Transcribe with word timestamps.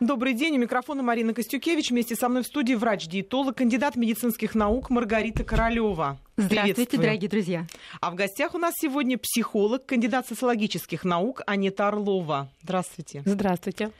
Добрый 0.00 0.32
день. 0.32 0.56
У 0.56 0.58
микрофона 0.58 1.02
Марина 1.02 1.34
Костюкевич. 1.34 1.90
Вместе 1.90 2.16
со 2.16 2.30
мной 2.30 2.42
в 2.42 2.46
студии 2.46 2.72
врач-диетолог, 2.72 3.58
кандидат 3.58 3.96
медицинских 3.96 4.54
наук 4.54 4.88
Маргарита 4.88 5.44
Королева. 5.44 6.16
Здравствуйте, 6.38 6.96
дорогие 6.96 7.28
друзья. 7.28 7.66
А 8.00 8.10
в 8.10 8.14
гостях 8.14 8.54
у 8.54 8.58
нас 8.58 8.72
сегодня 8.80 9.18
психолог, 9.18 9.84
кандидат 9.84 10.26
социологических 10.26 11.04
наук 11.04 11.42
Анета 11.46 11.88
Орлова. 11.88 12.48
Здравствуйте. 12.62 13.20
Здравствуйте. 13.26 13.90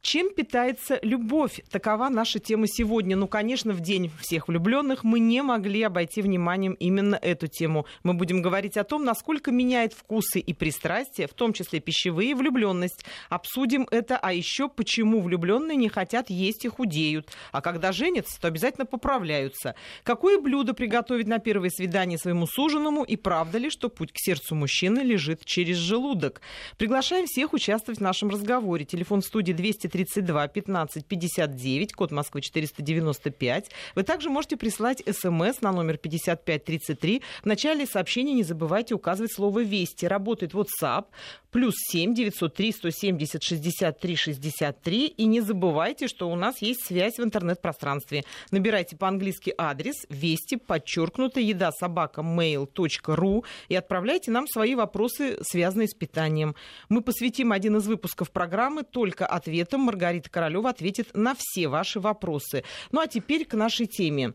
Чем 0.00 0.32
питается 0.32 0.98
любовь? 1.02 1.60
Такова 1.70 2.08
наша 2.08 2.38
тема 2.38 2.66
сегодня. 2.68 3.16
Ну, 3.16 3.26
конечно, 3.26 3.72
в 3.72 3.80
день 3.80 4.10
всех 4.20 4.48
влюбленных 4.48 5.02
мы 5.02 5.18
не 5.18 5.42
могли 5.42 5.82
обойти 5.82 6.22
вниманием 6.22 6.74
именно 6.74 7.16
эту 7.16 7.48
тему. 7.48 7.84
Мы 8.04 8.14
будем 8.14 8.40
говорить 8.40 8.76
о 8.76 8.84
том, 8.84 9.04
насколько 9.04 9.50
меняет 9.50 9.92
вкусы 9.92 10.38
и 10.38 10.54
пристрастия, 10.54 11.26
в 11.26 11.34
том 11.34 11.52
числе 11.52 11.80
пищевые, 11.80 12.36
влюбленность. 12.36 13.04
Обсудим 13.28 13.88
это, 13.90 14.16
а 14.16 14.32
еще 14.32 14.68
почему 14.68 15.20
влюбленные 15.20 15.76
не 15.76 15.88
хотят 15.88 16.30
есть 16.30 16.64
и 16.64 16.68
худеют. 16.68 17.30
А 17.50 17.60
когда 17.60 17.90
женятся, 17.90 18.40
то 18.40 18.48
обязательно 18.48 18.86
поправляются. 18.86 19.74
Какое 20.04 20.40
блюдо 20.40 20.74
приготовить 20.74 21.26
на 21.26 21.38
первое 21.38 21.70
свидание 21.70 22.18
своему 22.18 22.46
суженому? 22.46 23.02
И 23.02 23.16
правда 23.16 23.58
ли, 23.58 23.68
что 23.68 23.88
путь 23.88 24.12
к 24.12 24.18
сердцу 24.18 24.54
мужчины 24.54 25.00
лежит 25.00 25.44
через 25.44 25.76
желудок? 25.76 26.40
Приглашаем 26.76 27.26
всех 27.26 27.52
участвовать 27.52 27.98
в 27.98 28.02
нашем 28.02 28.30
разговоре. 28.30 28.84
Телефон 28.84 29.22
студии 29.22 29.52
200 29.52 29.87
232 29.88 30.48
15 30.48 31.06
59, 31.06 31.92
код 31.92 32.10
Москвы 32.10 32.40
495. 32.40 33.70
Вы 33.94 34.02
также 34.02 34.30
можете 34.30 34.56
прислать 34.56 35.02
смс 35.06 35.60
на 35.60 35.72
номер 35.72 35.98
5533. 35.98 37.22
В 37.42 37.46
начале 37.46 37.86
сообщения 37.86 38.34
не 38.34 38.42
забывайте 38.42 38.94
указывать 38.94 39.32
слово 39.32 39.60
«Вести». 39.60 40.06
Работает 40.06 40.52
WhatsApp 40.54 41.06
плюс 41.50 41.74
7 41.90 42.14
903 42.14 42.72
170 42.72 43.42
63 43.42 44.16
63. 44.16 45.06
И 45.06 45.24
не 45.26 45.40
забывайте, 45.40 46.08
что 46.08 46.30
у 46.30 46.36
нас 46.36 46.60
есть 46.62 46.84
связь 46.84 47.18
в 47.18 47.22
интернет-пространстве. 47.22 48.24
Набирайте 48.50 48.96
по-английски 48.96 49.54
адрес 49.56 49.94
вести, 50.08 50.56
подчеркнуто, 50.56 51.40
еда 51.40 51.72
собака 51.72 52.20
mail.ru 52.20 53.44
и 53.68 53.74
отправляйте 53.74 54.30
нам 54.30 54.46
свои 54.46 54.74
вопросы, 54.74 55.38
связанные 55.42 55.88
с 55.88 55.94
питанием. 55.94 56.54
Мы 56.88 57.02
посвятим 57.02 57.52
один 57.52 57.76
из 57.76 57.86
выпусков 57.86 58.30
программы 58.30 58.82
только 58.82 59.26
ответам 59.26 59.77
Маргарита 59.80 60.30
Королева 60.30 60.70
ответит 60.70 61.10
на 61.14 61.34
все 61.34 61.68
ваши 61.68 62.00
вопросы. 62.00 62.64
Ну 62.92 63.00
а 63.00 63.06
теперь 63.06 63.44
к 63.44 63.54
нашей 63.54 63.86
теме. 63.86 64.34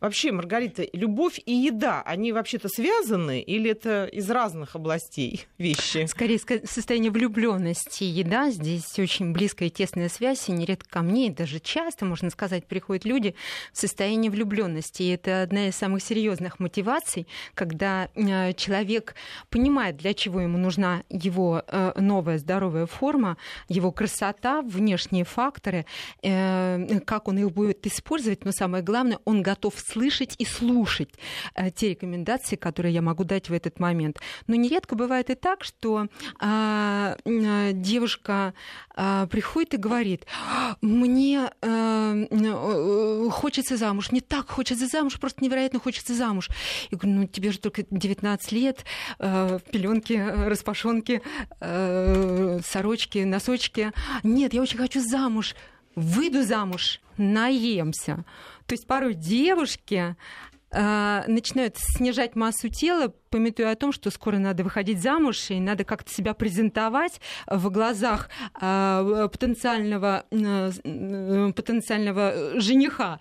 Вообще, 0.00 0.32
Маргарита, 0.32 0.86
любовь 0.92 1.40
и 1.44 1.52
еда, 1.52 2.02
они 2.02 2.32
вообще-то 2.32 2.68
связаны 2.68 3.40
или 3.40 3.70
это 3.70 4.06
из 4.06 4.30
разных 4.30 4.76
областей 4.76 5.46
вещи? 5.58 6.06
Скорее, 6.06 6.38
состояние 6.38 7.10
влюбленности 7.10 8.04
еда. 8.04 8.50
Здесь 8.50 8.98
очень 8.98 9.32
близкая 9.32 9.68
и 9.68 9.70
тесная 9.70 10.08
связь, 10.08 10.48
и 10.48 10.52
нередко 10.52 10.88
ко 10.88 11.02
мне, 11.02 11.28
и 11.28 11.30
даже 11.30 11.60
часто, 11.60 12.04
можно 12.04 12.30
сказать, 12.30 12.66
приходят 12.66 13.04
люди 13.04 13.34
в 13.72 13.78
состоянии 13.78 14.28
влюбленности. 14.28 15.02
И 15.02 15.08
это 15.10 15.42
одна 15.42 15.68
из 15.68 15.76
самых 15.76 16.02
серьезных 16.02 16.60
мотиваций, 16.60 17.26
когда 17.54 18.08
э, 18.14 18.52
человек 18.54 19.14
понимает, 19.50 19.96
для 19.96 20.14
чего 20.14 20.40
ему 20.40 20.58
нужна 20.58 21.02
его 21.08 21.62
э, 21.66 21.92
новая 22.00 22.38
здоровая 22.38 22.86
форма, 22.86 23.36
его 23.68 23.92
красота, 23.92 24.62
внешние 24.62 25.24
факторы, 25.24 25.86
э, 26.22 27.00
как 27.04 27.28
он 27.28 27.38
их 27.38 27.52
будет 27.52 27.86
использовать, 27.86 28.44
но 28.44 28.52
самое 28.52 28.82
главное, 28.82 29.18
он 29.24 29.42
готов 29.42 29.69
слышать 29.78 30.34
и 30.38 30.44
слушать 30.44 31.10
э, 31.54 31.70
те 31.70 31.90
рекомендации, 31.90 32.56
которые 32.56 32.94
я 32.94 33.02
могу 33.02 33.24
дать 33.24 33.48
в 33.48 33.52
этот 33.52 33.80
момент. 33.80 34.20
Но 34.46 34.54
нередко 34.54 34.94
бывает 34.94 35.30
и 35.30 35.34
так, 35.34 35.64
что 35.64 36.08
а, 36.40 37.16
э, 37.24 37.70
девушка 37.72 38.54
а, 38.94 39.26
приходит 39.26 39.74
и 39.74 39.76
говорит, 39.76 40.26
мне 40.80 41.50
а, 41.62 43.28
хочется 43.30 43.76
замуж, 43.76 44.10
мне 44.12 44.20
так 44.20 44.50
хочется 44.50 44.86
замуж, 44.86 45.18
просто 45.18 45.42
невероятно 45.44 45.80
хочется 45.80 46.14
замуж. 46.14 46.48
Я 46.90 46.98
говорю, 46.98 47.20
ну 47.20 47.26
тебе 47.26 47.52
же 47.52 47.58
только 47.58 47.84
19 47.90 48.52
лет, 48.52 48.84
а, 49.18 49.58
пеленки, 49.70 50.12
распашонки, 50.12 51.22
а, 51.60 52.60
сорочки, 52.64 53.18
носочки. 53.18 53.92
Нет, 54.22 54.52
я 54.52 54.62
очень 54.62 54.78
хочу 54.78 55.00
замуж. 55.00 55.54
Выйду 55.96 56.42
замуж, 56.42 57.00
наемся. 57.16 58.24
То 58.70 58.74
есть 58.74 58.86
порой 58.86 59.14
девушки 59.14 60.14
э, 60.70 61.22
начинают 61.26 61.74
снижать 61.76 62.36
массу 62.36 62.68
тела, 62.68 63.12
пометуя 63.30 63.72
о 63.72 63.76
том, 63.76 63.92
что 63.92 64.10
скоро 64.10 64.38
надо 64.38 64.64
выходить 64.64 65.00
замуж, 65.00 65.50
и 65.50 65.60
надо 65.60 65.84
как-то 65.84 66.12
себя 66.12 66.34
презентовать 66.34 67.20
в 67.46 67.70
глазах 67.70 68.28
э, 68.60 69.28
потенциального, 69.32 70.24
э, 70.30 71.52
потенциального 71.54 72.60
жениха. 72.60 73.18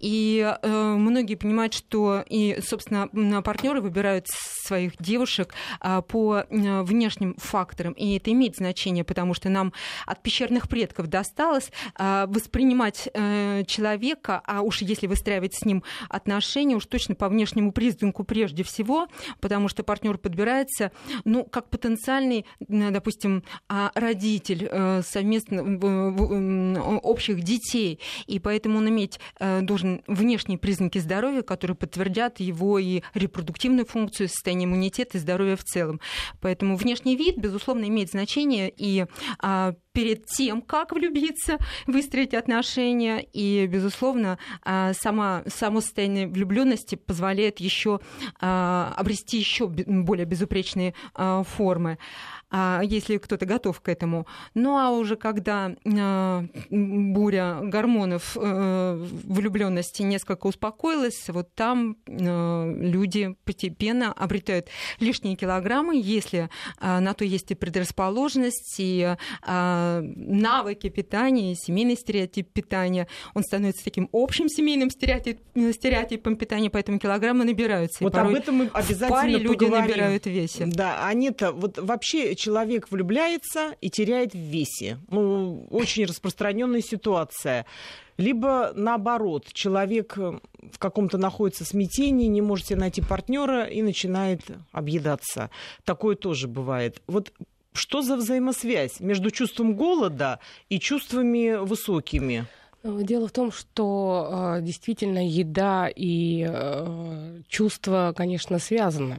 И 0.00 0.40
э, 0.62 0.94
многие 0.96 1.34
понимают, 1.34 1.74
что 1.74 2.24
и, 2.28 2.60
собственно, 2.64 3.08
партнеры 3.42 3.80
выбирают 3.80 4.26
своих 4.28 4.96
девушек 4.98 5.54
э, 5.80 6.02
по 6.06 6.36
э, 6.38 6.82
внешним 6.82 7.34
факторам. 7.38 7.92
И 7.94 8.16
это 8.16 8.30
имеет 8.32 8.56
значение, 8.56 9.04
потому 9.04 9.34
что 9.34 9.48
нам 9.48 9.72
от 10.06 10.22
пещерных 10.22 10.68
предков 10.68 11.08
досталось 11.08 11.72
э, 11.98 12.26
воспринимать 12.28 13.08
э, 13.12 13.64
человека, 13.66 14.40
а 14.44 14.62
уж 14.62 14.82
если 14.82 15.08
выстраивать 15.08 15.54
с 15.54 15.64
ним 15.64 15.82
отношения, 16.08 16.76
уж 16.76 16.86
точно 16.86 17.16
по 17.16 17.28
внешнему 17.28 17.72
признаку 17.72 18.22
прежде 18.22 18.62
всего, 18.62 19.08
потому 19.48 19.68
что 19.68 19.82
партнер 19.82 20.18
подбирается, 20.18 20.92
ну, 21.24 21.42
как 21.42 21.70
потенциальный, 21.70 22.44
допустим, 22.60 23.44
а, 23.66 23.90
родитель 23.94 24.68
э, 24.70 25.00
совместно 25.02 25.78
общих 26.98 27.42
детей, 27.42 27.98
и 28.26 28.38
поэтому 28.38 28.76
он 28.76 28.90
иметь 28.90 29.18
э, 29.40 29.62
должен 29.62 30.02
внешние 30.06 30.58
признаки 30.58 30.98
здоровья, 30.98 31.40
которые 31.40 31.78
подтвердят 31.78 32.40
его 32.40 32.78
и 32.78 33.00
репродуктивную 33.14 33.86
функцию, 33.86 34.28
состояние 34.28 34.66
иммунитета 34.66 35.16
и 35.16 35.20
здоровья 35.20 35.56
в 35.56 35.64
целом. 35.64 35.98
Поэтому 36.42 36.76
внешний 36.76 37.16
вид, 37.16 37.38
безусловно, 37.38 37.86
имеет 37.86 38.10
значение, 38.10 38.70
и 38.76 39.06
а, 39.38 39.72
перед 39.92 40.26
тем, 40.26 40.60
как 40.60 40.92
влюбиться, 40.92 41.56
выстроить 41.86 42.34
отношения. 42.34 43.26
И, 43.32 43.66
безусловно, 43.66 44.38
а, 44.62 44.92
сама, 44.92 45.42
само 45.46 45.80
состояние 45.80 46.28
влюбленности 46.28 46.96
позволяет 46.96 47.60
еще 47.60 48.00
обрести 48.40 49.37
еще 49.38 49.68
более 49.68 50.26
безупречные 50.26 50.94
а, 51.14 51.42
формы. 51.42 51.98
А, 52.50 52.80
если 52.82 53.18
кто-то 53.18 53.44
готов 53.44 53.80
к 53.80 53.88
этому. 53.88 54.26
Ну 54.54 54.78
а 54.78 54.90
уже 54.90 55.16
когда 55.16 55.74
а, 55.84 56.44
буря 56.70 57.58
гормонов 57.62 58.36
э, 58.40 59.06
влюбленности 59.24 60.02
несколько 60.02 60.46
успокоилась, 60.46 61.28
вот 61.28 61.54
там 61.54 61.96
э, 62.06 62.74
люди 62.78 63.36
постепенно 63.44 64.12
обретают 64.12 64.68
лишние 64.98 65.36
килограммы, 65.36 66.00
если 66.02 66.48
а, 66.78 67.00
на 67.00 67.12
то 67.12 67.24
есть 67.24 67.50
и 67.50 67.54
предрасположенность, 67.54 68.76
и 68.78 69.16
навыки 69.46 70.88
питания, 70.88 71.52
и 71.52 71.54
семейный 71.54 71.96
стереотип 71.96 72.52
питания, 72.52 73.08
он 73.34 73.42
становится 73.42 73.84
таким 73.84 74.08
общим 74.12 74.48
семейным 74.48 74.90
стереотипом, 74.90 75.72
стереотипом 75.72 76.36
питания, 76.36 76.70
поэтому 76.70 76.98
килограммы 76.98 77.44
набираются. 77.44 78.02
Вот 78.02 78.14
об 78.14 78.34
этом 78.34 78.56
мы 78.56 78.70
обязательно 78.72 79.08
в 79.08 79.10
паре 79.10 79.38
люди 79.38 79.64
набирают 79.64 80.26
весе. 80.26 80.66
Да, 80.66 81.06
Анита, 81.06 81.52
вот 81.52 81.78
вообще 81.78 82.34
человек 82.38 82.90
влюбляется 82.90 83.74
и 83.80 83.90
теряет 83.90 84.32
в 84.32 84.38
весе. 84.38 84.98
Ну, 85.10 85.66
очень 85.70 86.06
распространенная 86.06 86.80
ситуация. 86.80 87.66
Либо 88.16 88.72
наоборот, 88.74 89.46
человек 89.52 90.18
э, 90.18 90.38
в 90.72 90.78
каком-то 90.78 91.18
находится 91.18 91.64
смятении, 91.64 92.26
не 92.26 92.40
может 92.40 92.66
себе 92.66 92.80
найти 92.80 93.00
партнера 93.00 93.64
и 93.64 93.82
начинает 93.82 94.40
объедаться. 94.72 95.50
Такое 95.84 96.16
тоже 96.16 96.48
бывает. 96.48 97.00
Вот 97.06 97.32
что 97.72 98.02
за 98.02 98.16
взаимосвязь 98.16 98.98
между 98.98 99.30
чувством 99.30 99.74
голода 99.74 100.40
и 100.68 100.80
чувствами 100.80 101.64
высокими? 101.64 102.46
Дело 102.84 103.26
в 103.26 103.32
том, 103.32 103.50
что 103.50 104.56
э, 104.58 104.62
действительно 104.62 105.26
еда 105.26 105.88
и 105.94 106.46
э, 106.48 107.40
чувства, 107.48 108.14
конечно, 108.16 108.58
связаны. 108.60 109.18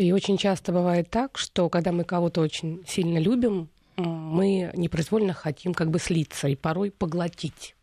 И 0.00 0.12
очень 0.12 0.38
часто 0.38 0.72
бывает 0.72 1.10
так, 1.10 1.36
что 1.36 1.68
когда 1.68 1.92
мы 1.92 2.04
кого-то 2.04 2.40
очень 2.40 2.82
сильно 2.86 3.18
любим, 3.18 3.68
мы 3.96 4.70
непроизвольно 4.74 5.34
хотим 5.34 5.74
как 5.74 5.90
бы 5.90 5.98
слиться 5.98 6.48
и 6.48 6.56
порой 6.56 6.90
поглотить. 6.90 7.76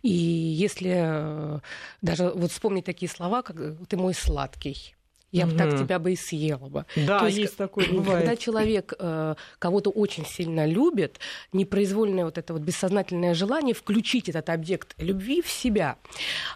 И 0.00 0.12
если 0.12 0.94
э, 0.94 1.58
даже 2.02 2.30
вот 2.30 2.52
вспомнить 2.52 2.84
такие 2.84 3.08
слова, 3.08 3.42
как 3.42 3.56
«ты 3.88 3.96
мой 3.96 4.14
сладкий», 4.14 4.95
я 5.32 5.46
бы 5.46 5.52
так 5.52 5.78
тебя 5.78 5.98
бы 5.98 6.12
и 6.12 6.16
съела 6.16 6.68
бы. 6.68 6.86
Да, 6.94 7.18
То 7.18 7.26
есть, 7.26 7.38
есть 7.38 7.56
такое, 7.56 7.86
бывает. 7.92 8.20
Когда 8.20 8.36
человек 8.36 8.94
э, 8.98 9.34
кого-то 9.58 9.90
очень 9.90 10.24
сильно 10.24 10.66
любит, 10.66 11.18
непроизвольное 11.52 12.24
вот 12.24 12.38
это 12.38 12.52
вот 12.52 12.62
бессознательное 12.62 13.34
желание 13.34 13.74
включить 13.74 14.28
этот 14.28 14.48
объект 14.50 14.94
любви 14.98 15.42
в 15.42 15.48
себя. 15.48 15.96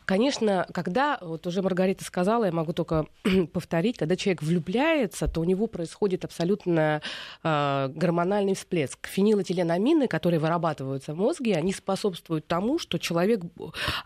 Конечно, 0.04 0.66
когда, 0.72 1.18
вот 1.20 1.46
уже 1.46 1.62
Маргарита 1.62 2.04
сказала, 2.04 2.44
я 2.44 2.52
могу 2.52 2.72
только 2.72 3.06
повторить, 3.52 3.98
когда 3.98 4.16
человек 4.16 4.42
влюбляется, 4.42 5.26
то 5.28 5.40
у 5.40 5.44
него 5.44 5.66
происходит 5.66 6.24
абсолютно 6.24 7.02
э, 7.42 7.88
гормональный 7.94 8.54
всплеск. 8.54 9.08
Фенилэтиленамины, 9.08 10.06
которые 10.06 10.40
вырабатываются 10.40 11.12
в 11.12 11.18
мозге, 11.18 11.56
они 11.56 11.72
способствуют 11.72 12.46
тому, 12.46 12.78
что 12.78 12.98
человек 12.98 13.42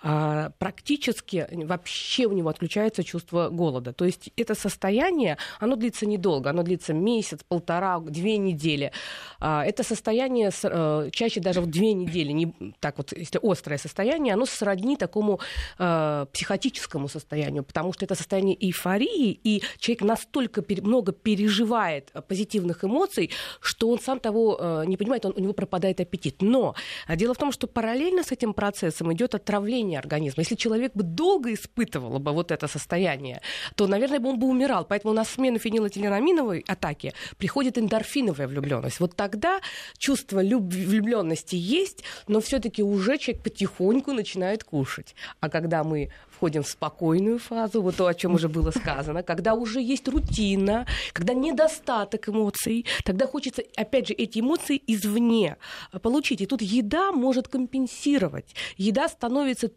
э, 0.03 0.51
практически 0.59 1.47
вообще 1.53 2.27
у 2.27 2.33
него 2.33 2.49
отключается 2.49 3.05
чувство 3.05 3.51
голода. 3.51 3.93
То 3.93 4.05
есть 4.05 4.31
это 4.37 4.54
состояние, 4.55 5.37
оно 5.61 5.77
длится 5.77 6.07
недолго, 6.07 6.51
оно 6.51 6.63
длится 6.63 6.93
месяц, 6.93 7.41
полтора, 7.49 8.01
две 8.01 8.37
недели. 8.39 8.93
А, 9.41 9.65
это 9.65 9.83
состояние 9.83 10.51
э, 10.63 11.11
чаще 11.13 11.41
даже 11.41 11.61
в 11.61 11.67
две 11.67 11.93
недели, 11.93 12.33
не 12.33 12.55
так 12.81 12.99
вот, 12.99 13.13
если 13.13 13.41
острое 13.43 13.79
состояние, 13.79 14.35
оно 14.35 14.47
сродни 14.47 14.97
такому 14.97 15.41
э, 15.79 16.27
психотическому 16.33 17.09
состоянию, 17.09 17.65
потому 17.65 17.93
что 17.93 18.05
это 18.05 18.15
состояние 18.15 18.57
эйфории, 18.61 19.39
и 19.45 19.63
человек 19.79 20.03
настолько 20.03 20.65
много 20.83 21.13
переживает 21.13 22.13
позитивных 22.29 22.85
эмоций, 22.85 23.31
что 23.61 23.89
он 23.91 23.99
сам 23.99 24.21
того 24.21 24.59
э, 24.61 24.85
не 24.87 24.97
понимает, 24.97 25.25
он, 25.25 25.35
у 25.37 25.41
него 25.41 25.53
пропадает 25.53 26.01
аппетит. 26.01 26.43
Но 26.43 26.75
дело 27.09 27.35
в 27.35 27.39
том, 27.39 27.53
что 27.53 27.67
параллельно 27.67 28.23
с 28.23 28.33
этим 28.33 28.55
процессом 28.55 29.13
идет 29.13 29.35
отравление 29.35 29.99
организма. 29.99 30.43
Если 30.43 30.57
человек 30.57 30.93
бы 30.95 31.03
долго 31.03 31.53
испытывал 31.53 32.19
бы 32.19 32.33
вот 32.33 32.51
это 32.51 32.69
состояние, 32.69 33.41
то, 33.75 33.87
наверное, 33.87 34.21
бы 34.21 34.31
бы 34.45 34.51
умирал. 34.51 34.85
Поэтому 34.85 35.15
на 35.15 35.25
смену 35.25 35.59
фенилэтиленаминовой 35.59 36.65
атаки 36.67 37.13
приходит 37.39 37.79
эндорфиновая 37.79 38.47
влюбленность. 38.47 39.01
Вот 39.01 39.17
тогда 39.17 39.61
чувство 39.99 40.41
влюбленности 40.41 41.57
есть, 41.57 42.05
но 42.29 42.41
все-таки 42.41 42.83
уже 42.83 43.19
человек 43.19 43.43
потихоньку 43.43 44.13
начинает 44.13 44.65
кушать. 44.65 45.15
А 45.41 45.49
когда 45.49 45.85
мы 45.85 46.11
входим 46.29 46.63
в 46.63 46.69
спокойную 46.69 47.39
фазу, 47.39 47.81
вот 47.83 47.97
то, 47.97 48.07
о 48.07 48.15
чем 48.15 48.35
уже 48.35 48.49
было 48.49 48.71
сказано, 48.71 49.23
когда 49.23 49.55
уже 49.55 49.81
есть 49.81 50.09
рутина, 50.09 50.87
когда 51.13 51.33
недостаток 51.33 52.29
эмоций, 52.29 52.87
тогда 53.05 53.27
хочется, 53.27 53.63
опять 53.77 54.09
же, 54.09 54.15
эти 54.15 54.41
эмоции 54.41 54.83
извне 54.87 55.57
получить. 56.03 56.41
И 56.41 56.47
тут 56.47 56.61
еда 56.63 57.13
может 57.13 57.49
компенсировать. 57.49 58.55
Еда 58.77 59.09
становится 59.09 59.71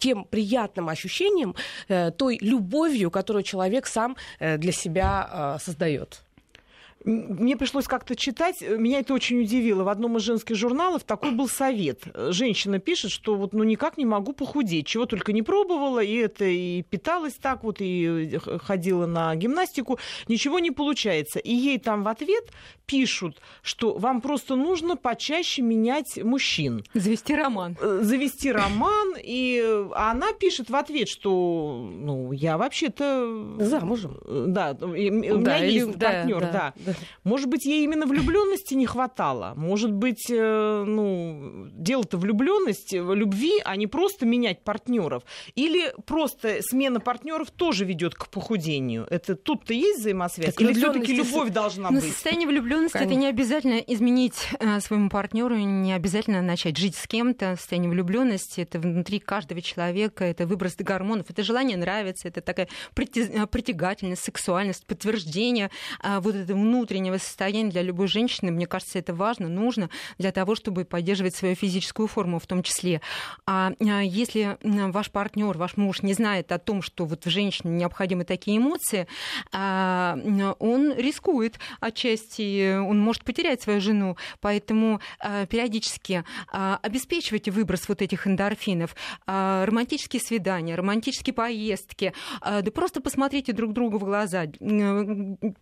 тем 0.00 0.24
приятным 0.24 0.88
ощущением, 0.88 1.54
э, 1.88 2.10
той 2.10 2.38
любовью, 2.40 3.10
которую 3.10 3.44
человек 3.44 3.86
сам 3.86 4.16
э, 4.40 4.58
для 4.58 4.72
себя 4.72 5.28
э, 5.30 5.58
создает. 5.60 6.24
Мне 7.04 7.56
пришлось 7.56 7.86
как-то 7.86 8.14
читать, 8.14 8.60
меня 8.60 9.00
это 9.00 9.14
очень 9.14 9.40
удивило. 9.40 9.84
В 9.84 9.88
одном 9.88 10.18
из 10.18 10.22
женских 10.22 10.56
журналов 10.56 11.02
такой 11.04 11.30
был 11.30 11.48
совет. 11.48 12.02
Женщина 12.14 12.78
пишет, 12.78 13.10
что 13.10 13.36
вот 13.36 13.54
ну 13.54 13.64
никак 13.64 13.96
не 13.96 14.04
могу 14.04 14.34
похудеть, 14.34 14.86
чего 14.86 15.06
только 15.06 15.32
не 15.32 15.42
пробовала, 15.42 16.00
и 16.00 16.14
это 16.16 16.44
и 16.44 16.82
питалась 16.82 17.34
так 17.34 17.64
вот, 17.64 17.76
и 17.80 18.38
ходила 18.62 19.06
на 19.06 19.34
гимнастику, 19.34 19.98
ничего 20.28 20.58
не 20.58 20.70
получается. 20.70 21.38
И 21.38 21.54
ей 21.54 21.78
там 21.78 22.02
в 22.02 22.08
ответ 22.08 22.44
пишут, 22.84 23.40
что 23.62 23.96
вам 23.96 24.20
просто 24.20 24.56
нужно 24.56 24.96
почаще 24.96 25.62
менять 25.62 26.22
мужчин. 26.22 26.84
Завести 26.92 27.34
роман. 27.34 27.78
Э, 27.80 28.00
завести 28.02 28.52
роман, 28.52 29.14
и 29.16 29.62
а 29.94 30.10
она 30.10 30.32
пишет 30.32 30.68
в 30.68 30.76
ответ, 30.76 31.08
что 31.08 31.88
ну 31.90 32.32
я 32.32 32.58
вообще-то 32.58 33.56
замужем. 33.58 34.18
Да, 34.26 34.76
у 34.80 34.88
меня 34.88 35.36
да, 35.36 35.56
есть 35.58 35.98
партнер, 35.98 36.40
да. 36.40 36.74
да. 36.76 36.89
Может 37.24 37.48
быть, 37.48 37.64
ей 37.64 37.84
именно 37.84 38.06
влюбленности 38.06 38.74
не 38.74 38.86
хватало. 38.86 39.54
Может 39.56 39.92
быть, 39.92 40.26
э, 40.30 40.84
ну, 40.86 41.68
дело-то 41.72 42.18
влюбленности, 42.18 42.96
любви, 42.96 43.60
а 43.64 43.76
не 43.76 43.86
просто 43.86 44.26
менять 44.26 44.62
партнеров. 44.64 45.22
Или 45.54 45.92
просто 46.06 46.58
смена 46.62 47.00
партнеров 47.00 47.50
тоже 47.50 47.84
ведет 47.84 48.14
к 48.14 48.28
похудению. 48.28 49.06
Это 49.10 49.34
тут-то 49.34 49.72
есть 49.72 50.00
взаимосвязь? 50.00 50.54
Так 50.54 50.60
Или 50.60 50.72
все-таки 50.72 51.14
любовь 51.14 51.50
должна 51.50 51.90
быть? 51.90 52.04
Состояние 52.04 52.48
влюбленности 52.48 52.96
это 52.96 53.14
не 53.14 53.26
обязательно 53.26 53.78
изменить 53.78 54.48
э, 54.58 54.80
своему 54.80 55.08
партнеру, 55.10 55.56
не 55.56 55.92
обязательно 55.92 56.42
начать 56.42 56.76
жить 56.76 56.96
с 56.96 57.06
кем-то. 57.06 57.56
Состояние 57.56 57.90
влюбленности 57.90 58.60
это 58.60 58.78
внутри 58.78 59.18
каждого 59.18 59.60
человека, 59.60 60.24
это 60.24 60.46
выброс 60.46 60.76
гормонов, 60.76 61.30
это 61.30 61.42
желание 61.42 61.76
нравиться, 61.76 62.28
это 62.28 62.40
такая 62.40 62.68
притягательность, 62.94 64.22
сексуальность, 64.22 64.86
подтверждение 64.86 65.70
а, 66.00 66.20
вот 66.20 66.34
этого 66.34 66.56
внутреннего 66.80 67.18
состояния 67.18 67.70
для 67.70 67.82
любой 67.82 68.08
женщины, 68.08 68.50
мне 68.50 68.66
кажется, 68.66 68.98
это 68.98 69.12
важно, 69.12 69.48
нужно 69.48 69.90
для 70.16 70.32
того, 70.32 70.54
чтобы 70.54 70.86
поддерживать 70.86 71.36
свою 71.36 71.54
физическую 71.54 72.08
форму 72.08 72.38
в 72.38 72.46
том 72.46 72.62
числе. 72.62 73.02
А, 73.46 73.72
а 73.78 74.00
если 74.00 74.56
ваш 74.62 75.10
партнер, 75.10 75.58
ваш 75.58 75.76
муж 75.76 76.02
не 76.02 76.14
знает 76.14 76.52
о 76.52 76.58
том, 76.58 76.80
что 76.80 77.04
вот 77.04 77.26
в 77.26 77.30
женщине 77.30 77.74
необходимы 77.74 78.24
такие 78.24 78.56
эмоции, 78.56 79.06
а, 79.52 80.16
он 80.58 80.94
рискует 80.94 81.58
отчасти, 81.80 82.78
он 82.78 82.98
может 82.98 83.24
потерять 83.24 83.60
свою 83.60 83.82
жену, 83.82 84.16
поэтому 84.40 85.00
а, 85.18 85.44
периодически 85.44 86.24
обеспечивайте 86.50 87.50
выброс 87.50 87.88
вот 87.88 88.00
этих 88.00 88.26
эндорфинов, 88.26 88.96
романтические 89.26 90.20
свидания, 90.20 90.74
романтические 90.74 91.34
поездки, 91.34 92.14
да 92.40 92.70
просто 92.70 93.02
посмотрите 93.02 93.52
друг 93.52 93.72
другу 93.72 93.98
в 93.98 94.04
глаза, 94.04 94.46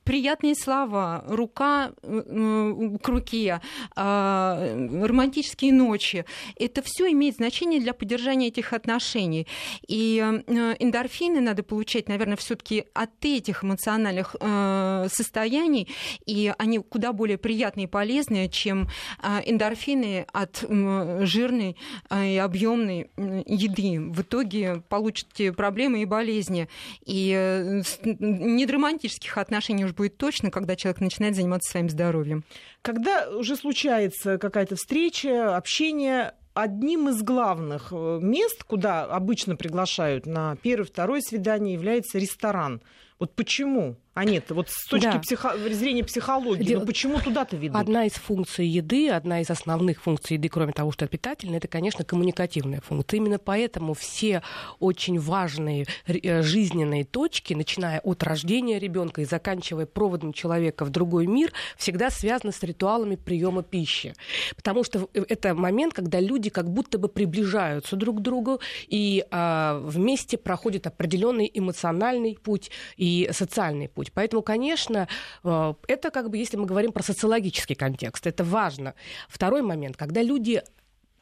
приятные 0.05 0.55
слова, 0.55 1.08
рука 1.27 1.93
э, 2.03 2.99
к 3.03 3.09
руке, 3.09 3.61
а, 3.97 4.77
романтические 5.03 5.73
ночи. 5.73 6.25
Это 6.57 6.83
все 6.83 7.11
имеет 7.13 7.37
значение 7.37 7.81
для 7.81 7.95
поддержания 7.95 8.49
этих 8.49 8.73
отношений. 8.73 9.47
И 9.87 10.19
э, 10.19 10.77
эндорфины 10.79 11.41
надо 11.41 11.63
получать, 11.63 12.09
наверное, 12.09 12.37
все-таки 12.37 12.85
от 12.95 13.11
этих 13.23 13.65
эмоциональных 13.65 14.37
э, 14.41 15.07
состояний, 15.13 15.89
и 16.27 16.53
они 16.59 16.79
куда 16.79 17.13
более 17.13 17.39
приятные 17.39 17.85
и 17.85 17.89
полезные, 17.89 18.49
чем 18.49 18.89
эндорфины 19.23 20.27
от 20.33 20.65
жирной 20.69 21.77
и 22.11 22.37
объемной 22.37 23.11
еды. 23.17 24.01
В 24.01 24.23
итоге 24.23 24.83
получите 24.89 25.53
проблемы 25.53 26.03
и 26.03 26.05
болезни. 26.05 26.69
И 27.05 27.83
не 28.05 28.67
романтических 28.67 29.39
отношений 29.39 29.85
уж 29.85 29.93
будет 29.93 30.17
точно, 30.17 30.51
когда 30.51 30.77
человек 30.77 30.98
человек 30.99 31.01
начинает 31.01 31.37
заниматься 31.37 31.71
своим 31.71 31.89
здоровьем. 31.89 32.45
Когда 32.83 33.29
уже 33.31 33.57
случается 33.57 34.39
какая-то 34.39 34.77
встреча, 34.77 35.57
общение, 35.57 36.35
одним 36.55 37.09
из 37.09 37.23
главных 37.23 37.89
э, 37.93 38.19
мест, 38.21 38.65
куда 38.65 39.05
обычно 39.05 39.57
приглашают 39.57 40.27
на 40.27 40.57
первое, 40.57 40.87
второе 40.87 41.21
свидание, 41.21 41.75
является 41.75 42.19
ресторан. 42.19 42.83
Вот 43.19 43.35
почему? 43.35 43.97
А 44.19 44.25
нет, 44.25 44.51
вот 44.51 44.69
с 44.69 44.85
точки 44.87 45.13
да. 45.13 45.19
психо... 45.21 45.57
зрения 45.71 46.03
психологии, 46.03 46.65
Дел... 46.65 46.81
ну 46.81 46.87
почему 46.87 47.21
туда-то 47.21 47.57
ведут? 47.57 47.81
Одна 47.81 48.05
из 48.05 48.15
функций 48.15 48.67
еды, 48.67 49.11
одна 49.11 49.43
из 49.43 49.49
основных 49.49 50.03
функций 50.03 50.37
еды, 50.37 50.49
кроме 50.49 50.73
того, 50.73 50.91
что 50.91 51.05
это 51.05 51.13
питательная, 51.13 51.59
это, 51.59 51.69
конечно, 51.69 52.05
коммуникативная 52.05 52.81
функция. 52.81 53.19
Именно 53.19 53.39
поэтому 53.39 53.95
все 53.95 54.43
очень 54.81 55.21
важные 55.21 55.87
э, 56.09 56.43
жизненные 56.43 57.05
точки, 57.05 57.55
начиная 57.55 58.01
от 58.01 58.25
рождения 58.25 58.81
ребенка 58.81 59.21
и 59.21 59.25
заканчивая 59.25 59.87
проводом 59.87 60.33
человека 60.33 60.85
в 60.85 60.91
другой 60.91 61.29
мир, 61.29 61.53
всегда 61.77 62.11
связаны 62.11 62.53
с 62.53 62.61
ритуалами 62.65 63.15
приема 63.15 63.63
пищи. 63.63 64.15
Потому 64.57 64.83
что 64.83 65.09
э, 65.15 65.25
это 65.29 65.55
момент, 65.55 65.95
когда 65.95 66.19
люди 66.19 66.51
как 66.51 66.69
будто 66.69 66.99
бы 66.99 67.07
приближаются 67.07 67.95
друг 67.95 68.19
к 68.19 68.21
другу 68.21 68.59
и 68.89 69.25
а, 69.31 69.79
вместе 69.79 70.39
проходят 70.39 70.89
определенный 70.89 71.49
эмоциональный 71.55 72.37
путь 72.43 72.73
и 72.97 73.31
социальный 73.31 73.89
путь 73.89 74.08
быть. 74.09 74.15
Поэтому, 74.15 74.43
конечно, 74.43 75.09
э, 75.45 75.75
это 75.87 76.11
как 76.11 76.31
бы, 76.31 76.37
если 76.37 76.57
мы 76.57 76.67
говорим 76.67 76.93
про 76.93 77.03
социологический 77.03 77.75
контекст, 77.75 78.27
это 78.27 78.45
важно. 78.45 78.95
Второй 79.29 79.63
момент, 79.63 79.97
когда 79.97 80.23
люди 80.23 80.63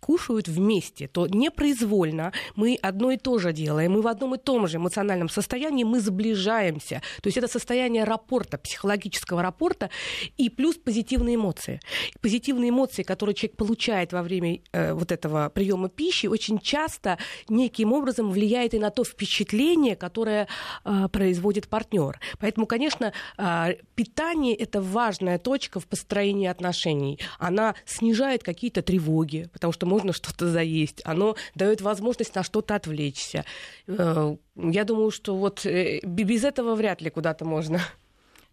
кушают 0.07 0.47
вместе, 0.47 1.09
то 1.09 1.27
непроизвольно 1.27 2.33
мы 2.55 2.79
одно 2.81 3.11
и 3.11 3.17
то 3.17 3.39
же 3.39 3.53
делаем, 3.53 3.93
мы 3.93 4.03
в 4.03 4.07
одном 4.07 4.37
и 4.37 4.39
том 4.39 4.69
же 4.69 4.77
эмоциональном 4.77 5.29
состоянии, 5.29 5.83
мы 5.83 5.99
сближаемся. 5.99 7.03
То 7.23 7.27
есть 7.27 7.37
это 7.37 7.49
состояние 7.49 8.05
рапорта, 8.05 8.57
психологического 8.57 9.43
рапорта 9.43 9.91
и 10.37 10.49
плюс 10.49 10.77
позитивные 10.77 11.35
эмоции. 11.35 11.81
Позитивные 12.21 12.71
эмоции, 12.71 13.03
которые 13.03 13.35
человек 13.35 13.57
получает 13.57 14.13
во 14.13 14.23
время 14.23 14.61
э, 14.73 14.93
вот 14.93 15.11
этого 15.11 15.49
приема 15.49 15.89
пищи, 15.89 16.29
очень 16.29 16.61
часто 16.61 17.19
неким 17.49 17.93
образом 17.93 18.31
влияет 18.31 18.75
и 18.75 18.79
на 18.79 18.91
то 18.91 19.03
впечатление, 19.03 19.97
которое 19.97 20.47
э, 20.85 21.09
производит 21.11 21.67
партнер. 21.67 22.21
Поэтому, 22.39 22.67
конечно, 22.67 23.13
э, 23.39 23.75
питание 23.97 24.55
это 24.55 24.81
важная 24.81 25.39
точка 25.39 25.81
в 25.81 25.87
построении 25.87 26.47
отношений. 26.47 27.19
Она 27.41 27.75
снижает 27.85 28.45
какие-то 28.45 28.83
тревоги, 28.83 29.49
потому 29.53 29.73
что 29.73 29.87
мы 29.87 29.96
нужно 29.97 30.13
что-то 30.13 30.49
заесть, 30.49 31.01
оно 31.05 31.37
дает 31.55 31.81
возможность 31.81 32.35
на 32.35 32.43
что-то 32.43 32.75
отвлечься. 32.75 33.45
Э, 33.87 34.37
я 34.57 34.85
думаю, 34.85 35.11
что 35.11 35.37
вот 35.37 35.65
э, 35.65 36.01
без 36.03 36.45
этого 36.45 36.75
вряд 36.75 37.01
ли 37.01 37.11
куда-то 37.11 37.45
можно. 37.45 37.81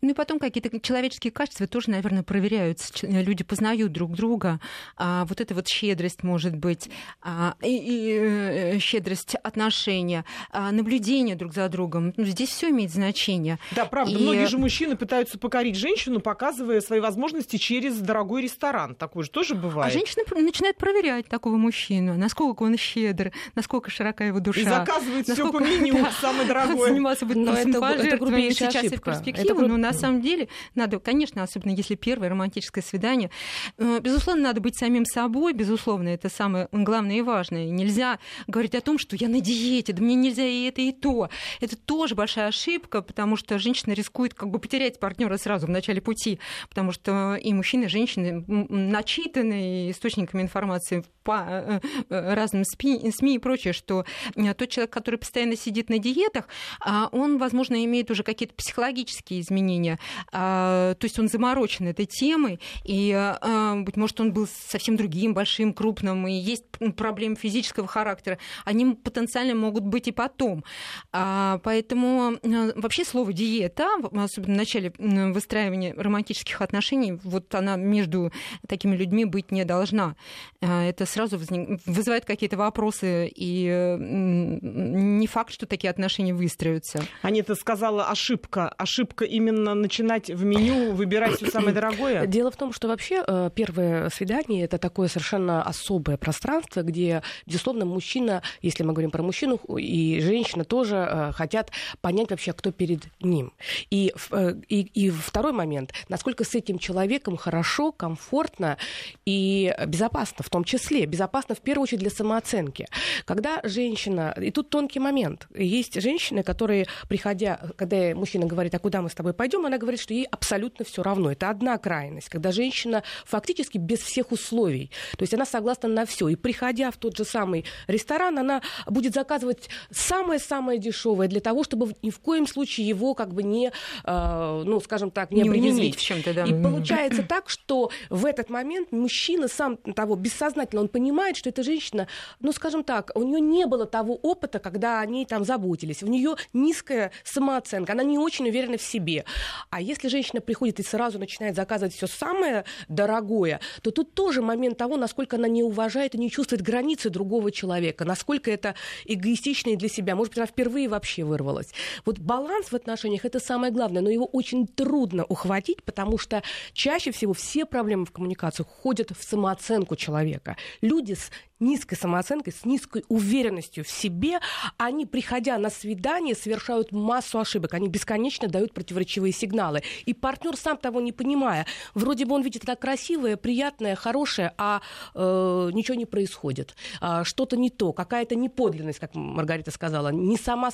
Ну 0.04 0.10
и 0.10 0.14
потом 0.14 0.38
какие-то 0.38 0.82
человеческие 0.82 1.32
качества 1.32 1.66
тоже, 1.66 1.90
наверное, 1.90 2.24
проверяются. 2.24 2.92
Люди 3.08 3.46
познают 3.46 3.94
друг 3.94 4.12
друга. 4.12 4.60
А 4.98 5.24
вот 5.26 5.40
эта 5.40 5.56
вот 5.56 5.70
щедрость, 5.70 6.24
может 6.24 6.58
быть, 6.58 6.90
а, 7.22 7.56
и, 7.62 7.70
и 7.70 8.12
э, 8.12 8.80
щедрость 8.80 9.36
отношения, 9.36 10.26
а, 10.52 10.74
наблюдение 10.74 11.38
друг 11.38 11.54
за 11.54 11.70
другом. 11.70 12.14
Ну, 12.18 12.26
здесь 12.26 12.50
все 12.50 12.70
имеет 12.70 12.92
значение. 12.92 13.60
Да, 13.72 13.86
правда. 13.86 14.12
И... 14.12 14.22
Многие 14.22 14.48
же 14.48 14.58
мужчины 14.58 14.98
пытаются 14.98 15.40
покорить 15.40 15.78
женщину, 15.78 16.20
показывая 16.20 16.82
свои 16.82 17.00
возможности 17.00 17.56
через 17.56 17.98
дорогой 17.98 18.42
ресторан. 18.42 18.96
Такое 18.96 19.24
же 19.24 19.30
тоже 19.30 19.56
бывает. 19.56 19.90
А 19.90 19.98
женщина 19.98 20.26
начинает 20.36 20.76
проверять 20.76 21.28
такого 21.28 21.56
мужчину, 21.56 22.18
насколько 22.18 22.64
он 22.64 22.78
щедр, 22.78 23.32
насколько 23.56 23.90
широка 23.90 24.26
его 24.26 24.42
душа. 24.42 24.60
И 24.60 24.64
заказывает 24.66 25.30
насколько... 25.30 25.64
все 25.64 25.76
по 25.78 25.82
меню, 25.82 25.94
да, 26.04 26.12
самое 26.20 26.46
дорогое. 26.46 26.90
Заниматься 26.90 27.26
будет 27.26 27.38
но 27.38 27.54
это, 27.56 28.04
это 28.06 28.18
грубейшая 28.18 28.70
сейчас 28.70 28.84
ошибка. 28.84 28.96
и 28.96 28.98
в 28.98 29.02
перспективу, 29.02 29.62
это... 29.62 29.70
но 29.70 29.78
на 29.78 29.93
самом 29.94 30.22
деле 30.22 30.48
надо, 30.76 31.00
конечно, 31.00 31.44
особенно 31.44 31.72
если 31.72 31.96
первое 31.96 32.30
романтическое 32.30 32.84
свидание, 32.84 33.30
э, 33.78 34.00
безусловно, 34.00 34.44
надо 34.44 34.62
быть 34.62 34.78
самим 34.78 35.06
собой, 35.06 35.54
безусловно, 35.54 36.10
это 36.10 36.30
самое 36.30 36.68
главное 36.72 37.18
и 37.18 37.22
важное. 37.22 37.70
Нельзя 37.70 38.20
говорить 38.48 38.76
о 38.76 38.82
том, 38.82 38.98
что 38.98 39.16
я 39.16 39.28
на 39.30 39.40
диете, 39.42 39.94
да 39.94 40.02
мне 40.02 40.16
нельзя 40.16 40.46
и 40.46 40.66
это, 40.66 40.82
и 40.82 40.92
то. 40.92 41.30
Это 41.62 41.76
тоже 41.76 42.16
большая 42.16 42.48
ошибка, 42.48 43.02
потому 43.02 43.36
что 43.36 43.60
женщина 43.60 43.94
рискует 43.94 44.34
как 44.34 44.50
бы 44.50 44.60
потерять 44.60 45.00
партнера 45.00 45.38
сразу 45.38 45.68
в 45.68 45.70
начале 45.70 46.02
пути, 46.02 46.40
потому 46.70 46.92
что 46.92 47.36
и 47.36 47.54
мужчины, 47.54 47.86
и 47.86 47.88
женщины 47.88 48.44
начитаны 48.48 49.92
источниками 49.92 50.42
информации 50.42 51.04
по 51.24 51.46
э, 51.48 51.80
э, 52.10 52.34
разным 52.34 52.64
СМИ, 52.66 53.12
СМИ 53.12 53.36
и 53.36 53.40
прочее, 53.40 53.74
что 53.74 54.06
тот 54.36 54.70
человек, 54.70 54.92
который 54.92 55.18
постоянно 55.18 55.56
сидит 55.56 55.90
на 55.90 56.00
диетах, 56.00 56.48
а 56.80 57.10
он, 57.12 57.38
возможно, 57.38 57.84
имеет 57.86 58.12
уже 58.12 58.24
какие-то 58.24 58.54
психологические 58.56 59.42
изменения, 59.42 60.00
а, 60.32 60.96
то 60.96 61.06
есть 61.06 61.20
он 61.20 61.28
заморочен 61.28 61.88
этой 61.88 62.06
темой, 62.06 62.60
и, 62.84 63.34
быть 63.78 63.98
может, 63.98 64.20
он 64.20 64.34
был 64.34 64.48
совсем 64.48 64.96
другим, 64.96 65.34
большим, 65.34 65.74
крупным, 65.74 66.28
и 66.28 66.34
есть 66.34 66.66
проблемы 66.96 67.36
физического 67.36 67.88
характера. 67.88 68.38
Они 68.66 68.96
потенциально 68.96 69.56
могут 69.56 69.84
быть 69.84 70.08
и 70.08 70.12
потом. 70.12 70.64
А, 71.12 71.60
поэтому 71.64 72.38
вообще 72.76 73.06
слово 73.06 73.34
«диета», 73.34 73.88
особенно 74.14 74.54
в 74.54 74.58
начале 74.58 74.94
выстраивания 74.98 75.94
романтических 75.96 76.62
отношений, 76.62 77.20
вот 77.24 77.54
она 77.56 77.76
между 77.76 78.32
такими 78.68 78.96
людьми 78.96 79.26
быть 79.26 79.52
не 79.52 79.66
должна. 79.66 80.16
Это 80.62 81.06
сразу 81.14 81.40
вызывает 81.86 82.26
какие-то 82.26 82.58
вопросы, 82.58 83.32
и 83.34 83.98
не 84.00 85.28
факт, 85.28 85.54
что 85.54 85.66
такие 85.66 85.90
отношения 85.90 86.34
выстроятся. 86.34 87.04
Анита 87.22 87.56
сказала 87.56 88.06
ошибка. 88.10 88.70
Ошибка 88.70 89.26
именно 89.26 89.74
начинать 89.74 90.30
в 90.30 90.44
меню 90.44 90.94
выбирать 90.94 91.36
все 91.36 91.48
самое 91.48 91.74
дорогое? 91.74 92.26
Дело 92.28 92.52
в 92.52 92.58
том, 92.58 92.74
что 92.74 92.88
вообще 92.88 93.24
э, 93.26 93.50
первое 93.54 94.10
свидание 94.10 94.64
это 94.64 94.78
такое 94.78 95.08
совершенно 95.08 95.64
особое 95.64 96.18
пространство, 96.18 96.82
где, 96.82 97.22
безусловно, 97.46 97.86
мужчина, 97.86 98.42
если 98.62 98.84
мы 98.84 98.94
говорим 98.94 99.12
про 99.12 99.22
мужчину, 99.22 99.60
и 99.78 100.20
женщина 100.20 100.66
тоже 100.66 100.96
э, 100.96 101.32
хотят 101.34 101.72
понять 102.02 102.32
вообще, 102.32 102.54
кто 102.54 102.72
перед 102.72 103.04
ним. 103.22 103.54
И, 103.90 104.14
э, 104.32 104.56
и, 104.68 104.82
и 104.82 105.10
второй 105.10 105.52
момент, 105.52 105.94
насколько 106.10 106.44
с 106.44 106.56
этим 106.56 106.80
человеком 106.80 107.38
хорошо, 107.38 107.92
комфортно 107.92 108.78
и 109.26 109.74
безопасно 109.88 110.44
в 110.44 110.50
том 110.50 110.64
числе. 110.64 111.03
Безопасно 111.06 111.56
в 111.56 111.62
первую 111.62 111.84
очередь 111.84 112.02
для 112.02 112.10
самооценки. 112.10 112.88
Когда 113.26 113.62
женщина, 113.64 114.36
и 114.40 114.52
тут 114.52 114.70
тонкий 114.70 115.00
момент, 115.00 115.48
есть 115.56 116.00
женщины, 116.02 116.44
которые, 116.44 116.88
приходя, 117.08 117.60
когда 117.76 118.16
мужчина 118.16 118.46
говорит, 118.46 118.74
а 118.76 118.80
куда 118.80 119.02
мы 119.02 119.10
с 119.10 119.14
тобой 119.14 119.34
пойдем, 119.34 119.66
она 119.66 119.78
говорит, 119.78 120.00
что 120.00 120.14
ей 120.14 120.26
абсолютно 120.26 120.86
все 120.86 121.04
равно. 121.04 121.32
Это 121.32 121.50
одна 121.50 121.78
крайность, 121.78 122.30
когда 122.30 122.52
женщина 122.52 123.04
фактически 123.26 123.78
без 123.78 124.00
всех 124.00 124.32
условий. 124.32 124.92
То 125.18 125.24
есть 125.24 125.34
она 125.34 125.46
согласна 125.46 125.90
на 125.90 126.06
все. 126.06 126.28
И 126.28 126.36
приходя 126.36 126.92
в 126.92 126.98
тот 126.98 127.18
же 127.18 127.26
самый 127.26 127.66
ресторан, 127.88 128.38
она 128.40 128.62
будет 128.88 129.14
заказывать 129.14 129.70
самое-самое 129.92 130.80
дешевое 130.80 131.28
для 131.28 131.42
того, 131.42 131.64
чтобы 131.64 131.94
ни 132.02 132.10
в 132.10 132.20
коем 132.20 132.48
случае 132.48 132.88
его 132.88 133.14
как 133.14 133.34
бы 133.34 133.44
не, 133.44 133.72
э, 134.04 134.64
ну, 134.66 134.80
скажем 134.80 135.12
так, 135.12 135.32
не, 135.32 135.42
не 135.42 135.50
обременить. 135.50 135.96
в 135.96 136.02
чем-то, 136.02 136.34
да. 136.34 136.44
И 136.46 136.54
получается 136.54 137.24
так, 137.24 137.50
что 137.50 137.92
в 138.10 138.26
этот 138.26 138.50
момент 138.50 138.92
мужчина 138.92 139.48
сам 139.48 139.78
того 139.78 140.16
бессознательно, 140.16 140.82
он 140.82 140.88
понимает, 140.94 141.36
что 141.36 141.50
эта 141.50 141.64
женщина, 141.64 142.08
ну, 142.40 142.54
скажем 142.54 142.84
так, 142.84 143.12
у 143.16 143.24
нее 143.24 143.42
не 143.42 143.66
было 143.66 143.86
того 143.86 144.16
опыта, 144.22 144.60
когда 144.60 145.02
они 145.02 145.26
там 145.26 145.44
заботились. 145.44 146.04
У 146.04 146.08
нее 146.08 146.36
низкая 146.54 147.12
самооценка, 147.24 147.94
она 147.94 148.04
не 148.04 148.18
очень 148.18 148.48
уверена 148.48 148.78
в 148.78 148.82
себе. 148.82 149.26
А 149.72 149.82
если 149.82 150.08
женщина 150.08 150.40
приходит 150.40 150.80
и 150.80 150.84
сразу 150.84 151.20
начинает 151.20 151.56
заказывать 151.56 151.96
все 151.96 152.08
самое 152.08 152.64
дорогое, 152.88 153.60
то 153.82 153.92
тут 153.92 154.14
тоже 154.14 154.42
момент 154.42 154.78
того, 154.78 154.98
насколько 154.98 155.36
она 155.36 155.48
не 155.48 155.64
уважает 155.64 156.14
и 156.16 156.20
не 156.20 156.30
чувствует 156.30 156.62
границы 156.62 157.10
другого 157.10 157.52
человека, 157.52 158.06
насколько 158.06 158.52
это 158.52 158.76
эгоистично 159.06 159.72
и 159.72 159.76
для 159.76 159.90
себя. 159.90 160.16
Может 160.16 160.32
быть, 160.32 160.38
она 160.38 160.48
впервые 160.48 160.88
вообще 160.88 161.24
вырвалась. 161.24 161.74
Вот 162.06 162.20
баланс 162.20 162.68
в 162.72 162.76
отношениях 162.76 163.26
это 163.26 163.40
самое 163.40 163.74
главное, 163.74 164.04
но 164.04 164.10
его 164.10 164.26
очень 164.26 164.68
трудно 164.68 165.26
ухватить, 165.26 165.84
потому 165.84 166.20
что 166.20 166.44
чаще 166.74 167.12
всего 167.12 167.34
все 167.34 167.66
проблемы 167.66 168.06
в 168.06 168.12
коммуникациях 168.12 168.68
ходят 168.68 169.12
в 169.18 169.24
самооценку 169.24 169.96
человека. 169.96 170.56
Люди 170.84 171.14
с 171.14 171.32
низкой 171.62 171.96
самооценкой, 171.96 172.52
с 172.52 172.66
низкой 172.66 173.06
уверенностью 173.08 173.86
в 173.86 173.90
себе, 173.90 174.42
они, 174.78 175.06
приходя 175.06 175.58
на 175.58 175.70
свидание, 175.70 176.36
совершают 176.36 176.92
массу 176.92 177.40
ошибок. 177.40 177.74
Они 177.74 177.88
бесконечно 177.88 178.50
дают 178.50 178.74
противоречивые 178.74 179.32
сигналы. 179.32 179.82
И 180.06 180.14
партнер 180.14 180.58
сам 180.58 180.76
того 180.76 181.00
не 181.00 181.14
понимая, 181.14 181.66
вроде 181.94 182.26
бы 182.26 182.36
он 182.36 182.42
видит 182.42 182.64
это 182.64 182.76
красивое, 182.76 183.38
приятное, 183.38 183.96
хорошее, 183.96 184.52
а 184.58 184.82
э, 185.16 185.70
ничего 185.74 185.96
не 185.96 186.06
происходит. 186.06 186.76
А, 187.00 187.24
что-то 187.24 187.56
не 187.56 187.70
то, 187.70 187.94
какая-то 187.94 188.36
неподлинность, 188.36 189.00
как 189.00 189.16
Маргарита 189.16 189.72
сказала, 189.72 190.10
не 190.10 190.36
сама, 190.36 190.72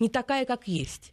не 0.00 0.08
такая, 0.08 0.44
как 0.44 0.66
есть. 0.66 1.12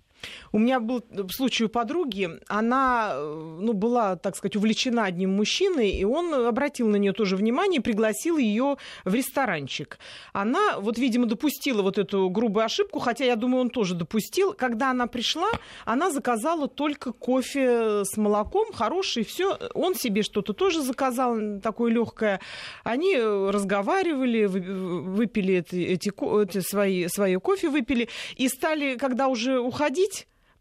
У 0.52 0.60
меня 0.60 0.80
был 0.80 1.04
случай 1.32 1.66
у 1.66 1.70
подруги, 1.70 2.30
она 2.48 3.16
ну, 3.20 3.74
была, 3.74 4.16
так 4.16 4.36
сказать, 4.36 4.56
увлечена 4.56 5.06
одним 5.06 5.36
мужчиной, 5.36 5.90
и 5.90 6.04
он 6.04 6.34
обратил 6.34 6.88
на 6.88 6.96
нее 6.96 7.14
тоже 7.14 7.36
внимание, 7.36 7.82
пригласил 7.82 8.38
ее 8.38 8.78
в 9.06 9.14
ресторанчик. 9.14 10.00
Она, 10.34 10.80
вот, 10.80 10.98
видимо, 10.98 11.26
допустила 11.26 11.82
вот 11.82 11.98
эту 11.98 12.30
грубую 12.30 12.66
ошибку, 12.66 13.00
хотя, 13.00 13.26
я 13.26 13.36
думаю, 13.36 13.62
он 13.62 13.70
тоже 13.70 13.96
допустил. 13.96 14.54
Когда 14.54 14.92
она 14.92 15.08
пришла, 15.08 15.50
она 15.86 16.12
заказала 16.12 16.68
только 16.68 17.12
кофе 17.12 18.04
с 18.06 18.18
молоком, 18.18 18.72
хороший, 18.74 19.24
все. 19.24 19.58
Он 19.74 19.96
себе 19.96 20.24
что-то 20.24 20.54
тоже 20.54 20.82
заказал, 20.82 21.38
такое 21.62 21.92
легкое. 21.92 22.40
Они 22.84 23.18
разговаривали, 23.18 24.46
выпили 24.46 25.56
эти, 25.56 25.76
эти, 25.76 26.12
эти 26.42 26.60
свои, 26.60 27.08
свои 27.08 27.36
кофе, 27.36 27.70
выпили, 27.70 28.10
и 28.36 28.48
стали, 28.48 28.96
когда 28.96 29.28
уже 29.28 29.60
уходить, 29.60 30.09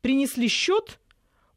принесли 0.00 0.48
счет, 0.48 0.98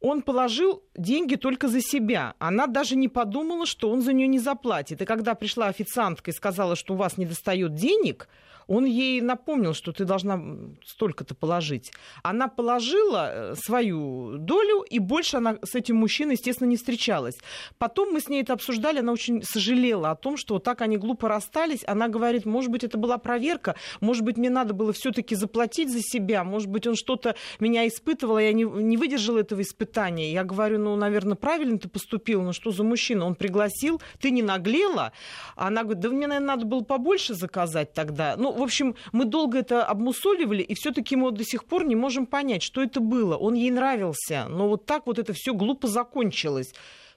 он 0.00 0.22
положил 0.22 0.82
деньги 0.96 1.36
только 1.36 1.68
за 1.68 1.80
себя. 1.80 2.34
Она 2.38 2.66
даже 2.66 2.96
не 2.96 3.08
подумала, 3.08 3.66
что 3.66 3.90
он 3.90 4.02
за 4.02 4.12
нее 4.12 4.26
не 4.26 4.40
заплатит. 4.40 5.00
И 5.00 5.04
когда 5.04 5.34
пришла 5.34 5.68
официантка 5.68 6.30
и 6.30 6.34
сказала, 6.34 6.74
что 6.74 6.94
у 6.94 6.96
вас 6.96 7.16
не 7.16 7.24
достает 7.24 7.74
денег, 7.74 8.28
он 8.66 8.84
ей 8.84 9.20
напомнил, 9.20 9.74
что 9.74 9.92
ты 9.92 10.04
должна 10.04 10.40
столько-то 10.84 11.34
положить. 11.34 11.92
Она 12.22 12.48
положила 12.48 13.30
э, 13.30 13.54
свою 13.56 14.38
долю, 14.38 14.82
и 14.82 14.98
больше 14.98 15.38
она 15.38 15.58
с 15.62 15.74
этим 15.74 15.96
мужчиной, 15.96 16.34
естественно, 16.34 16.68
не 16.68 16.76
встречалась. 16.76 17.36
Потом 17.78 18.12
мы 18.12 18.20
с 18.20 18.28
ней 18.28 18.42
это 18.42 18.52
обсуждали, 18.52 18.98
она 18.98 19.12
очень 19.12 19.42
сожалела 19.42 20.10
о 20.10 20.16
том, 20.16 20.36
что 20.36 20.54
вот 20.54 20.64
так 20.64 20.80
они 20.80 20.96
глупо 20.96 21.28
расстались. 21.28 21.82
Она 21.86 22.08
говорит, 22.08 22.44
может 22.44 22.70
быть, 22.70 22.84
это 22.84 22.98
была 22.98 23.18
проверка, 23.18 23.76
может 24.00 24.24
быть, 24.24 24.36
мне 24.36 24.50
надо 24.50 24.74
было 24.74 24.92
все-таки 24.92 25.34
заплатить 25.34 25.90
за 25.90 26.00
себя, 26.00 26.44
может 26.44 26.68
быть, 26.68 26.86
он 26.86 26.94
что-то 26.94 27.36
меня 27.60 27.86
испытывал, 27.86 28.36
а 28.36 28.42
я 28.42 28.52
не, 28.52 28.64
не 28.64 28.96
выдержала 28.96 29.38
этого 29.38 29.62
испытания. 29.62 30.32
Я 30.32 30.44
говорю, 30.44 30.78
ну, 30.78 30.96
наверное, 30.96 31.36
правильно 31.36 31.78
ты 31.78 31.88
поступила, 31.88 32.42
но 32.42 32.52
что 32.52 32.70
за 32.70 32.84
мужчина? 32.84 33.26
Он 33.26 33.34
пригласил, 33.34 34.00
ты 34.20 34.30
не 34.30 34.42
наглела? 34.42 35.12
Она 35.56 35.82
говорит, 35.82 36.02
да 36.02 36.08
мне, 36.10 36.26
наверное, 36.26 36.56
надо 36.56 36.66
было 36.66 36.80
побольше 36.80 37.34
заказать 37.34 37.92
тогда. 37.92 38.36
Ну, 38.36 38.51
в 38.56 38.62
общем, 38.62 38.94
мы 39.12 39.24
долго 39.24 39.58
это 39.58 39.84
обмусоливали, 39.84 40.62
и 40.62 40.74
все-таки 40.74 41.16
мы 41.16 41.30
до 41.30 41.44
сих 41.44 41.64
пор 41.64 41.84
не 41.84 41.96
можем 41.96 42.26
понять, 42.26 42.62
что 42.62 42.82
это 42.82 43.00
было. 43.00 43.36
Он 43.36 43.54
ей 43.54 43.70
нравился, 43.70 44.46
но 44.48 44.68
вот 44.68 44.86
так 44.86 45.06
вот 45.06 45.18
это 45.18 45.32
все 45.32 45.54
глупо 45.54 45.88
закончилось. 45.88 46.72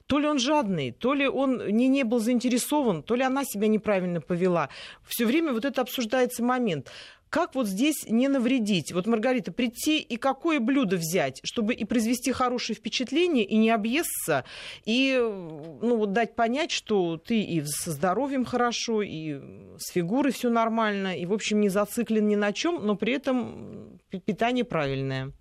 То 0.06 0.20
ли 0.20 0.28
он 0.28 0.38
жадный, 0.38 0.92
то 0.92 1.14
ли 1.14 1.26
он 1.26 1.66
не, 1.68 1.88
не 1.88 2.04
был 2.04 2.20
заинтересован, 2.20 3.02
то 3.02 3.16
ли 3.16 3.24
она 3.24 3.44
себя 3.44 3.66
неправильно 3.66 4.20
повела. 4.20 4.68
Все 5.04 5.26
время 5.26 5.52
вот 5.52 5.64
это 5.64 5.80
обсуждается 5.80 6.44
момент. 6.44 6.90
Как 7.30 7.54
вот 7.54 7.66
здесь 7.66 8.06
не 8.08 8.28
навредить? 8.28 8.92
Вот, 8.92 9.06
Маргарита, 9.06 9.52
прийти 9.52 9.98
и 9.98 10.16
какое 10.16 10.60
блюдо 10.60 10.96
взять, 10.96 11.40
чтобы 11.44 11.74
и 11.74 11.84
произвести 11.84 12.32
хорошее 12.32 12.76
впечатление, 12.76 13.44
и 13.44 13.56
не 13.56 13.70
объесться, 13.70 14.44
и 14.84 15.16
ну, 15.18 15.96
вот 15.96 16.12
дать 16.12 16.36
понять, 16.36 16.70
что 16.70 17.16
ты 17.16 17.40
и 17.40 17.62
со 17.64 17.90
здоровьем 17.90 18.44
хорошо, 18.44 19.02
и 19.02 19.40
с 19.78 19.92
фигурой 19.92 20.32
все 20.32 20.50
нормально, 20.50 21.16
и, 21.16 21.26
в 21.26 21.32
общем, 21.32 21.60
не 21.60 21.68
зациклен 21.68 22.28
ни 22.28 22.36
на 22.36 22.52
чем, 22.52 22.86
но 22.86 22.94
при 22.94 23.14
этом 23.14 23.98
питание 24.24 24.64
правильное. 24.64 25.32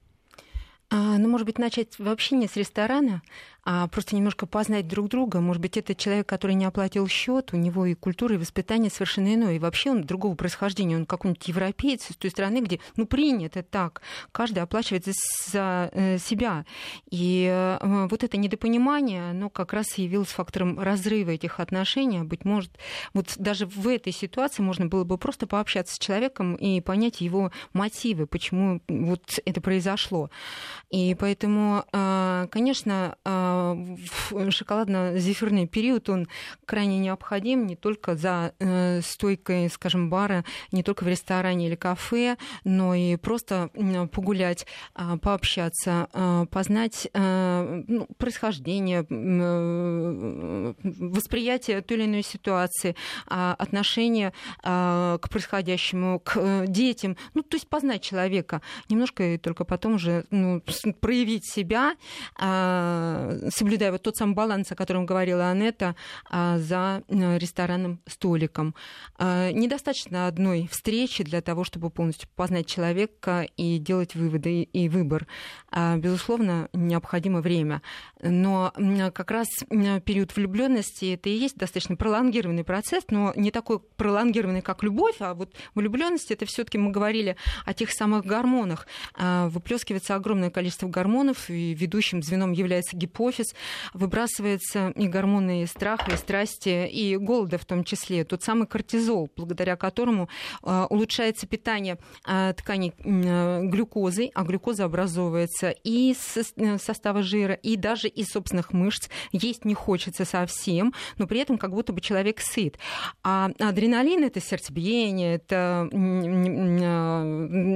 А, 0.90 1.18
ну, 1.18 1.30
может 1.30 1.48
быть, 1.48 1.58
начать 1.58 1.98
вообще 1.98 2.36
не 2.36 2.48
с 2.48 2.56
ресторана, 2.56 3.22
а 3.68 3.88
просто 3.88 4.16
немножко 4.16 4.46
познать 4.46 4.88
друг 4.88 5.10
друга. 5.10 5.42
Может 5.42 5.60
быть, 5.60 5.76
это 5.76 5.96
человек, 5.96 6.28
который 6.28 6.54
не 6.54 6.66
оплатил 6.66 7.08
счет, 7.08 7.50
у 7.52 7.58
него 7.58 7.88
и 7.88 7.96
культура, 7.96 8.36
и 8.36 8.38
воспитание 8.38 8.92
совершенно 8.92 9.34
иное. 9.34 9.56
И 9.56 9.60
вообще 9.60 9.90
он 9.90 10.04
другого 10.04 10.36
происхождения, 10.36 10.96
он 10.96 11.08
какой-нибудь 11.08 11.48
европеец 11.48 12.12
из 12.12 12.16
той 12.16 12.30
страны, 12.30 12.62
где, 12.62 12.80
ну, 12.96 13.08
принято 13.08 13.64
так. 13.64 14.04
Каждый 14.32 14.60
оплачивает 14.60 15.06
за 15.48 15.90
э, 15.92 16.20
себя. 16.20 16.64
И 17.10 17.50
э, 17.52 18.08
вот 18.08 18.24
это 18.24 18.38
недопонимание, 18.38 19.32
оно 19.32 19.50
как 19.50 19.74
раз 19.74 19.98
явилось 19.98 20.30
фактором 20.30 20.80
разрыва 20.80 21.32
этих 21.32 21.60
отношений. 21.60 22.22
Быть 22.22 22.46
может, 22.46 22.72
вот 23.16 23.34
даже 23.38 23.66
в 23.66 23.88
этой 23.88 24.14
ситуации 24.14 24.62
можно 24.62 24.86
было 24.86 25.06
бы 25.06 25.18
просто 25.18 25.48
пообщаться 25.48 25.96
с 25.96 26.00
человеком 26.00 26.54
и 26.54 26.82
понять 26.82 27.20
его 27.20 27.52
мотивы, 27.74 28.28
почему 28.28 28.80
вот 28.88 29.40
это 29.44 29.60
произошло. 29.60 30.30
И 30.92 31.16
поэтому, 31.20 31.84
э, 31.92 32.48
конечно, 32.52 33.18
шоколадно-зефирный 34.50 35.68
период, 35.68 36.10
он 36.10 36.28
крайне 36.66 37.00
необходим 37.00 37.66
не 37.68 37.76
только 37.76 38.16
за 38.16 38.54
э, 38.60 39.02
стойкой, 39.02 39.70
скажем, 39.70 40.10
бара, 40.10 40.44
не 40.72 40.84
только 40.84 41.04
в 41.04 41.08
ресторане 41.08 41.68
или 41.68 41.76
кафе, 41.76 42.38
но 42.64 42.96
и 42.96 43.16
просто 43.18 43.70
погулять, 44.12 44.66
а, 44.94 45.18
пообщаться, 45.18 46.08
а, 46.14 46.46
познать 46.46 47.08
э, 47.14 47.84
ну, 47.88 48.08
происхождение, 48.18 49.06
э, 49.10 50.74
восприятие 50.84 51.82
той 51.82 51.98
или 51.98 52.06
иной 52.06 52.24
ситуации, 52.24 52.96
а, 53.28 53.56
отношение 53.58 54.34
к 54.62 55.20
происходящему, 55.30 56.20
к 56.20 56.66
детям. 56.68 57.18
Ну, 57.34 57.44
то 57.44 57.56
есть 57.56 57.68
познать 57.68 58.02
человека 58.02 58.62
немножко 58.90 59.24
и 59.24 59.38
только 59.38 59.66
потом 59.66 59.96
уже 59.96 60.26
ну, 60.32 60.62
проявить 61.00 61.46
себя, 61.46 61.96
соблюдая 63.50 63.92
вот 63.92 64.02
тот 64.02 64.16
самый 64.16 64.34
баланс, 64.34 64.72
о 64.72 64.76
котором 64.76 65.06
говорила 65.06 65.50
Анетта, 65.50 65.96
а, 66.30 66.58
за 66.58 67.04
э, 67.08 67.38
ресторанным 67.38 68.00
столиком. 68.08 68.76
А, 69.18 69.52
недостаточно 69.52 70.28
одной 70.28 70.68
встречи 70.72 71.24
для 71.24 71.42
того, 71.42 71.64
чтобы 71.64 71.90
полностью 71.90 72.30
познать 72.36 72.68
человека 72.68 73.48
и 73.58 73.78
делать 73.78 74.16
выводы 74.16 74.64
и 74.64 74.90
выбор. 74.90 75.28
А, 75.70 75.98
безусловно, 75.98 76.70
необходимо 76.74 77.42
время. 77.42 77.82
Но 78.22 78.74
как 79.14 79.32
раз 79.32 79.48
период 79.70 80.36
влюбленности 80.36 81.14
это 81.14 81.30
и 81.30 81.34
есть 81.34 81.58
достаточно 81.58 81.96
пролонгированный 81.96 82.64
процесс, 82.64 83.04
но 83.10 83.34
не 83.36 83.52
такой 83.52 83.80
пролонгированный, 83.80 84.62
как 84.62 84.84
любовь, 84.84 85.16
а 85.20 85.34
вот 85.34 85.54
влюбленность 85.76 86.32
это 86.32 86.46
все-таки 86.46 86.78
мы 86.78 86.92
говорили 86.92 87.36
о 87.66 87.74
тех 87.74 87.92
самых 87.92 88.26
гормонах. 88.26 88.88
Выплескивается 89.18 90.16
огромное 90.16 90.50
количество 90.50 90.88
гормонов, 90.88 91.50
и 91.50 91.74
ведущим 91.74 92.24
звеном 92.24 92.52
является 92.52 92.96
гипофиз, 92.96 93.35
выбрасывается 93.94 94.90
и 94.96 95.08
гормоны 95.08 95.64
и 95.64 95.66
страха, 95.66 96.12
и 96.12 96.18
страсти, 96.18 96.88
и 96.88 97.16
голода 97.18 97.58
в 97.58 97.66
том 97.66 97.84
числе. 97.84 98.24
Тот 98.24 98.44
самый 98.44 98.68
кортизол, 98.68 99.30
благодаря 99.36 99.76
которому 99.76 100.30
э, 100.64 100.86
улучшается 100.90 101.48
питание 101.48 101.98
э, 102.28 102.54
тканей 102.58 102.94
э, 102.98 103.62
глюкозой, 103.64 104.32
а 104.34 104.44
глюкоза 104.44 104.86
образовывается 104.86 105.72
и 105.84 106.12
из 106.12 106.18
состава 106.82 107.24
жира, 107.24 107.54
и 107.54 107.76
даже 107.76 108.08
из 108.08 108.28
собственных 108.30 108.74
мышц. 108.74 109.10
Есть 109.32 109.66
не 109.66 109.74
хочется 109.74 110.26
совсем, 110.26 110.94
но 111.18 111.28
при 111.28 111.40
этом 111.40 111.58
как 111.58 111.72
будто 111.72 111.94
бы 111.94 112.02
человек 112.02 112.40
сыт. 112.40 112.78
А 113.24 113.50
адреналин— 113.60 114.24
это 114.26 114.40
сердцебиение, 114.42 115.36
это 115.36 115.90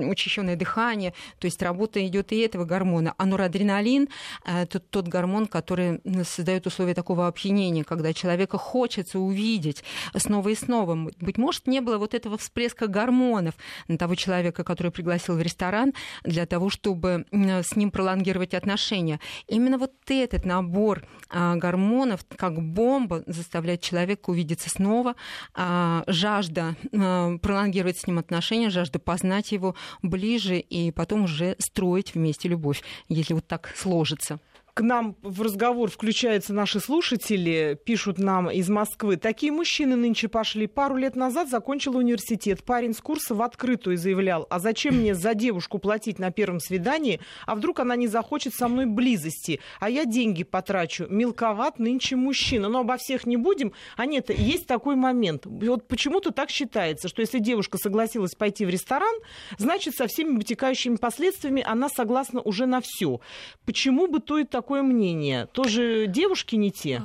учащенное 0.10 0.56
дыхание, 0.56 1.14
то 1.40 1.46
есть 1.46 1.62
работа 1.62 2.06
идет 2.06 2.32
и 2.32 2.40
этого 2.40 2.66
гормона. 2.66 3.14
А 3.18 3.26
норадреналин— 3.26 4.10
это 4.46 4.80
тот 4.80 5.08
гормон, 5.08 5.48
который 5.50 6.02
создает 6.24 6.68
условия 6.68 6.94
такого 6.94 7.28
опьянения, 7.28 7.84
когда 7.84 8.14
человека 8.14 8.58
хочется 8.58 9.20
увидеть 9.20 9.84
снова 10.16 10.50
и 10.50 10.56
снова. 10.56 10.96
Быть 11.20 11.38
может, 11.38 11.68
не 11.68 11.82
было 11.82 11.98
вот 11.98 12.14
этого 12.14 12.38
всплеска 12.38 12.88
гормонов 12.88 13.56
на 13.88 13.98
того 13.98 14.16
человека, 14.16 14.64
который 14.64 14.92
пригласил 14.92 15.36
в 15.36 15.42
ресторан, 15.42 15.94
для 16.24 16.46
того, 16.46 16.70
чтобы 16.70 17.26
с 17.32 17.76
ним 17.76 17.92
пролонгировать 17.92 18.54
отношения. 18.54 19.20
Именно 19.48 19.78
вот 19.78 19.94
этот 20.08 20.46
набор 20.46 21.06
а, 21.30 21.56
гормонов, 21.56 22.26
как 22.36 22.62
бомба, 22.62 23.24
заставляет 23.26 23.82
человека 23.82 24.30
увидеться 24.30 24.70
снова, 24.70 25.16
а, 25.54 26.04
жажда 26.08 26.76
пролонгировать 26.92 27.98
с 27.98 28.08
ним 28.08 28.20
отношения, 28.20 28.70
жажда 28.70 29.00
познать 29.00 29.52
его 29.52 29.76
ближе 30.02 30.60
и 30.60 30.92
потом 30.92 31.24
уже 31.24 31.56
строить 31.60 32.14
вместе 32.14 32.48
любовь, 32.48 32.84
если 33.08 33.34
вот 33.34 33.48
так 33.48 33.74
сложится 33.76 34.40
к 34.80 34.82
нам 34.82 35.18
в 35.24 35.42
разговор 35.42 35.92
включаются 35.92 36.54
наши 36.54 36.80
слушатели, 36.80 37.78
пишут 37.84 38.18
нам 38.18 38.50
из 38.50 38.70
Москвы. 38.70 39.18
Такие 39.18 39.52
мужчины 39.52 39.98
нынче 39.98 40.30
пошли. 40.30 40.68
Пару 40.68 40.96
лет 40.96 41.18
назад 41.18 41.50
закончил 41.50 41.98
университет. 41.98 42.64
Парень 42.64 42.94
с 42.94 43.02
курса 43.02 43.36
в 43.36 43.42
открытую 43.42 43.98
заявлял, 43.98 44.48
а 44.50 44.58
зачем 44.60 44.96
мне 44.96 45.16
за 45.16 45.34
девушку 45.34 45.80
платить 45.80 46.18
на 46.18 46.32
первом 46.32 46.62
свидании, 46.62 47.20
а 47.46 47.56
вдруг 47.56 47.82
она 47.82 47.98
не 47.98 48.08
захочет 48.08 48.54
со 48.54 48.70
мной 48.70 48.86
близости, 48.86 49.60
а 49.82 49.90
я 49.90 50.06
деньги 50.06 50.46
потрачу. 50.46 51.08
Мелковат 51.10 51.78
нынче 51.78 52.16
мужчина. 52.16 52.70
Но 52.70 52.80
обо 52.80 52.96
всех 52.96 53.26
не 53.26 53.36
будем. 53.36 53.74
А 53.98 54.06
нет, 54.06 54.30
есть 54.30 54.66
такой 54.66 54.96
момент. 54.96 55.46
Вот 55.46 55.90
почему-то 55.90 56.32
так 56.32 56.50
считается, 56.50 57.10
что 57.10 57.20
если 57.20 57.40
девушка 57.40 57.78
согласилась 57.78 58.34
пойти 58.34 58.66
в 58.66 58.70
ресторан, 58.70 59.14
значит, 59.58 59.98
со 59.98 60.08
всеми 60.08 60.38
вытекающими 60.38 60.96
последствиями 60.96 61.66
она 61.68 61.90
согласна 61.90 62.40
уже 62.40 62.66
на 62.66 62.80
все. 62.80 63.20
Почему 63.66 64.08
бы 64.08 64.22
то 64.22 64.38
и 64.38 64.46
такое 64.46 64.69
такое 64.70 64.84
мнение? 64.84 65.48
Тоже 65.48 66.06
девушки 66.08 66.56
не 66.56 66.70
те? 66.70 67.02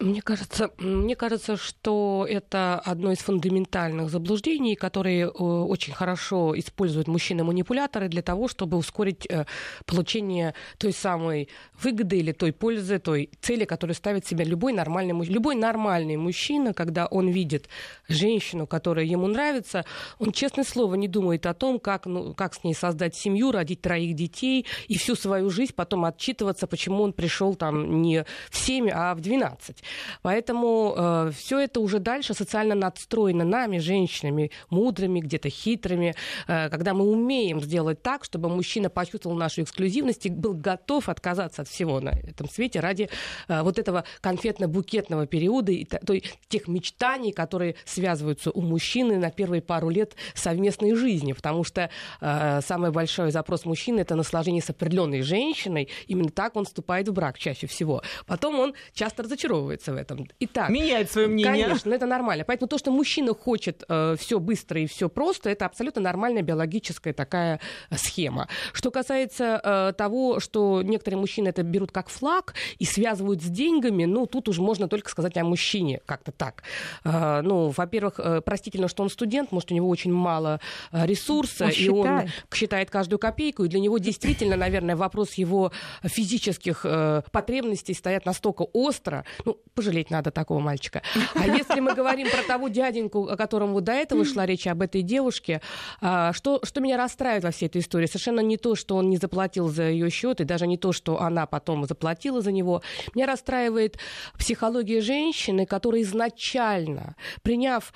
Мне 0.00 0.22
кажется, 0.22 0.70
мне 0.78 1.16
кажется, 1.16 1.56
что 1.56 2.24
это 2.30 2.78
одно 2.78 3.10
из 3.10 3.18
фундаментальных 3.18 4.10
заблуждений, 4.10 4.76
которые 4.76 5.24
э, 5.24 5.28
очень 5.28 5.92
хорошо 5.92 6.56
используют 6.56 7.08
мужчины-манипуляторы 7.08 8.06
для 8.06 8.22
того, 8.22 8.46
чтобы 8.46 8.76
ускорить 8.76 9.26
э, 9.28 9.44
получение 9.86 10.54
той 10.78 10.92
самой 10.92 11.48
выгоды 11.82 12.16
или 12.18 12.30
той 12.30 12.52
пользы, 12.52 13.00
той 13.00 13.28
цели, 13.40 13.64
которую 13.64 13.96
ставит 13.96 14.24
себе 14.24 14.44
любой 14.44 14.72
нормальный, 14.72 15.20
любой 15.26 15.56
нормальный 15.56 16.16
мужчина, 16.16 16.74
когда 16.74 17.06
он 17.06 17.30
видит 17.30 17.68
женщину, 18.06 18.68
которая 18.68 19.04
ему 19.04 19.26
нравится, 19.26 19.84
он, 20.20 20.30
честное 20.30 20.64
слово, 20.64 20.94
не 20.94 21.08
думает 21.08 21.44
о 21.44 21.54
том, 21.54 21.80
как, 21.80 22.06
ну, 22.06 22.34
как 22.34 22.54
с 22.54 22.62
ней 22.62 22.74
создать 22.74 23.16
семью, 23.16 23.50
родить 23.50 23.80
троих 23.80 24.14
детей 24.14 24.64
и 24.86 24.96
всю 24.96 25.16
свою 25.16 25.50
жизнь 25.50 25.72
потом 25.74 26.04
отчитываться, 26.04 26.68
почему 26.68 27.02
он 27.02 27.12
пришел 27.12 27.56
там 27.56 28.00
не 28.00 28.24
в 28.48 28.56
7, 28.56 28.90
а 28.92 29.12
в 29.16 29.20
12. 29.22 29.82
Поэтому 30.22 30.94
э, 30.96 31.32
все 31.36 31.60
это 31.60 31.80
уже 31.80 31.98
дальше 31.98 32.34
социально 32.34 32.74
надстроено 32.74 33.44
нами, 33.44 33.78
женщинами, 33.78 34.50
мудрыми, 34.70 35.20
где-то 35.20 35.48
хитрыми, 35.50 36.14
э, 36.46 36.68
когда 36.68 36.94
мы 36.94 37.04
умеем 37.04 37.60
сделать 37.60 38.02
так, 38.02 38.24
чтобы 38.24 38.48
мужчина 38.48 38.90
почувствовал 38.90 39.36
нашу 39.36 39.62
эксклюзивность 39.62 40.26
и 40.26 40.30
был 40.30 40.54
готов 40.54 41.08
отказаться 41.08 41.62
от 41.62 41.68
всего 41.68 42.00
на 42.00 42.10
этом 42.10 42.48
свете 42.48 42.80
ради 42.80 43.08
э, 43.48 43.62
вот 43.62 43.78
этого 43.78 44.04
конфетно-букетного 44.22 45.26
периода 45.26 45.72
и 45.72 45.84
той, 45.84 46.24
тех 46.48 46.68
мечтаний, 46.68 47.32
которые 47.32 47.76
связываются 47.84 48.50
у 48.50 48.60
мужчины 48.60 49.18
на 49.18 49.30
первые 49.30 49.62
пару 49.62 49.88
лет 49.88 50.14
совместной 50.34 50.94
жизни, 50.94 51.32
потому 51.32 51.64
что 51.64 51.90
э, 52.20 52.60
самый 52.66 52.90
большой 52.90 53.30
запрос 53.30 53.64
мужчины 53.64 54.00
это 54.00 54.14
наслаждение 54.14 54.62
с 54.62 54.70
определенной 54.70 55.22
женщиной, 55.22 55.88
именно 56.06 56.30
так 56.30 56.56
он 56.56 56.64
вступает 56.64 57.08
в 57.08 57.12
брак 57.12 57.38
чаще 57.38 57.66
всего. 57.66 58.02
Потом 58.26 58.58
он 58.58 58.74
часто 58.92 59.22
разочаровывается 59.22 59.77
раскаивается 59.78 59.92
в 59.92 59.96
этом. 59.96 60.28
Итак, 60.40 60.70
меняет 60.70 61.10
свое 61.10 61.28
мнение. 61.28 61.64
Конечно, 61.64 61.92
это 61.92 62.06
нормально. 62.06 62.44
Поэтому 62.44 62.68
то, 62.68 62.78
что 62.78 62.90
мужчина 62.90 63.34
хочет 63.34 63.84
э, 63.88 64.16
все 64.18 64.38
быстро 64.38 64.80
и 64.80 64.86
все 64.86 65.08
просто, 65.08 65.50
это 65.50 65.66
абсолютно 65.66 66.02
нормальная 66.02 66.42
биологическая 66.42 67.12
такая 67.12 67.60
схема. 67.94 68.48
Что 68.72 68.90
касается 68.90 69.60
э, 69.62 69.92
того, 69.96 70.40
что 70.40 70.82
некоторые 70.82 71.18
мужчины 71.18 71.48
это 71.48 71.62
берут 71.62 71.92
как 71.92 72.08
флаг 72.08 72.54
и 72.78 72.84
связывают 72.84 73.42
с 73.42 73.46
деньгами, 73.46 74.04
ну, 74.04 74.26
тут 74.26 74.48
уже 74.48 74.62
можно 74.62 74.88
только 74.88 75.10
сказать 75.10 75.36
о 75.36 75.44
мужчине 75.44 76.00
как-то 76.06 76.32
так. 76.32 76.62
Э, 77.04 77.40
ну, 77.42 77.72
во-первых, 77.76 78.14
э, 78.18 78.40
простительно, 78.40 78.88
что 78.88 79.02
он 79.02 79.10
студент, 79.10 79.52
может, 79.52 79.70
у 79.72 79.74
него 79.74 79.88
очень 79.88 80.12
мало 80.12 80.60
э, 80.92 81.06
ресурса, 81.06 81.64
он 81.64 81.70
и 81.70 81.74
считает. 81.74 82.24
он 82.26 82.56
считает 82.56 82.90
каждую 82.90 83.18
копейку, 83.18 83.64
и 83.64 83.68
для 83.68 83.80
него 83.80 83.98
действительно, 83.98 84.56
наверное, 84.56 84.96
вопрос 84.96 85.34
его 85.34 85.72
физических 86.02 86.80
э, 86.84 87.22
потребностей 87.32 87.94
стоят 87.94 88.26
настолько 88.26 88.62
остро, 88.72 89.24
ну, 89.44 89.58
пожалеть 89.74 90.10
надо 90.10 90.30
такого 90.30 90.60
мальчика. 90.60 91.02
А 91.34 91.46
если 91.46 91.80
мы 91.80 91.94
говорим 91.94 92.28
про 92.30 92.42
того 92.42 92.68
дяденьку, 92.68 93.28
о 93.28 93.36
котором 93.36 93.72
вот 93.72 93.84
до 93.84 93.92
этого 93.92 94.24
шла 94.24 94.46
речь, 94.46 94.66
об 94.66 94.82
этой 94.82 95.02
девушке, 95.02 95.60
э, 96.00 96.32
что, 96.34 96.60
что 96.62 96.80
меня 96.80 96.96
расстраивает 96.96 97.44
во 97.44 97.50
всей 97.50 97.66
этой 97.66 97.80
истории? 97.80 98.06
Совершенно 98.06 98.40
не 98.40 98.56
то, 98.56 98.74
что 98.74 98.96
он 98.96 99.08
не 99.10 99.16
заплатил 99.16 99.68
за 99.68 99.84
ее 99.84 100.10
счет, 100.10 100.40
и 100.40 100.44
даже 100.44 100.66
не 100.66 100.76
то, 100.76 100.92
что 100.92 101.20
она 101.20 101.46
потом 101.46 101.84
заплатила 101.86 102.40
за 102.40 102.52
него. 102.52 102.82
Меня 103.14 103.26
расстраивает 103.26 103.98
психология 104.38 105.00
женщины, 105.00 105.66
которая 105.66 106.02
изначально, 106.02 107.16
приняв 107.42 107.92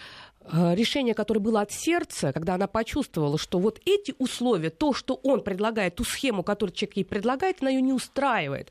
решение, 0.51 1.15
которое 1.15 1.41
было 1.41 1.61
от 1.61 1.73
сердца, 1.73 2.33
когда 2.33 2.55
она 2.55 2.67
почувствовала, 2.67 3.39
что 3.39 3.59
вот 3.59 3.81
эти 3.85 4.15
условия, 4.19 4.71
то, 4.71 4.93
что 4.93 5.15
он 5.23 5.43
предлагает, 5.43 5.97
ту 5.97 6.05
схему, 6.05 6.43
которую 6.43 6.75
человек 6.75 6.97
ей 6.97 7.05
предлагает, 7.05 7.59
она 7.61 7.71
ее 7.71 7.83
не 7.83 7.93
устраивает. 7.93 8.69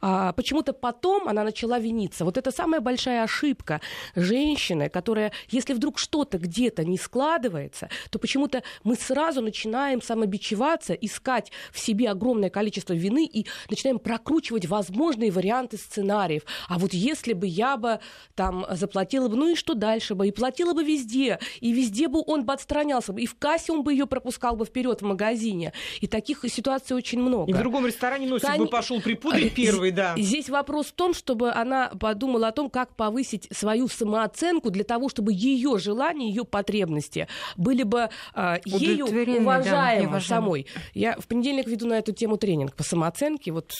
А, 0.00 0.32
почему-то 0.32 0.72
потом 0.72 1.28
она 1.28 1.44
начала 1.44 1.78
виниться. 1.78 2.24
Вот 2.24 2.38
это 2.38 2.50
самая 2.50 2.80
большая 2.80 3.24
ошибка 3.24 3.80
женщины, 4.14 4.88
которая, 4.88 5.32
если 5.50 5.74
вдруг 5.74 5.98
что-то 5.98 6.38
где-то 6.38 6.84
не 6.84 6.98
складывается, 6.98 7.88
то 8.10 8.18
почему-то 8.18 8.62
мы 8.84 8.94
сразу 8.94 9.40
начинаем 9.40 10.00
самобичеваться, 10.00 10.94
искать 10.94 11.50
в 11.72 11.78
себе 11.78 12.10
огромное 12.10 12.50
количество 12.50 12.92
вины 12.92 13.26
и 13.26 13.46
начинаем 13.68 13.98
прокручивать 13.98 14.66
возможные 14.66 15.30
варианты 15.30 15.76
сценариев. 15.76 16.42
А 16.68 16.78
вот 16.78 16.92
если 16.92 17.32
бы 17.32 17.46
я 17.46 17.76
бы 17.76 18.00
там 18.34 18.66
заплатила 18.70 19.28
бы, 19.28 19.36
ну 19.36 19.52
и 19.52 19.54
что 19.54 19.74
дальше 19.74 20.14
бы, 20.14 20.28
и 20.28 20.32
платила 20.32 20.74
бы 20.74 20.84
везде, 20.84 21.07
везде, 21.08 21.38
и 21.60 21.72
везде 21.72 22.08
бы 22.08 22.22
он 22.26 22.44
бы 22.44 22.52
отстранялся, 22.52 23.12
и 23.12 23.26
в 23.26 23.34
кассе 23.36 23.72
он 23.72 23.82
бы 23.82 23.92
ее 23.92 24.06
пропускал 24.06 24.56
бы 24.56 24.64
вперед 24.64 25.00
в 25.00 25.04
магазине. 25.04 25.72
И 26.00 26.06
таких 26.06 26.44
ситуаций 26.48 26.96
очень 26.96 27.20
много. 27.20 27.50
И 27.50 27.54
в 27.54 27.58
другом 27.58 27.86
ресторане 27.86 28.26
носик 28.26 28.48
Кон... 28.48 28.58
бы 28.58 28.66
пошел 28.66 29.00
припудрить 29.00 29.54
первый, 29.54 29.90
да. 29.90 30.14
Здесь 30.16 30.48
вопрос 30.48 30.86
в 30.86 30.92
том, 30.92 31.14
чтобы 31.14 31.50
она 31.50 31.90
подумала 32.00 32.48
о 32.48 32.52
том, 32.52 32.70
как 32.70 32.94
повысить 32.94 33.48
свою 33.52 33.88
самооценку 33.88 34.70
для 34.70 34.84
того, 34.84 35.08
чтобы 35.08 35.32
ее 35.32 35.78
желания, 35.78 36.28
ее 36.28 36.44
потребности 36.44 37.28
были 37.56 37.82
бы 37.82 38.10
э, 38.34 38.56
ею 38.64 39.06
уважаемы 39.06 40.14
да, 40.14 40.20
самой. 40.20 40.66
Я 40.94 41.16
в 41.18 41.26
понедельник 41.26 41.66
веду 41.66 41.86
на 41.86 41.98
эту 41.98 42.12
тему 42.12 42.36
тренинг 42.36 42.74
по 42.74 42.82
самооценке. 42.82 43.52
Вот 43.52 43.72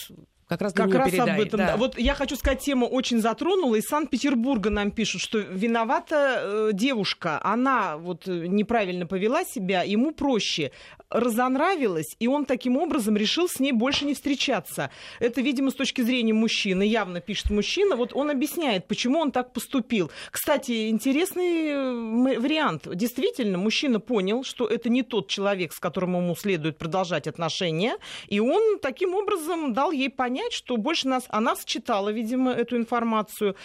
как 0.49 0.63
раз, 0.63 0.73
как 0.73 0.93
раз 0.95 1.13
об 1.19 1.41
этом. 1.41 1.59
Да. 1.59 1.77
Вот 1.77 1.99
я 1.99 2.15
хочу 2.15 2.35
сказать, 2.37 2.61
тему 2.61 2.87
очень 2.87 3.21
затронула. 3.21 3.77
Из 3.77 3.85
Санкт-Петербурга 3.85 4.71
нам 4.71 4.91
пишут, 4.91 5.21
что 5.21 5.39
виновата 5.39 6.41
э, 6.43 6.71
девушка. 6.73 7.39
Она 7.45 7.99
вот 7.99 8.27
э, 8.27 8.47
неправильно 8.47 9.07
повела 9.07 9.45
себя, 9.45 9.83
ему 9.83 10.13
проще. 10.13 10.73
Разонравилась, 11.11 12.17
и 12.19 12.29
он 12.29 12.45
таким 12.45 12.77
образом 12.77 13.17
решил 13.17 13.49
с 13.49 13.61
ней 13.61 13.73
больше 13.73 14.05
не 14.05 14.13
встречаться. 14.13 14.91
Это, 15.21 15.41
видимо, 15.41 15.71
с 15.71 15.75
точки 15.75 16.03
зрения 16.03 16.35
мужчины. 16.35 16.83
Явно 16.83 17.21
пишет 17.21 17.49
мужчина. 17.49 17.97
Вот 17.97 18.13
он 18.13 18.31
объясняет, 18.31 18.87
почему 18.87 19.19
он 19.19 19.33
так 19.33 19.55
поступил. 19.55 20.11
Кстати, 20.31 20.91
интересный 20.91 21.69
э, 21.69 22.39
вариант. 22.39 22.87
Действительно, 22.95 23.57
мужчина 23.57 24.01
понял, 24.01 24.45
что 24.45 24.67
это 24.67 24.91
не 24.91 25.03
тот 25.03 25.29
человек, 25.29 25.73
с 25.73 25.81
которым 25.81 26.17
ему 26.17 26.37
следует 26.37 26.77
продолжать 26.77 27.27
отношения. 27.27 27.97
И 28.27 28.39
он 28.41 28.79
таким 28.79 29.15
образом 29.15 29.73
дал 29.73 29.93
ей 29.93 30.11
понять, 30.11 30.53
что 30.53 30.77
больше 30.77 31.09
нас, 31.09 31.25
она 31.29 31.55
считала, 31.67 32.11
видимо, 32.11 32.53
эту 32.53 32.77
информацию. 32.77 33.57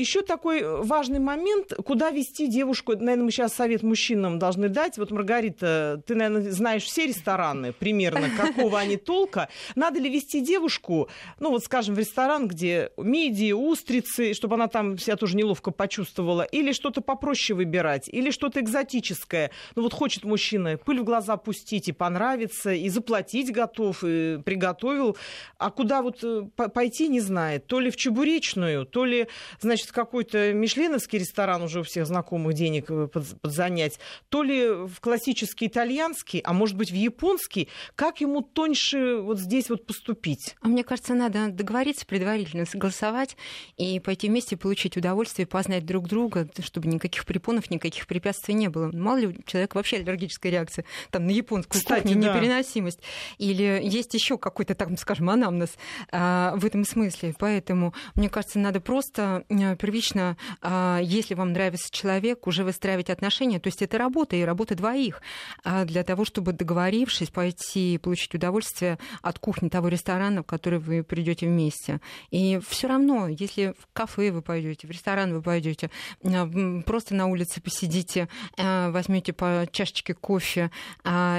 Еще 0.00 0.22
такой 0.22 0.62
э, 0.62 0.76
важный 0.82 1.18
момент, 1.18 1.74
куда 1.84 2.10
вести 2.10 2.46
девушку, 2.46 2.96
наверное, 2.96 3.24
мы 3.24 3.30
сейчас 3.30 3.52
совет 3.52 3.82
мужчинам 3.82 4.38
должны 4.38 4.70
дать. 4.70 4.96
Вот, 4.96 5.10
Маргарита, 5.10 6.02
ты, 6.06 6.14
наверное, 6.14 6.50
знаешь 6.50 6.84
все 6.84 7.06
рестораны 7.06 7.74
примерно, 7.74 8.30
какого 8.38 8.78
они 8.78 8.96
толка. 8.96 9.50
Надо 9.74 10.00
ли 10.00 10.08
вести 10.08 10.40
девушку, 10.40 11.10
ну 11.38 11.50
вот, 11.50 11.64
скажем, 11.64 11.96
в 11.96 11.98
ресторан, 11.98 12.48
где 12.48 12.92
мидии, 12.96 13.52
устрицы, 13.52 14.32
чтобы 14.32 14.54
она 14.54 14.68
там 14.68 14.96
себя 14.96 15.16
тоже 15.16 15.36
неловко 15.36 15.70
почувствовала, 15.70 16.42
или 16.44 16.72
что-то 16.72 17.02
попроще 17.02 17.54
выбирать, 17.54 18.08
или 18.08 18.30
что-то 18.30 18.60
экзотическое. 18.60 19.50
Ну 19.74 19.82
вот 19.82 19.92
хочет 19.92 20.24
мужчина 20.24 20.78
пыль 20.78 21.00
в 21.00 21.04
глаза 21.04 21.36
пустить 21.36 21.88
и 21.88 21.92
понравится, 21.92 22.72
и 22.72 22.88
заплатить 22.88 23.52
готов, 23.52 24.02
и 24.02 24.38
приготовил. 24.42 25.18
А 25.58 25.70
куда 25.70 26.00
вот 26.00 26.20
э, 26.24 26.44
пойти 26.56 27.08
не 27.08 27.20
знает. 27.20 27.66
То 27.66 27.80
ли 27.80 27.90
в 27.90 27.96
чебуречную, 27.96 28.86
то 28.86 29.04
ли, 29.04 29.28
значит, 29.60 29.89
значит, 29.90 29.92
какой-то 29.92 30.52
мишленовский 30.52 31.18
ресторан 31.18 31.62
уже 31.62 31.80
у 31.80 31.82
всех 31.82 32.06
знакомых 32.06 32.54
денег 32.54 32.90
э, 32.90 33.08
подзанять, 33.08 33.98
то 34.28 34.42
ли 34.42 34.68
в 34.68 35.00
классический 35.00 35.66
итальянский, 35.66 36.40
а 36.44 36.52
может 36.52 36.76
быть 36.76 36.90
в 36.90 36.94
японский, 36.94 37.68
как 37.94 38.20
ему 38.20 38.42
тоньше 38.42 39.16
вот 39.16 39.38
здесь 39.38 39.70
вот 39.70 39.86
поступить? 39.86 40.56
А 40.62 40.68
мне 40.68 40.84
кажется, 40.84 41.14
надо 41.14 41.48
договориться 41.48 42.06
предварительно, 42.06 42.66
согласовать 42.66 43.36
и 43.76 44.00
пойти 44.00 44.28
вместе 44.28 44.56
получить 44.56 44.96
удовольствие, 44.96 45.46
познать 45.46 45.84
друг 45.84 46.08
друга, 46.08 46.48
чтобы 46.60 46.88
никаких 46.88 47.24
препонов, 47.24 47.70
никаких 47.70 48.06
препятствий 48.06 48.54
не 48.54 48.68
было. 48.68 48.90
Мало 48.92 49.18
ли 49.18 49.26
у 49.28 49.42
человека 49.42 49.76
вообще 49.76 49.96
аллергическая 49.96 50.52
реакция 50.52 50.84
там, 51.10 51.26
на 51.26 51.30
японскую 51.30 51.80
Кстати, 51.80 52.02
кухню, 52.02 52.22
да. 52.22 52.34
непереносимость. 52.34 53.00
Или 53.38 53.80
есть 53.82 54.14
еще 54.14 54.38
какой-то, 54.38 54.74
так 54.74 54.90
скажем, 54.98 55.30
анамнез 55.30 55.70
а, 56.10 56.54
в 56.56 56.64
этом 56.64 56.84
смысле. 56.84 57.34
Поэтому, 57.38 57.94
мне 58.14 58.28
кажется, 58.28 58.58
надо 58.58 58.80
просто 58.80 59.44
э, 59.48 59.69
первично, 59.76 60.36
а, 60.62 61.00
если 61.02 61.34
вам 61.34 61.52
нравится 61.52 61.88
человек, 61.90 62.46
уже 62.46 62.64
выстраивать 62.64 63.10
отношения. 63.10 63.60
То 63.60 63.68
есть 63.68 63.82
это 63.82 63.98
работа, 63.98 64.36
и 64.36 64.42
работа 64.42 64.74
двоих. 64.74 65.20
А 65.64 65.84
для 65.84 66.04
того, 66.04 66.24
чтобы 66.24 66.52
договорившись, 66.52 67.30
пойти 67.30 67.98
получить 67.98 68.34
удовольствие 68.34 68.98
от 69.22 69.38
кухни 69.38 69.68
того 69.68 69.88
ресторана, 69.88 70.42
в 70.42 70.46
который 70.46 70.78
вы 70.78 71.02
придете 71.02 71.46
вместе. 71.46 72.00
И 72.30 72.60
все 72.68 72.88
равно, 72.88 73.28
если 73.28 73.74
в 73.78 73.88
кафе 73.92 74.30
вы 74.30 74.42
пойдете, 74.42 74.86
в 74.86 74.90
ресторан 74.90 75.32
вы 75.32 75.42
пойдете, 75.42 75.90
а, 76.24 76.48
просто 76.86 77.14
на 77.14 77.26
улице 77.26 77.60
посидите, 77.60 78.28
возьмете 78.56 79.32
по 79.32 79.66
чашечке 79.70 80.14
кофе 80.14 80.70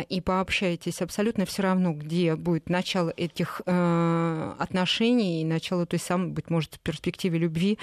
и 0.10 0.22
пообщаетесь, 0.24 1.02
абсолютно 1.02 1.46
все 1.46 1.64
равно, 1.64 1.94
где 1.94 2.36
будет 2.36 2.70
начало 2.70 3.12
этих 3.16 3.62
отношений 3.66 5.42
и 5.42 5.46
начало 5.46 5.86
той 5.86 6.00
самой, 6.00 6.30
быть 6.30 6.50
может, 6.50 6.80
перспективе 6.80 7.40
любви, 7.40 7.78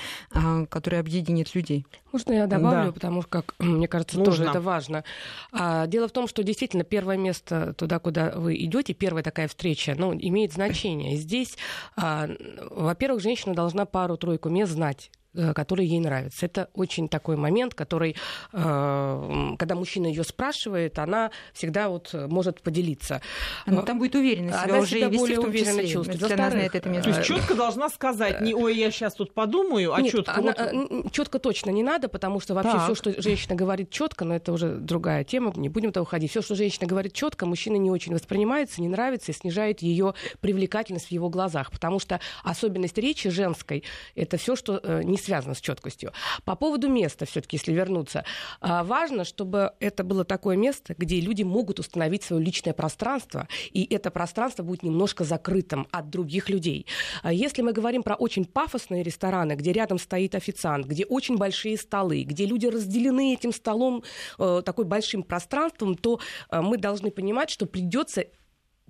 который 0.71 1.01
объединит 1.01 1.55
людей. 1.55 1.87
Можно 2.13 2.33
я 2.33 2.47
добавлю, 2.47 2.87
да. 2.87 2.93
потому 2.93 3.23
что, 3.23 3.31
как 3.31 3.55
мне 3.59 3.89
кажется, 3.89 4.19
Нужно. 4.19 4.33
тоже 4.33 4.45
это 4.45 4.61
важно. 4.61 5.05
А, 5.53 5.87
дело 5.87 6.09
в 6.09 6.13
том, 6.13 6.29
что 6.29 6.43
действительно 6.43 6.85
первое 6.85 7.17
место 7.17 7.75
туда, 7.75 7.99
куда 7.99 8.33
вы 8.37 8.57
идете, 8.57 8.95
первая 8.95 9.23
такая 9.23 9.49
встреча, 9.49 9.95
ну, 9.97 10.15
имеет 10.15 10.53
значение. 10.53 11.17
Здесь, 11.17 11.57
а, 11.97 12.29
во-первых, 12.71 13.23
женщина 13.23 13.55
должна 13.55 13.85
пару-тройку 13.85 14.49
мест 14.49 14.73
знать 14.73 15.11
который 15.55 15.87
ей 15.87 16.01
нравится. 16.01 16.47
Это 16.47 16.69
очень 16.75 17.09
такой 17.09 17.37
момент, 17.37 17.75
который, 17.75 18.17
э, 18.53 19.55
когда 19.59 19.75
мужчина 19.75 20.07
ее 20.07 20.25
спрашивает, 20.25 20.99
она 20.99 21.31
всегда 21.53 21.89
вот 21.89 22.13
может 22.13 22.63
поделиться. 22.63 23.21
Она 23.67 23.83
там 23.83 23.99
будет 23.99 24.15
уверена 24.15 24.51
себя 24.51 24.63
она 24.65 24.79
уже 24.79 24.97
себя 24.97 25.09
вести 25.09 25.19
более 25.19 25.41
уверенно 25.41 25.87
чувствует. 25.87 26.23
Она 26.33 26.51
знает 26.51 26.75
это 26.75 26.89
место. 26.89 27.11
То 27.11 27.17
есть 27.17 27.29
четко 27.29 27.55
должна 27.55 27.89
сказать, 27.89 28.41
не 28.41 28.55
ой, 28.55 28.77
я 28.77 28.91
сейчас 28.91 29.15
тут 29.15 29.33
подумаю, 29.33 29.95
а 29.95 30.03
четко. 30.03 30.35
Она, 30.35 30.55
вот... 30.73 31.13
Четко 31.13 31.39
точно 31.39 31.71
не 31.71 31.83
надо, 31.83 32.09
потому 32.09 32.41
что 32.41 32.55
вообще 32.55 32.79
все, 32.81 32.95
что 32.95 33.21
женщина 33.21 33.55
говорит 33.55 33.91
четко, 33.91 34.25
но 34.25 34.35
это 34.35 34.53
уже 34.53 34.77
другая 34.77 35.25
тема, 35.25 35.53
не 35.57 35.69
будем 35.69 35.93
того 35.93 36.07
ходить. 36.07 36.31
Все, 36.31 36.43
что 36.43 36.55
женщина 36.55 36.87
говорит 36.87 37.13
четко, 37.13 37.47
мужчина 37.47 37.77
не 37.77 37.91
очень 37.91 38.13
воспринимается, 38.13 38.81
не 38.81 38.89
нравится 38.89 39.33
и 39.33 39.35
снижает 39.35 39.81
ее 39.81 40.15
привлекательность 40.41 41.09
в 41.09 41.13
его 41.13 41.29
глазах, 41.29 41.71
потому 41.71 41.99
что 41.99 42.21
особенность 42.43 42.99
речи 42.99 43.31
женской 43.31 43.85
это 44.15 44.37
все, 44.37 44.57
что 44.57 44.81
э, 44.83 45.03
не 45.03 45.17
связано 45.29 45.55
с 45.55 45.61
четкостью. 45.61 46.13
По 46.45 46.57
поводу 46.57 46.89
места, 46.89 47.27
все-таки, 47.27 47.57
если 47.57 47.73
вернуться, 47.73 48.25
а, 48.61 48.83
важно, 48.83 49.25
чтобы 49.25 49.73
это 49.79 50.03
было 50.03 50.25
такое 50.25 50.57
место, 50.57 50.95
где 50.97 51.21
люди 51.21 51.43
могут 51.43 51.79
установить 51.79 52.23
свое 52.23 52.43
личное 52.43 52.73
пространство, 52.73 53.47
и 53.71 53.87
это 53.95 54.11
пространство 54.11 54.63
будет 54.63 54.83
немножко 54.83 55.25
закрытым 55.25 55.87
от 55.91 56.09
других 56.09 56.49
людей. 56.49 56.87
А 57.23 57.31
если 57.31 57.61
мы 57.61 57.73
говорим 57.73 58.03
про 58.03 58.15
очень 58.15 58.47
пафосные 58.47 59.03
рестораны, 59.03 59.53
где 59.53 59.73
рядом 59.73 59.99
стоит 59.99 60.35
официант, 60.35 60.87
где 60.87 61.05
очень 61.05 61.37
большие 61.37 61.77
столы, 61.77 62.23
где 62.23 62.47
люди 62.47 62.67
разделены 62.67 63.35
этим 63.35 63.53
столом 63.53 64.03
э, 64.39 64.63
такой 64.65 64.87
большим 64.87 65.23
пространством, 65.23 65.95
то 65.95 66.21
э, 66.51 66.61
мы 66.63 66.79
должны 66.79 67.11
понимать, 67.11 67.51
что 67.51 67.67
придется 67.67 68.25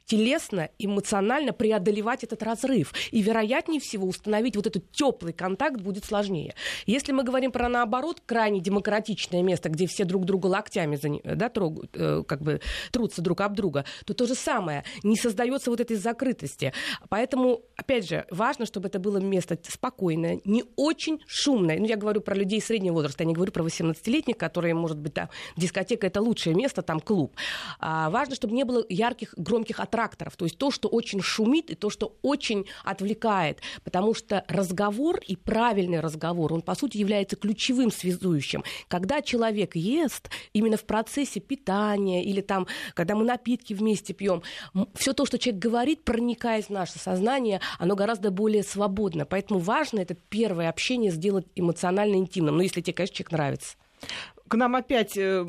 телесно, 0.09 0.71
эмоционально 0.79 1.53
преодолевать 1.53 2.25
этот 2.25 2.42
разрыв. 2.42 2.92
И, 3.11 3.21
вероятнее 3.21 3.79
всего, 3.79 4.09
установить 4.09 4.57
вот 4.57 4.66
этот 4.66 4.90
теплый 4.90 5.35
контакт 5.35 5.81
будет 5.81 6.05
сложнее. 6.07 6.55
Если 6.87 7.12
мы 7.12 7.23
говорим 7.25 7.53
про, 7.53 7.68
наоборот, 7.68 8.23
крайне 8.25 8.61
демократичное 8.61 9.42
место, 9.42 9.68
где 9.68 9.87
все 9.87 10.05
друг 10.05 10.25
друга 10.25 10.47
локтями 10.47 10.99
да, 11.23 11.51
трогают, 11.51 11.90
э, 11.94 12.25
как 12.27 12.40
бы 12.40 12.61
трутся 12.90 13.21
друг 13.21 13.42
об 13.42 13.55
друга, 13.55 13.85
то 14.07 14.14
то 14.14 14.27
же 14.27 14.35
самое. 14.35 14.85
Не 15.03 15.16
создается 15.16 15.71
вот 15.71 15.81
этой 15.81 15.97
закрытости. 15.97 16.73
Поэтому, 17.11 17.61
опять 17.77 18.09
же, 18.09 18.25
важно, 18.31 18.64
чтобы 18.64 18.88
это 18.88 18.99
было 18.99 19.18
место 19.18 19.59
спокойное, 19.62 20.40
не 20.47 20.64
очень 20.77 21.21
шумное. 21.27 21.79
Ну, 21.79 21.85
я 21.85 21.97
говорю 21.97 22.23
про 22.23 22.35
людей 22.35 22.62
среднего 22.62 22.94
возраста, 22.94 23.25
я 23.25 23.29
не 23.29 23.35
говорю 23.35 23.53
про 23.53 23.62
18-летних, 23.62 24.38
которые, 24.38 24.73
может 24.73 24.99
быть, 24.99 25.12
там, 25.12 25.29
дискотека 25.59 26.07
это 26.07 26.23
лучшее 26.23 26.55
место, 26.55 26.81
там 26.81 26.99
клуб. 26.99 27.37
А, 27.79 28.09
важно, 28.09 28.35
чтобы 28.35 28.55
не 28.55 28.64
было 28.64 28.83
ярких, 28.88 29.35
громких 29.37 29.81
аттракторов. 29.99 30.37
То 30.37 30.45
есть 30.45 30.59
то, 30.59 30.71
что 30.71 30.89
очень 30.89 31.21
шумит 31.21 31.71
и 31.71 31.75
то, 31.75 31.91
что 31.91 32.17
очень 32.23 32.67
отвлекает. 32.85 33.61
Потому 33.85 34.15
что 34.15 34.45
разговор 34.49 35.21
и 35.27 35.37
правильный 35.37 36.01
разговор, 36.01 36.53
он, 36.53 36.63
по 36.63 36.75
сути, 36.75 36.99
является 36.99 37.37
ключевым 37.37 37.91
связующим. 37.91 38.65
Когда 38.89 39.23
человек 39.23 39.75
ест, 39.77 40.31
именно 40.53 40.77
в 40.77 40.85
процессе 40.85 41.41
питания 41.41 42.25
или 42.25 42.41
там, 42.41 42.67
когда 42.95 43.15
мы 43.15 43.25
напитки 43.25 43.75
вместе 43.75 44.15
пьем, 44.15 44.43
все 44.95 45.13
то, 45.13 45.27
что 45.27 45.39
человек 45.39 45.61
говорит, 45.61 46.05
проникает 46.05 46.67
в 46.67 46.71
наше 46.71 46.99
сознание, 46.99 47.61
оно 47.79 47.97
гораздо 47.97 48.31
более 48.31 48.63
свободно. 48.63 49.27
Поэтому 49.27 49.59
важно 49.61 50.01
это 50.01 50.15
первое 50.15 50.69
общение 50.69 51.11
сделать 51.11 51.47
эмоционально 51.57 52.17
интимным. 52.17 52.57
Ну, 52.57 52.63
если 52.63 52.81
тебе, 52.81 52.95
конечно, 52.95 53.17
человек 53.17 53.33
нравится. 53.33 53.77
К 54.49 54.55
нам 54.55 54.77
опять 54.77 55.17
э, 55.17 55.43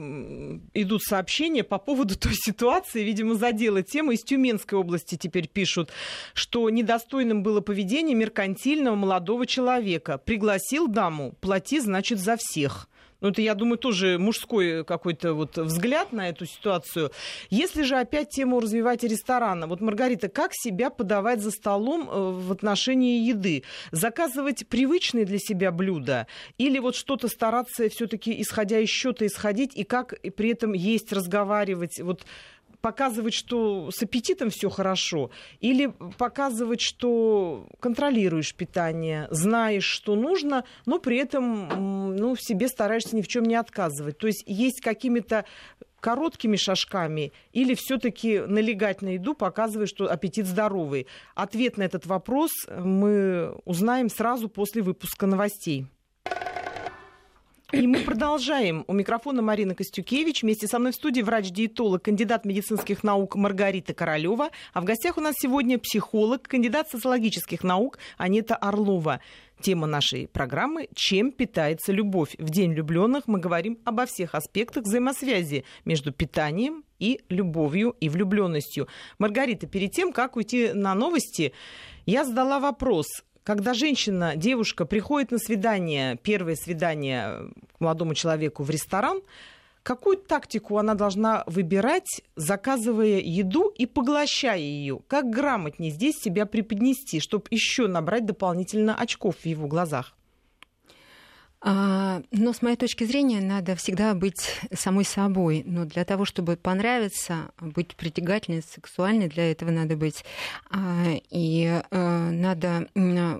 идут 0.73 1.03
сообщения 1.03 1.63
по 1.63 1.77
поводу 1.77 2.15
той 2.19 2.33
ситуации, 2.33 3.03
видимо, 3.03 3.35
задела 3.35 3.81
тема. 3.81 4.13
Из 4.13 4.23
Тюменской 4.23 4.77
области 4.77 5.15
теперь 5.15 5.47
пишут, 5.47 5.91
что 6.33 6.69
недостойным 6.69 7.43
было 7.43 7.61
поведение 7.61 8.15
меркантильного 8.15 8.95
молодого 8.95 9.45
человека. 9.45 10.17
Пригласил 10.17 10.87
даму, 10.87 11.33
плати, 11.39 11.79
значит, 11.79 12.19
за 12.19 12.35
всех. 12.37 12.88
Ну, 13.21 13.29
это, 13.29 13.41
я 13.41 13.53
думаю, 13.55 13.77
тоже 13.77 14.17
мужской 14.17 14.85
какой-то 14.85 15.33
вот 15.33 15.57
взгляд 15.57 16.13
на 16.13 16.29
эту 16.29 16.45
ситуацию. 16.45 17.11
Если 17.49 17.83
же 17.83 17.95
опять 17.97 18.29
тему 18.29 18.59
развивать 18.59 19.03
ресторана, 19.03 19.67
вот, 19.67 19.81
Маргарита, 19.81 20.29
как 20.29 20.51
себя 20.53 20.89
подавать 20.89 21.41
за 21.41 21.51
столом 21.51 22.09
э, 22.09 22.31
в 22.31 22.51
отношении 22.51 23.27
еды? 23.27 23.63
Заказывать 23.91 24.67
привычные 24.67 25.25
для 25.25 25.39
себя 25.39 25.71
блюда 25.71 26.27
или 26.57 26.79
вот 26.79 26.95
что-то 26.95 27.27
стараться 27.27 27.89
все-таки, 27.89 28.41
исходя 28.41 28.79
из 28.79 28.89
счета, 28.89 29.25
исходить, 29.25 29.75
и 29.75 29.83
как 29.83 30.13
при 30.35 30.51
этом 30.51 30.73
есть, 30.73 31.11
разговаривать? 31.11 31.99
Вот 31.99 32.25
показывать, 32.81 33.33
что 33.33 33.89
с 33.91 34.01
аппетитом 34.01 34.49
все 34.49 34.69
хорошо, 34.69 35.31
или 35.59 35.93
показывать, 36.17 36.81
что 36.81 37.67
контролируешь 37.79 38.53
питание, 38.55 39.27
знаешь, 39.31 39.85
что 39.85 40.15
нужно, 40.15 40.63
но 40.85 40.99
при 40.99 41.17
этом 41.17 42.15
ну, 42.15 42.35
в 42.35 42.41
себе 42.41 42.67
стараешься 42.67 43.15
ни 43.15 43.21
в 43.21 43.27
чем 43.27 43.43
не 43.43 43.55
отказывать. 43.55 44.17
То 44.17 44.27
есть 44.27 44.43
есть 44.47 44.81
какими-то 44.81 45.45
короткими 45.99 46.55
шажками 46.55 47.33
или 47.51 47.75
все-таки 47.75 48.39
налегать 48.39 49.01
на 49.01 49.09
еду, 49.09 49.33
показывая, 49.33 49.85
что 49.85 50.09
аппетит 50.09 50.45
здоровый? 50.45 51.07
Ответ 51.35 51.77
на 51.77 51.83
этот 51.83 52.05
вопрос 52.05 52.51
мы 52.69 53.53
узнаем 53.65 54.09
сразу 54.09 54.49
после 54.49 54.81
выпуска 54.81 55.25
новостей. 55.25 55.87
И 57.71 57.85
мы 57.85 57.99
продолжаем. 57.99 58.83
У 58.87 58.93
микрофона 58.93 59.43
Марина 59.43 59.75
Костюкевич. 59.75 60.41
Вместе 60.41 60.67
со 60.67 60.79
мной 60.79 60.91
в 60.91 60.95
студии 60.95 61.21
врач-диетолог, 61.21 62.01
кандидат 62.01 62.43
медицинских 62.43 63.03
наук 63.03 63.35
Маргарита 63.35 63.93
Королева. 63.93 64.49
А 64.73 64.81
в 64.81 64.85
гостях 64.85 65.19
у 65.19 65.21
нас 65.21 65.35
сегодня 65.37 65.77
психолог, 65.77 66.41
кандидат 66.41 66.89
социологических 66.89 67.63
наук 67.63 67.99
Анита 68.17 68.55
Орлова. 68.55 69.21
Тема 69.61 69.85
нашей 69.85 70.27
программы 70.27 70.87
«Чем 70.95 71.31
питается 71.31 71.91
любовь?». 71.91 72.35
В 72.39 72.49
День 72.49 72.71
влюбленных 72.73 73.27
мы 73.27 73.39
говорим 73.39 73.77
обо 73.85 74.07
всех 74.07 74.33
аспектах 74.33 74.85
взаимосвязи 74.85 75.63
между 75.85 76.11
питанием 76.11 76.83
и 76.97 77.21
любовью 77.29 77.95
и 77.99 78.09
влюбленностью. 78.09 78.87
Маргарита, 79.19 79.67
перед 79.67 79.91
тем, 79.91 80.11
как 80.11 80.37
уйти 80.37 80.71
на 80.73 80.95
новости, 80.95 81.53
я 82.05 82.25
задала 82.25 82.59
вопрос, 82.59 83.05
когда 83.43 83.73
женщина, 83.73 84.35
девушка 84.35 84.85
приходит 84.85 85.31
на 85.31 85.37
свидание, 85.37 86.17
первое 86.17 86.55
свидание 86.55 87.49
к 87.77 87.79
молодому 87.79 88.13
человеку 88.13 88.63
в 88.63 88.69
ресторан, 88.69 89.21
какую 89.83 90.17
тактику 90.17 90.77
она 90.77 90.93
должна 90.93 91.43
выбирать, 91.47 92.21
заказывая 92.35 93.19
еду 93.19 93.69
и 93.69 93.85
поглощая 93.85 94.59
ее? 94.59 94.99
Как 95.07 95.29
грамотнее 95.29 95.91
здесь 95.91 96.15
себя 96.19 96.45
преподнести, 96.45 97.19
чтобы 97.19 97.45
еще 97.49 97.87
набрать 97.87 98.25
дополнительно 98.25 98.95
очков 98.95 99.35
в 99.37 99.45
его 99.45 99.67
глазах? 99.67 100.13
А, 101.61 102.21
но 102.31 102.53
с 102.53 102.61
моей 102.61 102.77
точки 102.77 103.03
зрения 103.03 103.41
надо 103.41 103.75
всегда 103.75 104.13
быть 104.13 104.59
самой 104.73 105.03
собой. 105.03 105.63
Но 105.65 105.85
для 105.85 106.05
того, 106.05 106.25
чтобы 106.25 106.55
понравиться, 106.55 107.51
быть 107.59 107.95
притягательной, 107.95 108.61
сексуальной, 108.61 109.27
для 109.27 109.51
этого 109.51 109.69
надо 109.69 109.97
быть. 109.97 110.23
А, 110.69 110.79
и 111.29 111.81
э, 111.89 112.29
надо 112.31 112.87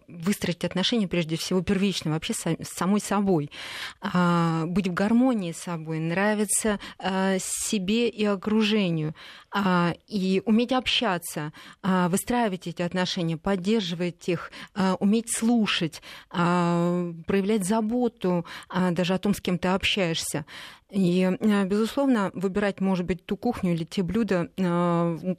выстроить 0.08 0.66
отношения, 0.66 1.08
прежде 1.08 1.38
всего, 1.38 1.62
первично, 1.62 2.12
вообще 2.12 2.34
с 2.34 2.58
самой 2.64 3.00
собой. 3.00 3.50
А, 4.02 4.66
быть 4.66 4.88
в 4.88 4.94
гармонии 4.94 5.54
с 5.54 5.60
собой, 5.60 6.00
нравиться 6.00 6.80
э, 7.00 7.38
себе 7.40 8.10
и 8.10 8.26
окружению. 8.26 9.16
И 10.08 10.42
уметь 10.46 10.72
общаться, 10.72 11.54
выстраивать 11.82 12.68
эти 12.68 12.82
отношения, 12.82 13.38
поддерживать 13.38 14.30
их, 14.30 14.52
уметь 15.00 15.36
слушать, 15.36 16.02
проявлять 16.30 17.66
заботу 17.66 18.46
а, 18.70 18.92
даже 18.92 19.14
о 19.14 19.20
том, 19.20 19.34
с 19.34 19.42
кем 19.42 19.58
ты 19.58 19.70
общаешься. 19.70 20.46
И, 20.92 21.22
э, 21.40 21.66
безусловно, 21.66 22.32
выбирать, 22.34 22.82
может 22.82 23.06
быть, 23.06 23.24
ту 23.24 23.38
кухню 23.38 23.74
или 23.74 23.84
те 23.84 24.02
блюда, 24.02 24.50
э, 24.58 24.64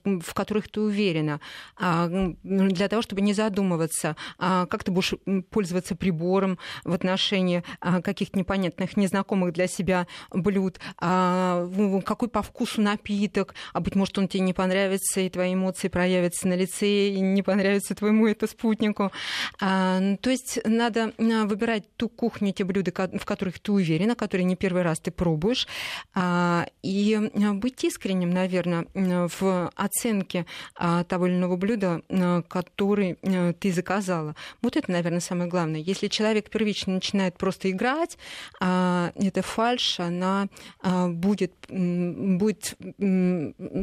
в 0.04 0.34
которых 0.34 0.68
ты 0.68 0.80
уверена, 0.80 1.40
а, 1.76 2.08
для 2.42 2.88
того, 2.88 3.02
чтобы 3.02 3.20
не 3.20 3.32
задумываться, 3.32 4.16
а, 4.38 4.66
как 4.66 4.84
ты 4.84 4.92
будешь 4.92 5.14
пользоваться 5.50 5.96
прибором 5.96 6.58
в 6.84 6.92
отношении 6.92 7.64
а, 7.80 8.00
каких-то 8.00 8.38
непонятных, 8.38 8.96
незнакомых 8.96 9.52
для 9.52 9.66
себя 9.66 10.06
блюд, 10.32 10.78
какой 10.98 12.28
по 12.28 12.42
вкусу 12.42 12.80
напиток, 12.80 13.54
а 13.72 13.80
быть 13.80 13.96
может, 13.96 14.16
он 14.18 14.28
тебе 14.28 14.42
не 14.42 14.52
понравится, 14.52 15.20
и 15.20 15.28
твои 15.28 15.54
эмоции 15.54 15.88
проявятся 15.88 16.46
на 16.48 16.54
лице, 16.54 17.08
и 17.08 17.20
не 17.20 17.42
понравится 17.42 17.94
твоему 17.94 18.26
это 18.26 18.46
спутнику. 18.46 19.10
То 19.58 20.18
есть 20.24 20.60
надо 20.64 21.12
выбирать 21.18 21.84
ту 21.96 22.08
кухню, 22.08 22.52
те 22.52 22.64
блюда, 22.64 22.92
в 22.92 23.24
которых 23.24 23.58
ты 23.58 23.72
уверена, 23.72 24.14
которые 24.14 24.44
не 24.44 24.56
первый 24.56 24.82
раз 24.82 25.00
ты 25.00 25.10
пробуешь, 25.10 25.39
пробуешь, 25.40 25.66
а, 26.14 26.66
и 26.82 27.18
э, 27.18 27.52
быть 27.52 27.82
искренним, 27.84 28.30
наверное, 28.30 28.86
в 28.94 29.70
оценке 29.74 30.46
а, 30.76 31.04
того 31.04 31.26
или 31.26 31.34
иного 31.34 31.56
блюда, 31.56 32.02
который 32.48 33.16
ты 33.60 33.72
заказала. 33.72 34.34
Вот 34.62 34.76
это, 34.76 34.90
наверное, 34.90 35.20
самое 35.20 35.48
главное. 35.48 35.80
Если 35.80 36.08
человек 36.08 36.50
первично 36.50 36.94
начинает 36.94 37.36
просто 37.36 37.70
играть, 37.70 38.18
а, 38.60 39.12
эта 39.14 39.42
фальш, 39.42 40.00
она 40.00 40.48
будет, 40.82 41.52
будет 41.68 42.76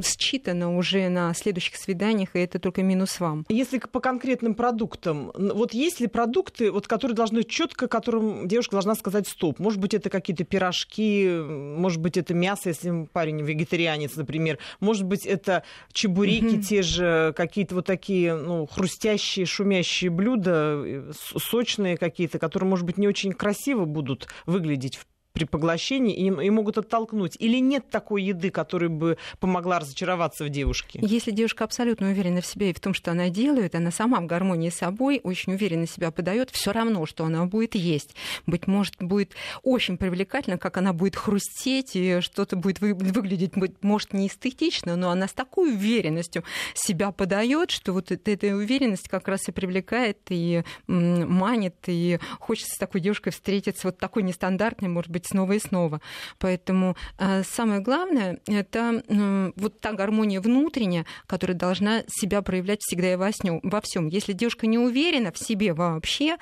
считана 0.04 0.76
уже 0.76 1.10
на 1.10 1.34
следующих 1.34 1.76
свиданиях, 1.76 2.36
и 2.36 2.40
это 2.40 2.60
только 2.60 2.84
минус 2.84 3.20
вам. 3.20 3.46
Если 3.50 3.80
по 3.80 4.00
конкретным 4.00 4.56
продуктам, 4.56 5.32
вот 5.36 5.74
есть 5.74 6.00
ли 6.00 6.08
продукты, 6.08 6.72
вот, 6.72 6.88
которые 6.88 7.16
должны 7.16 7.44
четко, 7.44 7.88
которым 7.88 8.48
девушка 8.48 8.74
должна 8.74 8.96
сказать 8.96 9.28
стоп? 9.28 9.60
Может 9.60 9.80
быть, 9.80 9.94
это 9.94 10.10
какие-то 10.10 10.44
пирожки, 10.44 11.47
может 11.48 12.02
быть, 12.02 12.18
это 12.18 12.34
мясо, 12.34 12.70
если 12.70 13.08
парень 13.12 13.42
вегетарианец, 13.42 14.16
например. 14.16 14.60
Может 14.80 15.06
быть, 15.06 15.26
это 15.26 15.64
чебуреки, 15.92 16.58
mm-hmm. 16.58 16.62
те 16.64 16.82
же 16.82 17.34
какие-то 17.36 17.76
вот 17.76 17.86
такие 17.86 18.36
ну, 18.36 18.66
хрустящие, 18.66 19.46
шумящие 19.46 20.10
блюда, 20.10 20.84
э, 20.86 21.12
сочные 21.38 21.98
какие-то, 21.98 22.40
которые, 22.40 22.70
может 22.70 22.86
быть, 22.86 22.98
не 22.98 23.08
очень 23.08 23.34
красиво 23.34 23.86
будут 23.86 24.28
выглядеть 24.46 24.98
в 24.98 25.06
при 25.38 25.46
поглощении 25.46 26.16
и, 26.16 26.26
и 26.26 26.50
могут 26.50 26.80
оттолкнуть? 26.80 27.38
Или 27.38 27.60
нет 27.60 27.92
такой 27.92 28.24
еды, 28.24 28.50
которая 28.50 28.90
бы 28.90 29.20
помогла 29.40 29.78
разочароваться 29.78 30.44
в 30.44 30.50
девушке? 30.50 30.98
Если 31.04 31.30
девушка 31.30 31.64
абсолютно 31.64 32.08
уверена 32.10 32.42
в 32.42 32.46
себе 32.48 32.72
и 32.72 32.74
в 32.74 32.80
том, 32.80 32.96
что 32.96 33.12
она 33.12 33.30
делает, 33.30 33.76
она 33.76 33.92
сама 33.92 34.20
в 34.20 34.26
гармонии 34.26 34.72
с 34.72 34.78
собой, 34.78 35.22
очень 35.24 35.54
уверенно 35.54 35.86
себя 35.86 36.10
подает, 36.10 36.50
все 36.50 36.72
равно, 36.72 37.06
что 37.06 37.24
она 37.24 37.46
будет 37.46 37.76
есть. 37.76 38.16
Быть 38.48 38.66
может, 38.66 38.96
будет 39.00 39.34
очень 39.62 39.98
привлекательно, 39.98 40.58
как 40.58 40.78
она 40.78 40.92
будет 40.92 41.16
хрустеть, 41.16 41.96
и 41.96 42.20
что-то 42.22 42.56
будет 42.56 42.82
выглядеть, 42.82 43.52
быть 43.54 43.84
может, 43.84 44.14
не 44.14 44.30
эстетично, 44.30 44.96
но 44.96 45.12
она 45.12 45.28
с 45.28 45.34
такой 45.34 45.74
уверенностью 45.74 46.44
себя 46.74 47.12
подает, 47.12 47.70
что 47.70 47.94
вот 47.94 48.12
эта 48.12 48.56
уверенность 48.56 49.08
как 49.08 49.28
раз 49.28 49.48
и 49.48 49.52
привлекает, 49.52 50.18
и 50.30 50.64
манит, 50.88 51.76
и 51.86 52.18
хочется 52.40 52.74
с 52.74 52.80
такой 52.80 53.02
девушкой 53.02 53.30
встретиться, 53.30 53.86
вот 53.88 54.00
такой 54.00 54.24
нестандартной, 54.24 54.90
может 54.90 55.12
быть, 55.12 55.27
снова 55.28 55.54
и 55.54 55.60
снова. 55.60 56.02
Поэтому 56.40 56.96
э, 57.18 57.44
самое 57.44 57.82
главное— 57.82 58.40
это 58.48 59.04
э, 59.08 59.52
вот 59.56 59.80
та 59.80 59.94
гармония 59.94 60.42
внутренняя, 60.42 61.06
которая 61.28 61.58
должна 61.58 62.04
себя 62.08 62.42
проявлять 62.42 62.82
всегда 62.82 63.14
и 63.14 63.16
во, 63.16 63.32
сню, 63.32 63.60
во 63.64 63.82
всем. 63.82 64.08
Если 64.08 64.34
девушка 64.34 64.68
не 64.68 64.78
уверена 64.78 65.32
в 65.32 65.38
себе 65.38 65.74
вообще, 65.74 66.38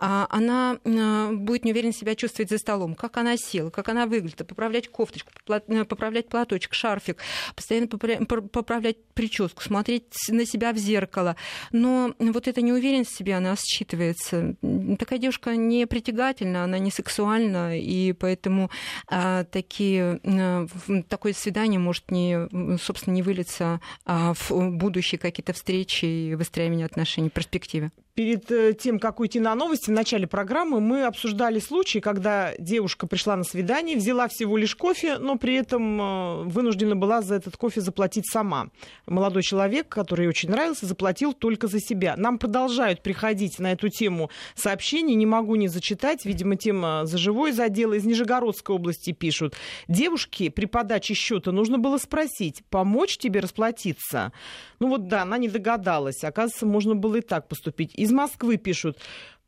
а 0.00 0.26
она 0.30 0.78
э, 0.84 1.32
будет 1.32 1.64
неуверенно 1.64 1.92
себя 1.92 2.14
чувствовать 2.14 2.50
за 2.50 2.58
столом, 2.58 2.94
как 2.94 3.16
она 3.16 3.36
села, 3.36 3.70
как 3.70 3.88
она 3.88 4.06
выглядит, 4.06 4.46
поправлять 4.46 4.88
кофточку, 4.88 5.32
поправлять 5.46 6.28
платочек, 6.28 6.74
шарфик, 6.74 7.18
постоянно 7.54 7.86
поправлять 7.86 8.96
прическу, 9.14 9.62
смотреть 9.62 10.04
на 10.28 10.46
себя 10.46 10.72
в 10.72 10.76
зеркало. 10.76 11.36
Но 11.72 12.14
вот 12.18 12.48
эта 12.48 12.62
неуверенность 12.62 13.12
в 13.12 13.16
себе, 13.16 13.34
она 13.34 13.54
считывается. 13.56 14.54
Такая 14.98 15.18
девушка 15.18 15.56
не 15.56 15.86
притягательна, 15.86 16.64
она 16.64 16.78
не 16.78 16.90
сексуальна, 16.90 17.78
и 17.78 18.12
поэтому 18.18 18.70
а, 19.06 19.44
такие, 19.44 20.20
а, 20.24 20.66
такое 21.08 21.32
свидание 21.32 21.80
может 21.80 22.10
не, 22.10 22.48
собственно, 22.78 23.14
не 23.14 23.22
вылиться 23.22 23.80
а, 24.04 24.34
в 24.34 24.50
будущие 24.70 25.18
какие-то 25.18 25.52
встречи 25.52 26.04
и 26.04 26.34
выстраивание 26.34 26.86
отношений 26.86 27.30
в 27.30 27.32
перспективе 27.32 27.90
перед 28.18 28.50
э, 28.50 28.74
тем, 28.74 28.98
как 28.98 29.20
уйти 29.20 29.38
на 29.38 29.54
новости, 29.54 29.90
в 29.90 29.92
начале 29.92 30.26
программы 30.26 30.80
мы 30.80 31.04
обсуждали 31.04 31.60
случай, 31.60 32.00
когда 32.00 32.52
девушка 32.58 33.06
пришла 33.06 33.36
на 33.36 33.44
свидание, 33.44 33.96
взяла 33.96 34.26
всего 34.26 34.56
лишь 34.56 34.74
кофе, 34.74 35.18
но 35.18 35.38
при 35.38 35.54
этом 35.54 36.00
э, 36.00 36.42
вынуждена 36.46 36.96
была 36.96 37.22
за 37.22 37.36
этот 37.36 37.56
кофе 37.56 37.80
заплатить 37.80 38.28
сама. 38.28 38.70
Молодой 39.06 39.44
человек, 39.44 39.88
который 39.88 40.22
ей 40.22 40.30
очень 40.30 40.50
нравился, 40.50 40.84
заплатил 40.84 41.32
только 41.32 41.68
за 41.68 41.78
себя. 41.78 42.16
Нам 42.16 42.38
продолжают 42.38 43.04
приходить 43.04 43.60
на 43.60 43.70
эту 43.70 43.88
тему 43.88 44.30
сообщения, 44.56 45.14
не 45.14 45.26
могу 45.26 45.54
не 45.54 45.68
зачитать, 45.68 46.24
видимо, 46.24 46.56
тема 46.56 47.02
за 47.04 47.18
живой 47.18 47.52
задела. 47.52 47.92
Из 47.92 48.04
Нижегородской 48.04 48.74
области 48.74 49.12
пишут. 49.12 49.54
Девушке 49.86 50.50
при 50.50 50.66
подаче 50.66 51.14
счета 51.14 51.52
нужно 51.52 51.78
было 51.78 51.98
спросить, 51.98 52.64
помочь 52.68 53.16
тебе 53.16 53.38
расплатиться? 53.38 54.32
Ну 54.80 54.88
вот 54.88 55.06
да, 55.06 55.22
она 55.22 55.38
не 55.38 55.48
догадалась. 55.48 56.24
Оказывается, 56.24 56.66
можно 56.66 56.96
было 56.96 57.16
и 57.16 57.20
так 57.20 57.46
поступить. 57.46 57.94
Из 57.94 58.07
Москвы 58.10 58.56
пишут. 58.56 58.98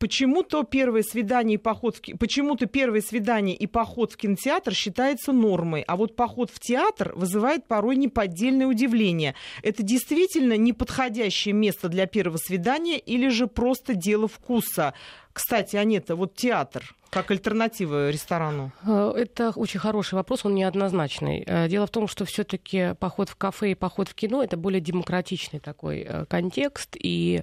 Почему-то 0.01 0.63
первое 0.63 1.03
свидание 1.03 1.57
и 1.57 1.59
поход 1.59 1.97
в... 1.97 2.17
почему-то 2.17 2.65
первое 2.65 3.03
свидание 3.03 3.55
и 3.55 3.67
поход 3.67 4.13
в 4.13 4.17
кинотеатр 4.17 4.73
считается 4.73 5.31
нормой, 5.31 5.83
а 5.83 5.97
вот 5.97 6.17
поход 6.17 6.51
в 6.51 6.59
театр 6.59 7.13
вызывает 7.15 7.67
порой 7.67 7.97
неподдельное 7.97 8.67
удивление. 8.67 9.35
Это 9.63 9.83
действительно 9.83 10.57
неподходящее 10.57 11.53
место 11.53 11.91
для 11.91 12.07
первого 12.07 12.39
свидания 12.39 12.99
или 12.99 13.29
же 13.29 13.47
просто 13.47 13.95
дело 13.95 14.27
вкуса? 14.27 14.95
Кстати, 15.33 15.77
Анета, 15.77 16.17
вот 16.17 16.35
театр 16.35 16.95
как 17.11 17.33
альтернатива 17.33 18.09
ресторану? 18.09 18.71
Э, 18.87 19.13
это 19.17 19.51
очень 19.57 19.81
хороший 19.81 20.15
вопрос, 20.15 20.45
он 20.45 20.55
неоднозначный. 20.55 21.43
Э, 21.45 21.69
дело 21.69 21.87
в 21.87 21.91
том, 21.91 22.07
что 22.07 22.25
все-таки 22.25 22.95
поход 23.01 23.29
в 23.29 23.35
кафе 23.35 23.73
и 23.73 23.75
поход 23.75 24.09
в 24.09 24.15
кино 24.15 24.45
это 24.45 24.57
более 24.57 24.81
демократичный 24.81 25.59
такой 25.59 26.07
э, 26.09 26.25
контекст, 26.27 26.97
и 26.97 27.43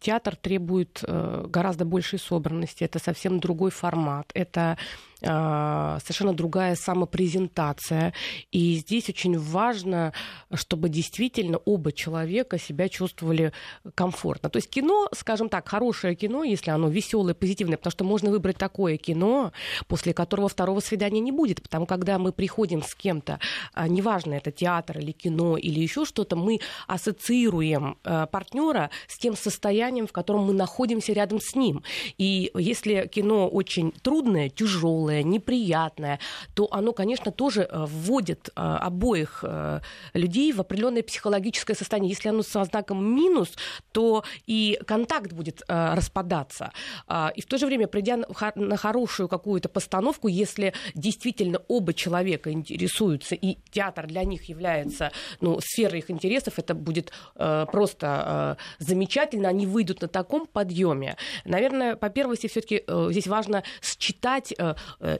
театр 0.00 0.36
требует 0.36 1.04
гораздо 1.06 1.84
большей 1.84 2.18
собранности. 2.18 2.82
Это 2.82 2.98
совсем 2.98 3.40
другой 3.40 3.70
формат. 3.70 4.30
Это 4.32 4.78
совершенно 5.22 6.32
другая 6.32 6.74
самопрезентация. 6.74 8.12
И 8.50 8.74
здесь 8.76 9.08
очень 9.08 9.38
важно, 9.38 10.12
чтобы 10.52 10.88
действительно 10.88 11.58
оба 11.58 11.92
человека 11.92 12.58
себя 12.58 12.88
чувствовали 12.88 13.52
комфортно. 13.94 14.50
То 14.50 14.58
есть 14.58 14.68
кино, 14.70 15.08
скажем 15.14 15.48
так, 15.48 15.68
хорошее 15.68 16.14
кино, 16.14 16.44
если 16.44 16.70
оно 16.70 16.88
веселое, 16.88 17.34
позитивное, 17.34 17.76
потому 17.76 17.92
что 17.92 18.04
можно 18.04 18.30
выбрать 18.30 18.56
такое 18.56 18.96
кино, 18.96 19.52
после 19.86 20.14
которого 20.14 20.48
второго 20.48 20.80
свидания 20.80 21.20
не 21.20 21.32
будет. 21.32 21.62
Потому 21.62 21.86
когда 21.86 22.18
мы 22.18 22.32
приходим 22.32 22.82
с 22.82 22.94
кем-то, 22.94 23.38
а, 23.74 23.88
неважно, 23.88 24.34
это 24.34 24.50
театр 24.50 24.98
или 24.98 25.12
кино 25.12 25.56
или 25.56 25.80
еще 25.80 26.04
что-то, 26.04 26.36
мы 26.36 26.60
ассоциируем 26.86 27.98
а, 28.04 28.26
партнера 28.26 28.90
с 29.08 29.18
тем 29.18 29.36
состоянием, 29.36 30.06
в 30.06 30.12
котором 30.12 30.44
мы 30.44 30.52
находимся 30.52 31.12
рядом 31.12 31.40
с 31.40 31.54
ним. 31.54 31.82
И 32.18 32.50
если 32.54 33.08
кино 33.12 33.48
очень 33.48 33.92
трудное, 33.92 34.48
тяжелое, 34.48 35.11
тяжелое, 35.12 35.22
неприятное, 35.22 36.18
то 36.54 36.68
оно, 36.70 36.92
конечно, 36.92 37.32
тоже 37.32 37.62
э, 37.62 37.84
вводит 37.86 38.48
э, 38.48 38.60
обоих 38.60 39.44
э, 39.46 39.80
людей 40.14 40.52
в 40.52 40.60
определенное 40.60 41.02
психологическое 41.02 41.74
состояние. 41.74 42.10
Если 42.10 42.28
оно 42.28 42.42
со 42.42 42.64
знаком 42.64 43.04
минус, 43.04 43.52
то 43.92 44.24
и 44.46 44.78
контакт 44.86 45.32
будет 45.32 45.62
распадаться. 45.68 46.72
А, 47.06 47.32
и 47.34 47.40
в 47.40 47.46
то 47.46 47.58
же 47.58 47.66
время, 47.66 47.86
придя 47.86 48.18
на 48.54 48.76
хорошую 48.76 49.28
какую-то 49.28 49.68
постановку, 49.68 50.28
если 50.28 50.72
действительно 50.94 51.60
оба 51.68 51.92
человека 51.94 52.50
интересуются, 52.50 53.34
и 53.34 53.58
театр 53.70 54.06
для 54.06 54.24
них 54.24 54.48
является 54.48 55.10
ну, 55.40 55.60
сферой 55.60 55.98
их 55.98 56.10
интересов, 56.10 56.58
это 56.58 56.74
будет 56.74 57.12
просто 57.34 58.56
замечательно, 58.78 59.48
они 59.48 59.66
выйдут 59.66 60.02
на 60.02 60.08
таком 60.08 60.46
подъеме. 60.46 61.16
Наверное, 61.44 61.96
по 61.96 62.08
первости, 62.10 62.46
все-таки 62.46 62.84
здесь 63.10 63.26
важно 63.26 63.62
считать 63.80 64.54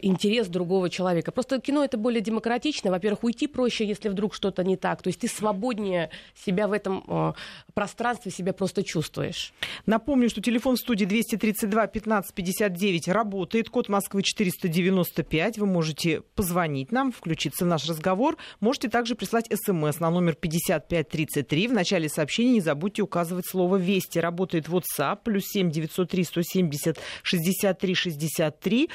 интерес 0.03 0.49
другого 0.49 0.89
человека. 0.91 1.33
Просто 1.33 1.61
кино 1.61 1.85
это 1.85 1.99
более 1.99 2.21
демократично. 2.21 2.91
Во-первых, 2.91 3.25
уйти 3.25 3.47
проще, 3.47 3.85
если 3.85 4.09
вдруг 4.09 4.35
что-то 4.35 4.63
не 4.65 4.77
так. 4.77 5.03
То 5.03 5.09
есть 5.09 5.21
ты 5.21 5.29
свободнее 5.29 6.11
себя 6.35 6.69
в 6.69 6.73
этом 6.73 7.05
э, 7.07 7.33
пространстве 7.75 8.31
себя 8.31 8.53
просто 8.53 8.83
чувствуешь. 8.85 9.53
Напомню, 9.87 10.31
что 10.31 10.41
телефон 10.41 10.77
в 10.77 10.79
студии 10.79 11.05
232 11.05 11.87
15 11.89 12.35
59 12.35 13.09
работает. 13.09 13.71
Код 13.71 13.89
Москвы 13.89 14.23
495. 14.23 15.59
Вы 15.59 15.67
можете 15.67 16.21
позвонить 16.21 16.93
нам, 16.93 17.11
включиться 17.11 17.65
в 17.65 17.69
наш 17.69 17.89
разговор. 17.89 18.37
Можете 18.61 18.89
также 18.89 19.15
прислать 19.15 19.47
смс 19.53 19.99
на 19.99 20.11
номер 20.11 20.35
5533. 20.35 21.69
В 21.69 21.73
начале 21.73 22.09
сообщения 22.09 22.53
не 22.53 22.61
забудьте 22.61 23.03
указывать 23.03 23.47
слово 23.49 23.77
«Вести». 23.77 24.19
Работает 24.19 24.69
WhatsApp. 24.69 25.19
Плюс 25.25 25.45
7 25.47 25.71
903 25.71 26.25
170 26.25 26.99
63 27.23 27.95
63. 27.95 28.91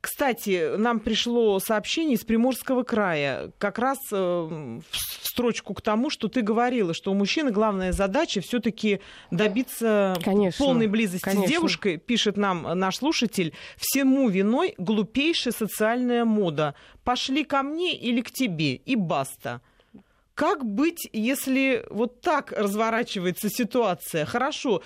Кстати, 0.00 0.29
нам 0.76 1.00
пришло 1.00 1.58
сообщение 1.58 2.16
из 2.16 2.24
Приморского 2.24 2.82
края, 2.82 3.52
как 3.58 3.78
раз 3.78 3.98
э, 4.12 4.16
в 4.16 4.82
строчку 5.22 5.74
к 5.74 5.82
тому, 5.82 6.10
что 6.10 6.28
ты 6.28 6.42
говорила, 6.42 6.94
что 6.94 7.12
у 7.12 7.14
мужчины 7.14 7.50
главная 7.50 7.92
задача 7.92 8.40
все-таки 8.40 9.00
добиться 9.30 10.16
конечно, 10.22 10.64
полной 10.64 10.86
близости 10.86 11.24
конечно. 11.24 11.46
с 11.46 11.50
девушкой, 11.50 11.96
пишет 11.96 12.36
нам 12.36 12.66
наш 12.74 12.96
слушатель, 12.96 13.54
всему 13.76 14.28
виной 14.28 14.74
глупейшая 14.78 15.52
социальная 15.52 16.24
мода. 16.24 16.74
Пошли 17.04 17.44
ко 17.44 17.62
мне 17.62 17.94
или 17.96 18.20
к 18.20 18.30
тебе, 18.30 18.74
и 18.74 18.96
баста. 18.96 19.60
Как 20.40 20.64
быть, 20.64 21.06
если 21.12 21.84
вот 21.90 22.22
так 22.22 22.52
разворачивается 22.52 23.50
ситуация? 23.50 24.24
Хорошо, 24.24 24.82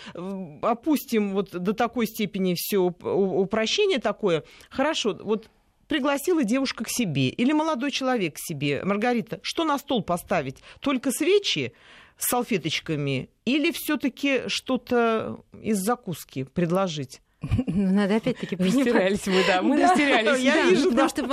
опустим 0.62 1.32
вот 1.32 1.52
до 1.52 1.74
такой 1.74 2.08
степени 2.08 2.54
все 2.56 2.78
упрощение 2.78 4.00
такое. 4.00 4.42
Хорошо, 4.68 5.16
вот 5.22 5.48
пригласила 5.86 6.42
девушка 6.42 6.82
к 6.82 6.88
себе 6.90 7.28
или 7.28 7.52
молодой 7.52 7.92
человек 7.92 8.34
к 8.34 8.38
себе. 8.40 8.82
Маргарита, 8.84 9.38
что 9.42 9.62
на 9.62 9.78
стол 9.78 10.02
поставить? 10.02 10.56
Только 10.80 11.12
свечи 11.12 11.72
с 12.18 12.30
салфеточками 12.30 13.30
или 13.44 13.70
все-таки 13.70 14.48
что-то 14.48 15.38
из 15.62 15.78
закуски 15.78 16.42
предложить? 16.42 17.20
Ну, 17.66 17.92
надо 17.92 18.16
опять-таки 18.16 18.56
понимать. 18.56 18.86
Растерялись 18.86 19.26
мы, 19.26 19.44
да, 19.46 19.62
мы 19.62 19.82
растерялись. 19.82 20.40
Я 20.40 20.62
вижу, 20.70 20.90
Потому 20.90 21.08
что 21.08 21.26
в 21.26 21.32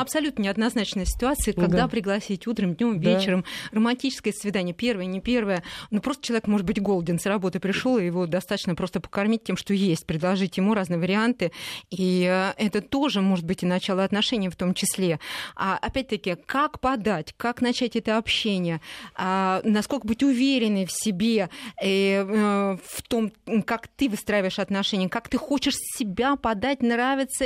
абсолютно 0.00 0.42
неоднозначной 0.42 1.06
ситуации, 1.06 1.52
когда 1.52 1.88
пригласить 1.88 2.46
утром, 2.46 2.74
днем, 2.74 2.98
вечером, 2.98 3.44
романтическое 3.70 4.32
свидание, 4.32 4.74
первое, 4.74 5.06
не 5.06 5.20
первое, 5.20 5.62
ну 5.90 6.00
просто 6.00 6.26
человек 6.26 6.46
может 6.46 6.66
быть 6.66 6.80
голден, 6.80 7.18
с 7.18 7.26
работы 7.26 7.60
пришел, 7.60 7.98
и 7.98 8.06
его 8.06 8.26
достаточно 8.26 8.74
просто 8.74 9.00
покормить 9.00 9.44
тем, 9.44 9.56
что 9.56 9.74
есть, 9.74 10.06
предложить 10.06 10.56
ему 10.56 10.74
разные 10.74 10.98
варианты, 10.98 11.52
и 11.90 12.26
э, 12.28 12.52
это 12.56 12.80
тоже 12.80 13.20
может 13.20 13.44
быть 13.44 13.62
и 13.62 13.66
начало 13.66 14.04
отношений 14.04 14.48
в 14.48 14.56
том 14.56 14.74
числе. 14.74 15.18
А 15.56 15.76
опять-таки, 15.76 16.36
как 16.46 16.80
подать, 16.80 17.34
как 17.36 17.60
начать 17.60 17.96
это 17.96 18.18
общение, 18.18 18.80
а, 19.14 19.60
насколько 19.64 20.06
быть 20.06 20.22
уверенной 20.22 20.86
в 20.86 20.92
себе, 20.92 21.48
э, 21.80 22.22
э, 22.22 22.78
в 22.84 23.02
том, 23.02 23.32
как 23.66 23.88
ты 23.88 24.08
выстраиваешь 24.08 24.58
отношения, 24.58 25.08
как 25.08 25.28
ты 25.28 25.38
хочешь 25.42 25.74
себя 25.76 26.36
подать, 26.36 26.82
нравиться, 26.82 27.44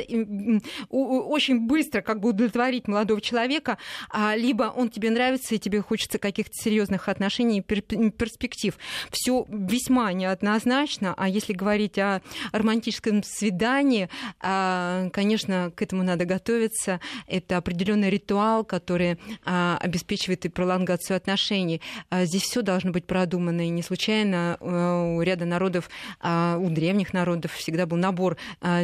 очень 0.91 1.67
быстро 1.67 2.03
как 2.03 2.21
бы 2.21 2.29
удовлетворить 2.29 2.87
молодого 2.89 3.21
человека, 3.21 3.79
а 4.11 4.37
либо 4.37 4.65
он 4.65 4.91
тебе 4.91 5.11
нравится, 5.11 5.55
и 5.55 5.59
тебе 5.59 5.81
хочется 5.81 6.19
каких-то 6.19 6.53
серьезных 6.55 7.09
отношений 7.09 7.63
перспектив. 7.63 8.77
Все 9.11 9.47
весьма 9.49 10.13
неоднозначно, 10.13 11.15
а 11.17 11.29
если 11.29 11.53
говорить 11.53 11.99
о 11.99 12.21
романтическом 12.53 13.23
свидании, 13.23 14.09
а, 14.41 15.09
конечно, 15.13 15.73
к 15.75 15.83
этому 15.83 16.03
надо 16.03 16.25
готовиться. 16.25 17.01
Это 17.27 17.57
определенный 17.57 18.11
ритуал, 18.11 18.65
который 18.65 19.19
а, 19.45 19.79
обеспечивает 19.81 20.45
и 20.45 20.49
пролонгацию 20.49 21.17
отношений. 21.17 21.81
Здесь 22.13 22.43
все 22.43 22.63
должно 22.63 22.93
быть 22.93 23.07
продумано, 23.07 23.67
и 23.67 23.71
не 23.71 23.83
случайно 23.83 24.57
у 24.61 25.23
ряда 25.23 25.45
народов, 25.45 25.89
у 26.23 26.69
древних 26.71 27.13
народов 27.13 27.53
всегда 27.55 27.86
был 27.87 27.97
набор 27.97 28.37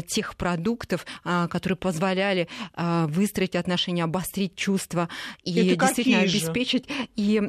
тех 0.07 0.37
продуктов, 0.37 1.05
которые 1.25 1.77
позволяли 1.77 2.49
выстроить 2.77 3.57
отношения, 3.57 4.05
обострить 4.05 4.57
чувства 4.57 5.09
и 5.43 5.55
Это 5.55 5.85
действительно 5.85 6.21
обеспечить 6.21 6.89
и 7.17 7.43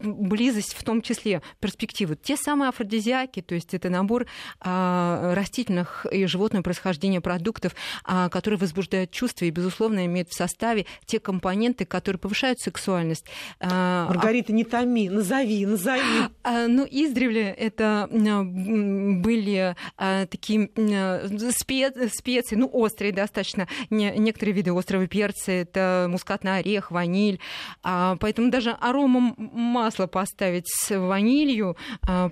близость, 0.00 0.74
в 0.74 0.82
том 0.82 1.02
числе 1.02 1.42
перспективы. 1.60 2.16
Те 2.16 2.36
самые 2.36 2.70
афродизиаки, 2.70 3.42
то 3.42 3.54
есть 3.54 3.74
это 3.74 3.90
набор 3.90 4.26
растительных 4.60 6.06
и 6.10 6.26
животного 6.26 6.62
происхождения 6.62 7.20
продуктов, 7.20 7.74
которые 8.04 8.58
возбуждают 8.58 9.10
чувства 9.10 9.44
и, 9.44 9.50
безусловно, 9.50 10.06
имеют 10.06 10.30
в 10.30 10.34
составе 10.34 10.86
те 11.06 11.20
компоненты, 11.20 11.84
которые 11.84 12.18
повышают 12.18 12.58
сексуальность. 12.60 13.26
Маргарита, 13.60 14.52
не 14.52 14.64
томи, 14.64 15.08
назови, 15.08 15.66
назови. 15.66 16.28
Ну, 16.44 16.86
издревле 16.90 17.50
это 17.50 18.08
были 18.10 19.76
такие 19.98 20.70
специи, 20.78 22.56
ну, 22.56 22.70
острые 22.72 23.12
достаточно, 23.12 23.66
некоторые 23.90 24.54
виды 24.54 24.72
острого 24.72 25.06
перца, 25.06 25.52
это 25.52 26.06
мускатный 26.08 26.58
орех, 26.58 26.90
ваниль, 26.90 27.40
поэтому 27.82 28.50
даже 28.50 28.70
арома 28.70 29.34
масла 29.36 30.06
поставить 30.06 30.68
с 30.68 30.96
ванилью, 30.96 31.76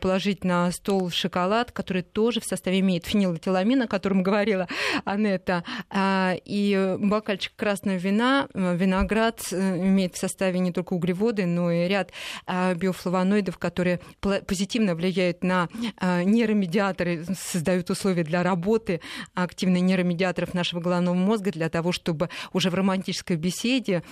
положить 0.01 0.45
на 0.45 0.71
стол 0.71 1.11
шоколад, 1.11 1.73
который 1.73 2.03
тоже 2.03 2.41
в 2.41 2.45
составе 2.45 2.81
имеет 2.81 3.07
фенилэтиламин, 3.07 3.83
о 3.83 3.87
котором 3.89 4.23
говорила 4.23 4.69
Анетта, 5.05 5.65
и 6.45 6.97
бокальчик 6.99 7.53
красного 7.57 7.97
вина, 7.97 8.49
виноград 8.55 9.41
э, 9.51 9.77
имеет 9.79 10.15
в 10.15 10.19
составе 10.19 10.59
не 10.59 10.73
только 10.73 10.95
углеводы, 10.95 11.47
но 11.47 11.71
и 11.71 11.89
ряд 11.89 12.13
биофлавоноидов, 12.47 13.59
которые 13.59 14.01
позитивно 14.21 14.95
влияют 14.95 15.43
на 15.43 15.69
нейромедиаторы, 16.01 17.25
создают 17.35 17.91
условия 17.91 18.25
для 18.27 18.43
работы 18.43 19.01
активных 19.35 19.83
нейромедиаторов 19.83 20.55
нашего 20.55 20.81
головного 20.81 21.15
мозга 21.15 21.51
для 21.51 21.69
того, 21.69 21.93
чтобы 21.93 22.29
уже 22.53 22.71
в 22.71 22.75
романтической 22.75 23.37
беседе, 23.37 24.03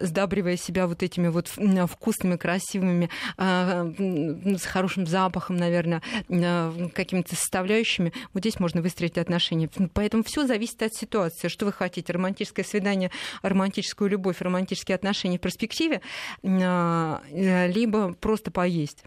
сдабривая 0.00 0.56
себя 0.56 0.86
вот 0.86 1.02
этими 1.02 1.28
вот 1.28 1.48
вкусными, 1.48 2.36
красивыми, 2.36 3.10
с 3.36 4.64
хорошим 4.64 5.06
запахом, 5.06 5.56
наверное, 5.56 6.02
какими-то 6.28 7.34
составляющими, 7.34 8.12
вот 8.32 8.40
здесь 8.40 8.60
можно 8.60 8.80
выстроить 8.82 9.18
отношения. 9.18 9.68
Поэтому 9.92 10.22
все 10.22 10.46
зависит 10.46 10.82
от 10.82 10.94
ситуации. 10.94 11.48
Что 11.48 11.66
вы 11.66 11.72
хотите? 11.72 12.12
Романтическое 12.12 12.64
свидание, 12.64 13.10
романтическую 13.42 14.10
любовь, 14.10 14.40
романтические 14.40 14.94
отношения 14.94 15.38
в 15.38 15.40
перспективе, 15.40 16.00
либо 16.42 18.12
просто 18.14 18.50
поесть. 18.50 19.04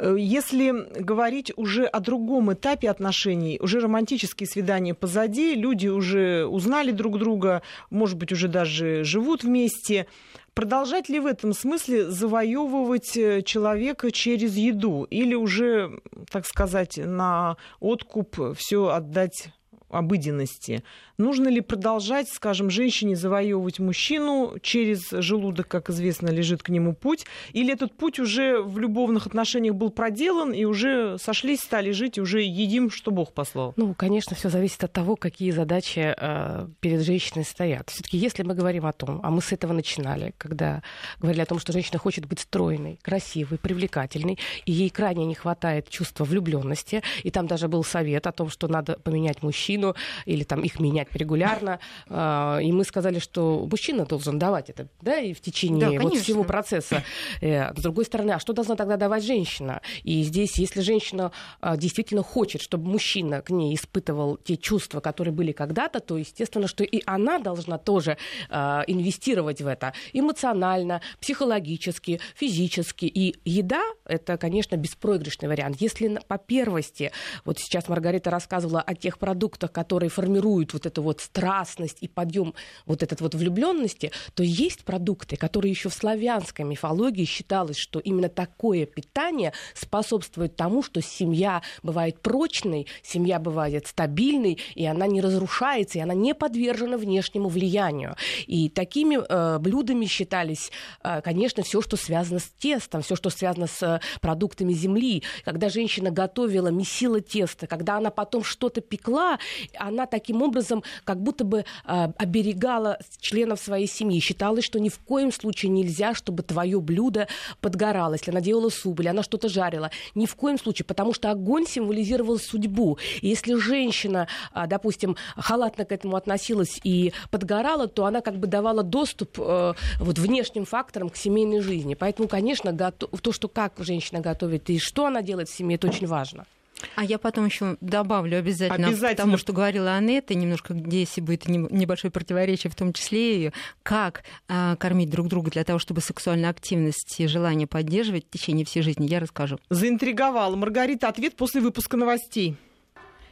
Э, 0.00 0.16
если 0.18 0.70
говорить 1.00 1.52
уже 1.56 1.84
о 1.84 2.00
другом 2.00 2.52
этапе 2.52 2.90
отношений, 2.90 3.58
уже 3.60 3.80
романтические 3.80 4.46
свидания 4.46 4.94
позади, 4.94 5.54
люди 5.54 5.88
уже 5.88 6.46
узнали 6.46 6.90
друг 6.90 7.18
друга, 7.18 7.62
может 7.90 8.16
быть, 8.16 8.32
уже 8.32 8.48
даже 8.48 9.04
живут 9.04 9.44
вместе. 9.44 10.06
Продолжать 10.54 11.08
ли 11.08 11.20
в 11.20 11.26
этом 11.26 11.52
смысле 11.52 12.10
завоевывать 12.10 13.16
э, 13.16 13.42
человека 13.42 14.10
через 14.10 14.56
еду 14.56 15.04
или 15.04 15.34
уже, 15.34 16.00
так 16.30 16.46
сказать, 16.46 16.96
на 16.96 17.56
откуп 17.78 18.56
все 18.56 18.88
отдать 18.88 19.50
обыденности. 19.90 20.82
Нужно 21.18 21.48
ли 21.48 21.60
продолжать, 21.60 22.28
скажем, 22.28 22.70
женщине 22.70 23.16
завоевывать 23.16 23.78
мужчину 23.78 24.56
через 24.62 25.10
желудок, 25.10 25.68
как 25.68 25.90
известно, 25.90 26.28
лежит 26.28 26.62
к 26.62 26.68
нему 26.70 26.94
путь, 26.94 27.26
или 27.52 27.72
этот 27.72 27.96
путь 27.96 28.18
уже 28.18 28.62
в 28.62 28.78
любовных 28.78 29.26
отношениях 29.26 29.74
был 29.74 29.90
проделан, 29.90 30.52
и 30.52 30.64
уже 30.64 31.18
сошлись, 31.18 31.60
стали 31.60 31.90
жить, 31.92 32.18
и 32.18 32.20
уже 32.20 32.42
едим, 32.42 32.90
что 32.90 33.10
Бог 33.10 33.32
послал? 33.32 33.74
Ну, 33.76 33.94
конечно, 33.94 34.34
все 34.36 34.48
зависит 34.48 34.82
от 34.84 34.92
того, 34.92 35.16
какие 35.16 35.50
задачи 35.50 36.14
э, 36.16 36.68
перед 36.80 37.02
женщиной 37.02 37.44
стоят. 37.44 37.90
Все-таки, 37.90 38.16
если 38.16 38.42
мы 38.42 38.54
говорим 38.54 38.86
о 38.86 38.92
том, 38.92 39.20
а 39.22 39.30
мы 39.30 39.42
с 39.42 39.52
этого 39.52 39.72
начинали, 39.72 40.34
когда 40.38 40.82
говорили 41.20 41.42
о 41.42 41.46
том, 41.46 41.58
что 41.58 41.72
женщина 41.72 41.98
хочет 41.98 42.26
быть 42.26 42.40
стройной, 42.40 42.98
красивой, 43.02 43.58
привлекательной, 43.58 44.38
и 44.64 44.72
ей 44.72 44.90
крайне 44.90 45.26
не 45.26 45.34
хватает 45.34 45.88
чувства 45.88 46.24
влюбленности, 46.24 47.02
и 47.22 47.30
там 47.30 47.46
даже 47.46 47.68
был 47.68 47.84
совет 47.84 48.26
о 48.26 48.32
том, 48.32 48.48
что 48.48 48.68
надо 48.68 48.94
поменять 48.94 49.42
мужчину 49.80 49.94
или 50.26 50.44
там 50.44 50.62
их 50.62 50.80
менять 50.80 51.08
регулярно. 51.14 51.78
А, 52.08 52.58
и 52.58 52.72
мы 52.72 52.84
сказали, 52.84 53.18
что 53.18 53.66
мужчина 53.70 54.04
должен 54.04 54.38
давать 54.38 54.70
это, 54.70 54.88
да, 55.00 55.18
и 55.18 55.32
в 55.32 55.40
течение 55.40 55.98
да, 55.98 56.02
вот 56.02 56.16
всего 56.16 56.44
процесса. 56.44 57.02
Э, 57.40 57.74
с 57.74 57.82
другой 57.82 58.04
стороны, 58.04 58.32
а 58.32 58.38
что 58.38 58.52
должна 58.52 58.76
тогда 58.76 58.96
давать 58.96 59.24
женщина? 59.24 59.80
И 60.02 60.22
здесь, 60.22 60.58
если 60.58 60.80
женщина 60.80 61.32
а, 61.60 61.76
действительно 61.76 62.22
хочет, 62.22 62.62
чтобы 62.62 62.88
мужчина 62.90 63.42
к 63.42 63.50
ней 63.50 63.74
испытывал 63.74 64.36
те 64.36 64.56
чувства, 64.56 65.00
которые 65.00 65.32
были 65.32 65.52
когда-то, 65.52 66.00
то 66.00 66.18
естественно, 66.18 66.68
что 66.68 66.84
и 66.84 67.02
она 67.06 67.38
должна 67.38 67.78
тоже 67.78 68.16
а, 68.48 68.84
инвестировать 68.86 69.62
в 69.62 69.66
это 69.66 69.92
эмоционально, 70.12 71.00
психологически, 71.20 72.20
физически. 72.34 73.06
И 73.06 73.36
еда— 73.44 73.82
это, 74.04 74.36
конечно, 74.36 74.76
беспроигрышный 74.76 75.48
вариант. 75.48 75.76
Если 75.80 76.20
по 76.28 76.38
первости, 76.38 77.12
вот 77.44 77.58
сейчас 77.58 77.88
Маргарита 77.88 78.30
рассказывала 78.30 78.80
о 78.80 78.94
тех 78.94 79.18
продуктах, 79.18 79.69
которые 79.72 80.10
формируют 80.10 80.72
вот 80.72 80.86
эту 80.86 81.02
вот 81.02 81.20
страстность 81.20 81.98
и 82.00 82.08
подъем 82.08 82.54
вот 82.86 83.02
этот 83.02 83.20
вот 83.20 83.34
влюбленности, 83.34 84.12
то 84.34 84.42
есть 84.42 84.84
продукты, 84.84 85.36
которые 85.36 85.70
еще 85.70 85.88
в 85.88 85.94
славянской 85.94 86.64
мифологии 86.64 87.24
считалось, 87.24 87.76
что 87.76 87.98
именно 87.98 88.28
такое 88.28 88.86
питание 88.86 89.52
способствует 89.74 90.56
тому, 90.56 90.82
что 90.82 91.00
семья 91.00 91.62
бывает 91.82 92.20
прочной, 92.20 92.86
семья 93.02 93.38
бывает 93.38 93.86
стабильной, 93.86 94.58
и 94.74 94.86
она 94.86 95.06
не 95.06 95.20
разрушается, 95.20 95.98
и 95.98 96.02
она 96.02 96.14
не 96.14 96.34
подвержена 96.34 96.96
внешнему 96.96 97.48
влиянию. 97.48 98.16
И 98.46 98.68
такими 98.68 99.18
э, 99.20 99.58
блюдами 99.58 100.06
считались, 100.06 100.70
э, 101.02 101.20
конечно, 101.22 101.62
все, 101.62 101.80
что 101.82 101.96
связано 101.96 102.38
с 102.38 102.48
тестом, 102.58 103.02
все, 103.02 103.16
что 103.16 103.30
связано 103.30 103.66
с 103.66 103.82
э, 103.82 104.00
продуктами 104.20 104.72
земли. 104.72 105.22
Когда 105.44 105.68
женщина 105.68 106.10
готовила, 106.10 106.68
месила 106.68 107.20
тесто, 107.20 107.66
когда 107.66 107.96
она 107.96 108.10
потом 108.10 108.44
что-то 108.44 108.80
пекла, 108.80 109.38
она 109.76 110.06
таким 110.06 110.42
образом 110.42 110.82
как 111.04 111.20
будто 111.22 111.44
бы 111.44 111.64
э, 111.84 112.08
оберегала 112.16 112.98
членов 113.18 113.60
своей 113.60 113.86
семьи. 113.86 114.20
Считалось, 114.20 114.64
что 114.64 114.78
ни 114.80 114.88
в 114.88 114.98
коем 114.98 115.32
случае 115.32 115.70
нельзя, 115.70 116.14
чтобы 116.14 116.42
твое 116.42 116.80
блюдо 116.80 117.28
подгорало. 117.60 118.14
Если 118.14 118.30
она 118.30 118.40
делала 118.40 118.68
суп 118.68 119.00
или 119.00 119.08
она 119.08 119.22
что-то 119.22 119.48
жарила, 119.48 119.90
ни 120.14 120.26
в 120.26 120.34
коем 120.36 120.58
случае, 120.58 120.86
потому 120.86 121.12
что 121.14 121.30
огонь 121.30 121.66
символизировал 121.66 122.38
судьбу. 122.38 122.98
И 123.20 123.28
если 123.28 123.54
женщина, 123.54 124.28
э, 124.54 124.66
допустим, 124.66 125.16
халатно 125.36 125.84
к 125.84 125.92
этому 125.92 126.16
относилась 126.16 126.80
и 126.84 127.12
подгорала, 127.30 127.86
то 127.88 128.04
она 128.04 128.20
как 128.20 128.36
бы 128.36 128.46
давала 128.46 128.82
доступ 128.82 129.38
э, 129.38 129.74
вот 129.98 130.18
внешним 130.18 130.64
факторам 130.64 131.10
к 131.10 131.16
семейной 131.16 131.60
жизни. 131.60 131.94
Поэтому, 131.94 132.28
конечно, 132.28 132.72
то, 132.72 133.32
что 133.32 133.48
как 133.48 133.74
женщина 133.78 134.20
готовит 134.20 134.70
и 134.70 134.78
что 134.78 135.06
она 135.06 135.22
делает 135.22 135.48
в 135.48 135.54
семье, 135.54 135.76
это 135.76 135.88
очень 135.88 136.06
важно. 136.06 136.46
А 136.94 137.04
я 137.04 137.18
потом 137.18 137.46
еще 137.46 137.76
добавлю 137.80 138.38
обязательно, 138.38 138.88
обязательно. 138.88 139.16
тому, 139.16 139.36
что 139.36 139.52
говорила 139.52 139.94
Анетта, 139.94 140.34
немножко 140.34 140.74
здесь 140.74 141.14
будет 141.18 141.48
небольшое 141.48 142.10
противоречие, 142.10 142.70
в 142.70 142.74
том 142.74 142.92
числе 142.92 143.46
и 143.46 143.52
как 143.82 144.22
а, 144.48 144.76
кормить 144.76 145.10
друг 145.10 145.28
друга 145.28 145.50
для 145.50 145.64
того, 145.64 145.78
чтобы 145.78 146.00
сексуальную 146.00 146.50
активность 146.50 147.18
и 147.18 147.26
желание 147.26 147.66
поддерживать 147.66 148.26
в 148.26 148.30
течение 148.30 148.64
всей 148.64 148.82
жизни, 148.82 149.06
я 149.06 149.20
расскажу. 149.20 149.58
Заинтриговала. 149.70 150.56
Маргарита, 150.56 151.08
ответ 151.08 151.36
после 151.36 151.60
выпуска 151.60 151.96
новостей. 151.96 152.56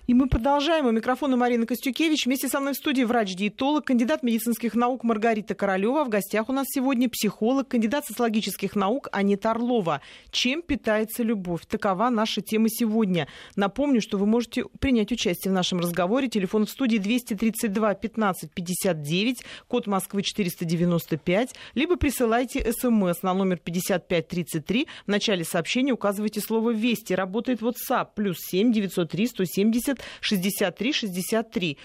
И 0.08 0.14
мы 0.14 0.26
продолжаем. 0.26 0.86
У 0.86 0.90
микрофона 0.90 1.36
Марина 1.36 1.66
Костюкевич. 1.66 2.24
Вместе 2.24 2.48
со 2.48 2.60
мной 2.60 2.72
в 2.72 2.76
студии 2.76 3.02
врач-диетолог, 3.02 3.84
кандидат 3.84 4.22
медицинских 4.22 4.74
наук 4.74 5.04
Маргарита 5.04 5.54
Королева. 5.54 6.02
В 6.02 6.08
гостях 6.08 6.48
у 6.48 6.52
нас 6.54 6.66
сегодня 6.70 7.10
психолог, 7.10 7.68
кандидат 7.68 8.06
социологических 8.06 8.74
наук 8.74 9.10
Анита 9.12 9.50
Орлова. 9.50 10.00
Чем 10.30 10.62
питается 10.62 11.22
любовь? 11.22 11.66
Такова 11.66 12.08
наша 12.08 12.40
тема 12.40 12.70
сегодня. 12.70 13.28
Напомню, 13.54 14.00
что 14.00 14.16
вы 14.16 14.24
можете 14.24 14.64
принять 14.80 15.12
участие 15.12 15.50
в 15.50 15.54
нашем 15.54 15.80
разговоре. 15.80 16.28
Телефон 16.28 16.64
в 16.64 16.70
студии 16.70 16.96
232 16.96 17.92
15 17.92 18.50
59, 18.50 19.44
код 19.66 19.86
Москвы 19.86 20.22
495, 20.22 21.54
либо 21.74 21.96
присылайте 21.96 22.72
смс 22.72 23.22
на 23.22 23.34
номер 23.34 23.58
5533. 23.58 24.86
В 25.04 25.08
начале 25.10 25.44
сообщения 25.44 25.92
указывайте 25.92 26.40
слово 26.40 26.70
«Вести». 26.70 27.12
Работает 27.12 27.60
WhatsApp 27.60 28.06
плюс 28.16 28.38
7 28.38 28.72
903 28.72 29.26
170 29.26 29.97
63 30.20 30.92
63. 30.92 31.78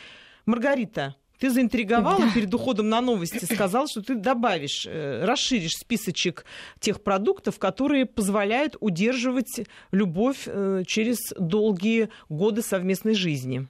Маргарита, 0.45 1.15
ты 1.39 1.49
заинтриговала 1.49 2.19
да. 2.19 2.31
перед 2.33 2.53
уходом 2.53 2.87
на 2.87 3.01
новости, 3.01 3.43
сказал, 3.43 3.87
что 3.87 4.01
ты 4.01 4.15
добавишь, 4.15 4.85
э, 4.87 5.25
расширишь 5.25 5.75
списочек 5.77 6.45
тех 6.79 7.03
продуктов, 7.03 7.59
которые 7.59 8.05
позволяют 8.05 8.77
удерживать 8.79 9.65
любовь 9.91 10.43
э, 10.45 10.83
через 10.87 11.17
долгие 11.37 12.09
годы 12.29 12.61
совместной 12.61 13.13
жизни. 13.13 13.67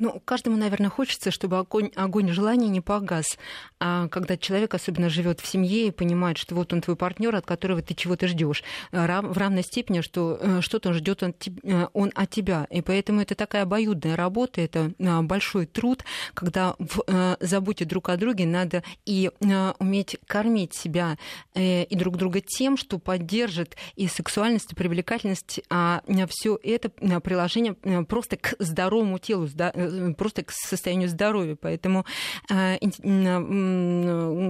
Ну, 0.00 0.20
каждому, 0.24 0.56
наверное, 0.56 0.90
хочется, 0.90 1.30
чтобы 1.30 1.58
огонь, 1.58 1.90
огонь 1.94 2.30
желания 2.30 2.68
не 2.68 2.80
погас. 2.80 3.38
А 3.78 4.08
когда 4.08 4.36
человек 4.36 4.74
особенно 4.74 5.08
живет 5.08 5.40
в 5.40 5.46
семье 5.46 5.88
и 5.88 5.90
понимает, 5.90 6.38
что 6.38 6.54
вот 6.54 6.72
он 6.72 6.80
твой 6.80 6.96
партнер, 6.96 7.34
от 7.34 7.46
которого 7.46 7.82
ты 7.82 7.94
чего-то 7.94 8.26
ждешь, 8.26 8.64
в 8.92 9.38
равной 9.38 9.62
степени, 9.62 10.00
что 10.00 10.38
э, 10.40 10.60
что-то 10.60 10.92
ждет 10.92 11.22
он, 11.22 11.34
э, 11.62 11.86
он 11.92 12.12
от 12.14 12.30
тебя. 12.30 12.66
И 12.70 12.80
поэтому 12.82 13.20
это 13.20 13.34
такая 13.34 13.62
обоюдная 13.62 14.16
работа, 14.16 14.60
это 14.60 14.92
а, 14.98 15.22
большой 15.22 15.66
труд, 15.66 16.02
когда 16.34 16.74
в 16.78 17.02
э, 17.06 17.36
заботе 17.40 17.84
друг 17.84 18.08
о 18.08 18.16
друге 18.16 18.46
надо 18.46 18.82
и 19.04 19.30
уметь 19.78 20.16
кормить 20.26 20.74
себя 20.74 21.18
и 21.54 21.86
друг 21.90 22.16
друга 22.16 22.40
тем, 22.40 22.76
что 22.76 22.98
поддержит 22.98 23.76
и 23.96 24.08
сексуальность, 24.08 24.72
и 24.72 24.74
привлекательность, 24.74 25.60
а 25.68 26.02
все 26.28 26.58
это 26.62 26.88
приложение 26.88 27.74
просто 28.04 28.36
к 28.36 28.54
здоровому 28.58 29.18
телу, 29.18 29.48
Э, 29.58 29.89
просто 30.16 30.44
к 30.44 30.50
состоянию 30.50 31.08
здоровья. 31.08 31.56
Поэтому 31.60 32.04
э, 32.48 32.78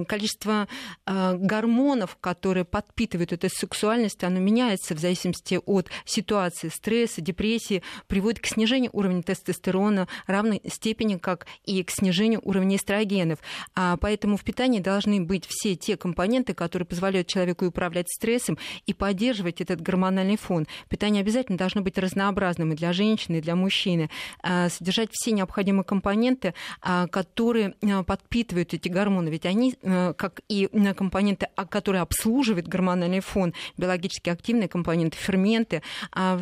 количество 0.04 0.68
э, 1.06 1.36
гормонов, 1.36 2.16
которые 2.20 2.64
подпитывают 2.64 3.32
эту 3.32 3.48
сексуальность, 3.48 4.22
оно 4.24 4.38
меняется 4.38 4.94
в 4.94 4.98
зависимости 4.98 5.60
от 5.64 5.88
ситуации 6.04 6.68
стресса, 6.68 7.20
депрессии, 7.20 7.82
приводит 8.06 8.40
к 8.40 8.46
снижению 8.46 8.90
уровня 8.92 9.22
тестостерона 9.22 10.08
равной 10.26 10.60
степени, 10.66 11.16
как 11.16 11.46
и 11.64 11.82
к 11.82 11.90
снижению 11.90 12.40
уровня 12.42 12.76
эстрогенов. 12.76 13.38
А 13.74 13.96
поэтому 13.96 14.36
в 14.36 14.44
питании 14.44 14.80
должны 14.80 15.20
быть 15.20 15.46
все 15.48 15.76
те 15.76 15.96
компоненты, 15.96 16.54
которые 16.54 16.86
позволяют 16.86 17.28
человеку 17.28 17.66
управлять 17.66 18.08
стрессом 18.08 18.58
и 18.86 18.94
поддерживать 18.94 19.60
этот 19.60 19.80
гормональный 19.80 20.36
фон. 20.36 20.66
Питание 20.88 21.20
обязательно 21.20 21.58
должно 21.58 21.82
быть 21.82 21.98
разнообразным 21.98 22.72
и 22.72 22.76
для 22.76 22.92
женщины, 22.92 23.36
и 23.36 23.40
для 23.40 23.56
мужчины, 23.56 24.10
а, 24.42 24.68
содержать 24.68 25.10
все 25.12 25.29
необходимые 25.32 25.84
компоненты, 25.84 26.54
а, 26.80 27.06
которые 27.06 27.74
а, 27.82 28.02
подпитывают 28.02 28.74
эти 28.74 28.88
гормоны. 28.88 29.28
Ведь 29.28 29.46
они, 29.46 29.74
э, 29.82 30.14
как 30.16 30.40
и 30.48 30.68
компоненты, 30.96 31.48
которые 31.68 32.02
обслуживают 32.02 32.68
гормональный 32.68 33.20
фон, 33.20 33.54
биологически 33.76 34.30
активные 34.30 34.68
компоненты, 34.68 35.16
ферменты, 35.16 35.82
а, 36.12 36.40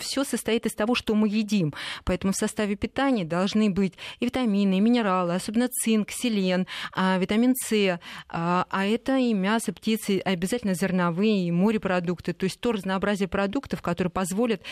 все 0.00 0.24
состоит 0.24 0.66
из 0.66 0.72
того, 0.72 0.94
что 0.94 1.14
мы 1.14 1.28
едим. 1.28 1.74
Поэтому 2.04 2.32
в 2.32 2.36
составе 2.36 2.76
питания 2.76 3.24
должны 3.24 3.70
быть 3.70 3.94
и 4.18 4.26
витамины, 4.26 4.78
и 4.78 4.80
минералы, 4.80 5.34
особенно 5.34 5.68
цинк, 5.68 6.10
селен, 6.10 6.66
витамин 6.96 7.54
С, 7.56 7.98
а 8.28 8.86
это 8.86 9.16
и 9.16 9.32
мясо, 9.32 9.72
птицы, 9.72 10.20
обязательно 10.20 10.74
зерновые, 10.74 11.48
и 11.48 11.50
морепродукты, 11.50 12.32
то 12.32 12.44
есть 12.44 12.60
то 12.60 12.72
разнообразие 12.72 13.28
продуктов, 13.28 13.82
которые 13.82 14.10
позволят 14.10 14.62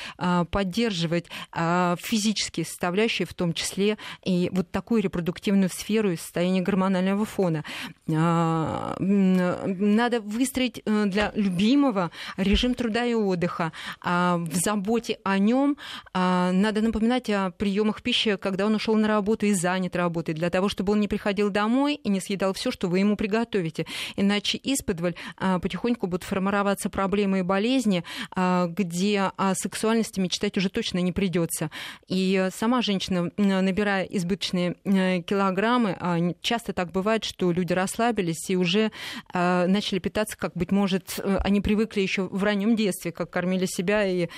поддерживать 0.51 1.26
физические 1.55 2.66
составляющие, 2.66 3.26
в 3.29 3.35
том 3.35 3.53
числе 3.53 3.99
и 4.24 4.49
вот 4.53 4.70
такую 4.70 5.03
репродуктивную 5.03 5.68
сферу 5.70 6.12
и 6.12 6.16
состояние 6.16 6.62
гормонального 6.62 7.24
фона. 7.24 7.64
А, 8.11 8.97
надо 8.99 10.20
выстроить 10.20 10.81
э, 10.85 11.05
для 11.07 11.33
любимого 11.35 12.11
режим 12.37 12.74
труда 12.74 13.05
и 13.05 13.14
отдыха. 13.14 13.72
А, 14.01 14.39
в 14.39 14.55
заботе 14.55 15.18
о 15.24 15.39
нем 15.39 15.76
а, 16.14 16.53
надо 16.53 16.81
напоминать 16.81 17.29
о 17.31 17.51
приемах 17.51 18.03
пищи, 18.03 18.37
когда 18.37 18.66
он 18.66 18.74
ушел 18.74 18.97
на 18.97 19.09
работу 19.09 19.47
и 19.47 19.53
занят 19.53 19.97
работой, 19.97 20.35
для 20.35 20.51
того, 20.51 20.68
чтобы 20.68 20.93
он 20.93 21.01
не 21.01 21.09
приходил 21.09 21.51
домой 21.51 21.95
и 21.97 22.09
не 22.09 22.20
съедал 22.20 22.53
все, 22.55 22.70
что 22.70 22.89
вы 22.89 23.01
ему 23.01 23.16
приготовите. 23.16 23.87
Иначе 24.16 24.59
исподволь 24.62 25.14
потихоньку 25.39 26.07
будут 26.07 26.24
формироваться 26.24 26.89
проблемы 26.91 27.41
и 27.41 27.43
болезни, 27.43 28.05
где 28.37 29.33
о 29.37 29.55
сексуальности 29.55 30.20
мечтать 30.20 30.57
уже 30.57 30.68
точно 30.68 30.99
не 30.99 31.12
придется. 31.12 31.70
И 32.07 32.49
сама 32.55 32.83
женщина 32.83 33.07
набирая 33.11 34.04
избыточные 34.04 34.76
э, 34.84 35.20
килограммы, 35.22 35.96
а 35.98 36.18
часто 36.40 36.72
так 36.72 36.92
бывает, 36.92 37.24
что 37.24 37.50
люди 37.52 37.72
расслабились 37.72 38.50
и 38.50 38.56
уже 38.56 38.90
э, 39.32 39.66
начали 39.66 39.98
питаться, 39.98 40.36
как, 40.36 40.52
быть 40.54 40.72
может, 40.72 41.18
э, 41.18 41.38
они 41.42 41.61
привыкли 41.61 42.00
еще 42.00 42.22
в 42.22 42.42
раннем 42.42 42.76
детстве, 42.76 43.12
как 43.12 43.30
кормили 43.30 43.66
себя, 43.66 44.06
и 44.06 44.28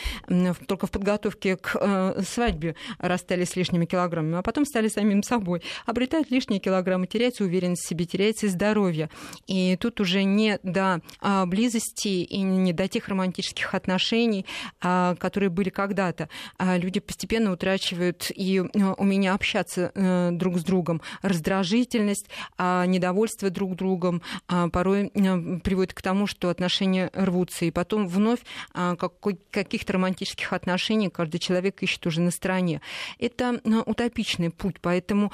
только 0.67 0.87
в 0.87 0.91
подготовке 0.91 1.57
к 1.57 2.23
свадьбе 2.23 2.75
расстались 2.99 3.51
с 3.51 3.57
лишними 3.57 3.85
килограммами, 3.85 4.39
а 4.39 4.43
потом 4.43 4.65
стали 4.65 4.89
самим 4.89 5.23
собой. 5.23 5.63
Обретают 5.87 6.31
лишние 6.31 6.61
килограммы, 6.61 7.07
теряется 7.07 7.45
уверенность 7.45 7.85
в 7.85 7.89
себе, 7.89 8.05
теряется 8.05 8.49
здоровье. 8.49 9.11
И 9.47 9.77
тут 9.81 10.01
уже 10.01 10.25
не 10.25 10.59
до 10.63 11.01
а, 11.21 11.47
близости 11.47 12.09
и 12.09 12.41
не 12.43 12.73
до 12.73 12.89
тех 12.89 13.09
романтических 13.09 13.75
отношений, 13.75 14.47
а, 14.81 15.15
которые 15.17 15.51
были 15.51 15.71
когда-то. 15.71 16.29
Люди 16.59 17.01
постепенно 17.01 17.53
утрачивают 17.53 18.31
и 18.35 18.60
Э, 18.75 18.95
умение 18.97 19.33
общаться 19.33 19.93
э, 19.95 20.31
друг 20.33 20.59
с 20.59 20.65
другом, 20.65 21.01
раздражительность, 21.23 22.27
а 22.59 22.85
недовольство 22.87 23.51
друг 23.51 23.77
другом 23.77 24.23
а, 24.49 24.69
порой 24.69 25.11
э, 25.15 25.59
приводит 25.61 25.95
к 25.95 26.03
тому, 26.03 26.27
что 26.27 26.49
отношения 26.49 27.11
рвутся, 27.15 27.65
и 27.65 27.71
потом 27.71 28.09
вновь 28.09 28.41
а, 28.75 28.97
каких-то 28.97 29.95
романтических 29.95 30.53
отношений 30.53 31.09
каждый 31.09 31.39
человек 31.39 31.83
ищет 31.83 32.07
уже 32.07 32.21
на 32.21 32.31
стороне. 32.31 32.81
Это 33.19 33.61
утопичный 33.87 34.51
путь, 34.51 34.77
поэтому 34.81 35.33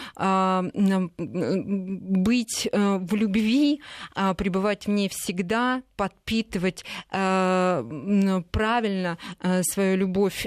быть 1.16 2.68
в 2.72 3.14
любви, 3.14 3.80
пребывать 4.36 4.86
в 4.86 4.90
ней 4.90 5.08
всегда, 5.08 5.82
подпитывать 5.96 6.84
правильно 7.10 9.18
свою 9.62 9.96
любовь 9.96 10.46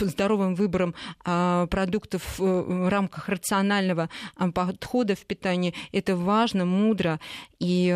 здоровым 0.00 0.54
выбором 0.54 0.94
продуктов 1.22 2.13
в 2.18 2.88
рамках 2.88 3.28
рационального 3.28 4.08
а, 4.36 4.50
подхода 4.50 5.14
в 5.14 5.24
питании. 5.26 5.74
Это 5.92 6.16
важно, 6.16 6.64
мудро. 6.64 7.20
И 7.58 7.86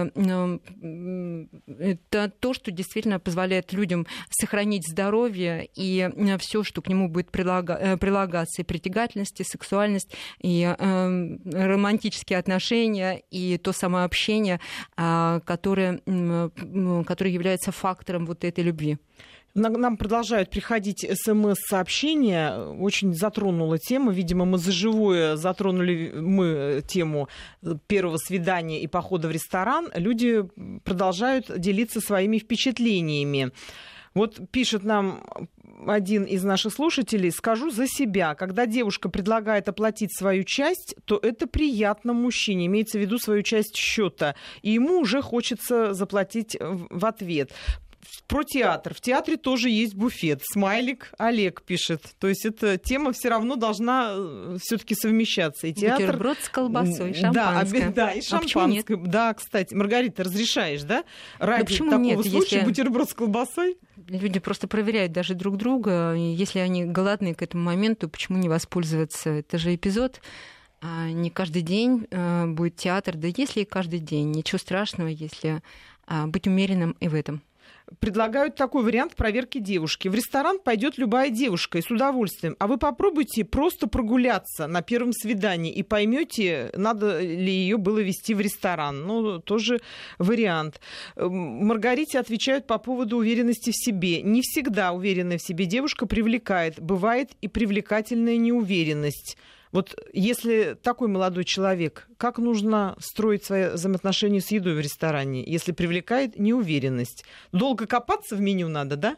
это 1.78 2.32
то, 2.40 2.54
что 2.54 2.70
действительно 2.70 3.18
позволяет 3.20 3.72
людям 3.72 4.06
сохранить 4.30 4.88
здоровье 4.88 5.68
и 5.74 6.08
все, 6.38 6.62
что 6.62 6.82
к 6.82 6.88
нему 6.88 7.08
будет 7.08 7.28
э, 7.28 7.96
прилагаться. 7.96 8.62
И 8.62 8.64
притягательность, 8.64 9.40
и 9.40 9.44
сексуальность, 9.44 10.14
и 10.40 10.62
эм, 10.62 11.40
романтические 11.44 12.38
отношения, 12.38 13.22
и 13.30 13.58
то 13.58 13.72
самое 13.72 14.04
общение, 14.04 14.60
а, 14.96 15.40
которое, 15.40 16.00
которое 17.04 17.30
является 17.30 17.72
фактором 17.72 18.26
вот 18.26 18.44
этой 18.44 18.64
любви. 18.64 18.98
Нам 19.58 19.96
продолжают 19.96 20.50
приходить 20.50 21.06
смс-сообщения. 21.24 22.56
Очень 22.78 23.14
затронула 23.14 23.78
тема. 23.78 24.12
Видимо, 24.12 24.44
мы 24.44 24.58
за 24.58 24.72
живое 24.72 25.36
затронули 25.36 26.12
мы 26.14 26.82
тему 26.86 27.28
первого 27.86 28.16
свидания 28.18 28.80
и 28.80 28.86
похода 28.86 29.28
в 29.28 29.30
ресторан. 29.30 29.88
Люди 29.94 30.44
продолжают 30.84 31.58
делиться 31.58 32.00
своими 32.00 32.38
впечатлениями. 32.38 33.50
Вот 34.14 34.40
пишет 34.50 34.84
нам 34.84 35.22
один 35.86 36.24
из 36.24 36.42
наших 36.42 36.72
слушателей, 36.72 37.30
скажу 37.30 37.70
за 37.70 37.86
себя, 37.86 38.34
когда 38.34 38.66
девушка 38.66 39.08
предлагает 39.08 39.68
оплатить 39.68 40.16
свою 40.16 40.44
часть, 40.44 40.96
то 41.04 41.18
это 41.22 41.46
приятно 41.46 42.12
мужчине, 42.12 42.66
имеется 42.66 42.98
в 42.98 43.00
виду 43.00 43.18
свою 43.18 43.42
часть 43.42 43.76
счета, 43.76 44.34
и 44.62 44.70
ему 44.70 44.98
уже 44.98 45.22
хочется 45.22 45.94
заплатить 45.94 46.56
в 46.60 47.06
ответ 47.06 47.52
про 48.26 48.44
театр. 48.44 48.94
В 48.94 49.00
театре 49.00 49.36
тоже 49.36 49.70
есть 49.70 49.94
буфет. 49.94 50.42
Смайлик 50.44 51.12
Олег 51.18 51.62
пишет. 51.62 52.02
То 52.18 52.28
есть 52.28 52.44
эта 52.44 52.76
тема 52.78 53.12
все 53.12 53.28
равно 53.28 53.56
должна 53.56 54.12
э, 54.12 54.56
все-таки 54.60 54.94
совмещаться. 54.94 55.66
И 55.66 55.72
театр... 55.72 56.06
Бутерброд 56.06 56.38
с 56.42 56.48
колбасой, 56.48 57.14
шампанское. 57.14 57.90
Да, 57.90 57.92
да 57.94 58.12
и 58.12 58.20
а 58.20 58.22
шампанское. 58.22 58.96
А 58.96 59.06
да, 59.06 59.34
кстати. 59.34 59.74
Маргарита, 59.74 60.24
разрешаешь, 60.24 60.82
да? 60.82 61.04
Ради 61.38 61.66
почему 61.66 61.90
такого 61.90 62.04
нет, 62.04 62.20
случая 62.26 62.56
если... 62.56 62.68
бутерброд 62.68 63.10
с 63.10 63.14
колбасой? 63.14 63.78
Люди 64.08 64.38
просто 64.40 64.68
проверяют 64.68 65.12
даже 65.12 65.34
друг 65.34 65.56
друга. 65.56 66.14
Если 66.14 66.58
они 66.58 66.84
голодные 66.84 67.34
к 67.34 67.42
этому 67.42 67.64
моменту, 67.64 68.08
почему 68.08 68.38
не 68.38 68.48
воспользоваться? 68.48 69.30
Это 69.30 69.58
же 69.58 69.74
эпизод 69.74 70.20
а, 70.80 71.10
не 71.10 71.30
каждый 71.30 71.62
день 71.62 72.06
э, 72.10 72.46
будет 72.46 72.76
театр, 72.76 73.16
да 73.16 73.28
если 73.36 73.60
и 73.60 73.64
каждый 73.64 73.98
день, 73.98 74.30
ничего 74.30 74.58
страшного, 74.58 75.08
если 75.08 75.60
а, 76.06 76.26
быть 76.26 76.46
умеренным 76.46 76.96
и 77.00 77.08
в 77.08 77.14
этом 77.14 77.42
предлагают 78.00 78.56
такой 78.56 78.82
вариант 78.82 79.16
проверки 79.16 79.58
девушки. 79.58 80.08
В 80.08 80.14
ресторан 80.14 80.58
пойдет 80.58 80.98
любая 80.98 81.30
девушка 81.30 81.78
и 81.78 81.82
с 81.82 81.90
удовольствием. 81.90 82.56
А 82.58 82.66
вы 82.66 82.78
попробуйте 82.78 83.44
просто 83.44 83.88
прогуляться 83.88 84.66
на 84.66 84.82
первом 84.82 85.12
свидании 85.12 85.72
и 85.72 85.82
поймете, 85.82 86.70
надо 86.74 87.20
ли 87.20 87.50
ее 87.52 87.76
было 87.76 87.98
вести 87.98 88.34
в 88.34 88.40
ресторан. 88.40 89.06
Ну, 89.06 89.40
тоже 89.40 89.80
вариант. 90.18 90.80
Маргарите 91.16 92.18
отвечают 92.18 92.66
по 92.66 92.78
поводу 92.78 93.18
уверенности 93.18 93.70
в 93.70 93.76
себе. 93.76 94.22
Не 94.22 94.42
всегда 94.42 94.92
уверенная 94.92 95.38
в 95.38 95.42
себе 95.42 95.64
девушка 95.64 96.06
привлекает. 96.06 96.80
Бывает 96.80 97.30
и 97.40 97.48
привлекательная 97.48 98.36
неуверенность. 98.36 99.36
Вот 99.72 99.94
если 100.12 100.76
такой 100.82 101.08
молодой 101.08 101.44
человек, 101.44 102.08
как 102.16 102.38
нужно 102.38 102.96
строить 103.00 103.44
свои 103.44 103.70
взаимоотношения 103.70 104.40
с 104.40 104.50
едой 104.50 104.74
в 104.74 104.80
ресторане, 104.80 105.44
если 105.44 105.72
привлекает 105.72 106.38
неуверенность? 106.38 107.24
Долго 107.52 107.86
копаться 107.86 108.36
в 108.36 108.40
меню 108.40 108.68
надо, 108.68 108.96
да? 108.96 109.16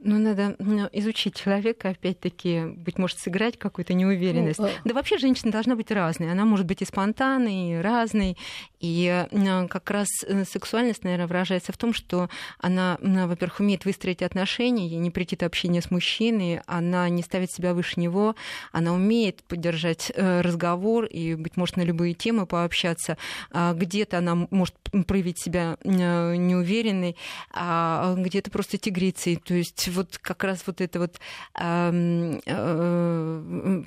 Ну, 0.00 0.18
надо 0.18 0.56
изучить 0.92 1.34
человека, 1.34 1.90
опять-таки, 1.90 2.66
быть 2.66 2.98
может, 2.98 3.18
сыграть 3.18 3.58
какую-то 3.58 3.94
неуверенность. 3.94 4.58
Ну, 4.58 4.68
да 4.84 4.94
вообще 4.94 5.18
женщина 5.18 5.50
должна 5.50 5.74
быть 5.74 5.90
разной. 5.90 6.30
Она 6.30 6.44
может 6.44 6.66
быть 6.66 6.82
и 6.82 6.84
спонтанной, 6.84 7.72
и 7.72 7.76
разной. 7.76 8.36
И 8.80 9.26
как 9.68 9.90
раз 9.90 10.08
э, 10.24 10.44
сексуальность, 10.44 11.02
наверное, 11.02 11.26
выражается 11.26 11.72
в 11.72 11.76
том, 11.76 11.92
что 11.92 12.30
она, 12.60 12.96
во-первых, 13.00 13.60
умеет 13.60 13.84
выстроить 13.84 14.22
отношения, 14.22 14.86
ей 14.86 14.98
не 14.98 15.10
прийти 15.10 15.36
общение 15.44 15.82
с 15.82 15.90
мужчиной, 15.90 16.60
она 16.66 17.08
не 17.08 17.22
ставит 17.22 17.50
себя 17.50 17.74
выше 17.74 18.00
него, 18.00 18.36
она 18.72 18.92
умеет 18.92 19.42
поддержать 19.44 20.12
э, 20.14 20.40
разговор 20.42 21.06
и, 21.06 21.34
быть 21.34 21.56
может, 21.56 21.76
на 21.76 21.82
любые 21.82 22.14
темы 22.14 22.46
пообщаться. 22.46 23.18
А 23.50 23.74
где-то 23.74 24.18
она 24.18 24.46
может 24.50 24.74
проявить 25.06 25.40
себя 25.40 25.76
э, 25.82 26.36
неуверенной, 26.36 27.16
а 27.52 28.14
где-то 28.16 28.50
просто 28.50 28.78
тигрицей. 28.78 29.36
То 29.36 29.54
есть 29.54 29.87
вот 29.90 30.18
как 30.18 30.44
раз 30.44 30.62
вот 30.66 30.80
эта 30.80 30.98
вот 30.98 31.20
э, 31.58 32.40
э, 32.46 33.82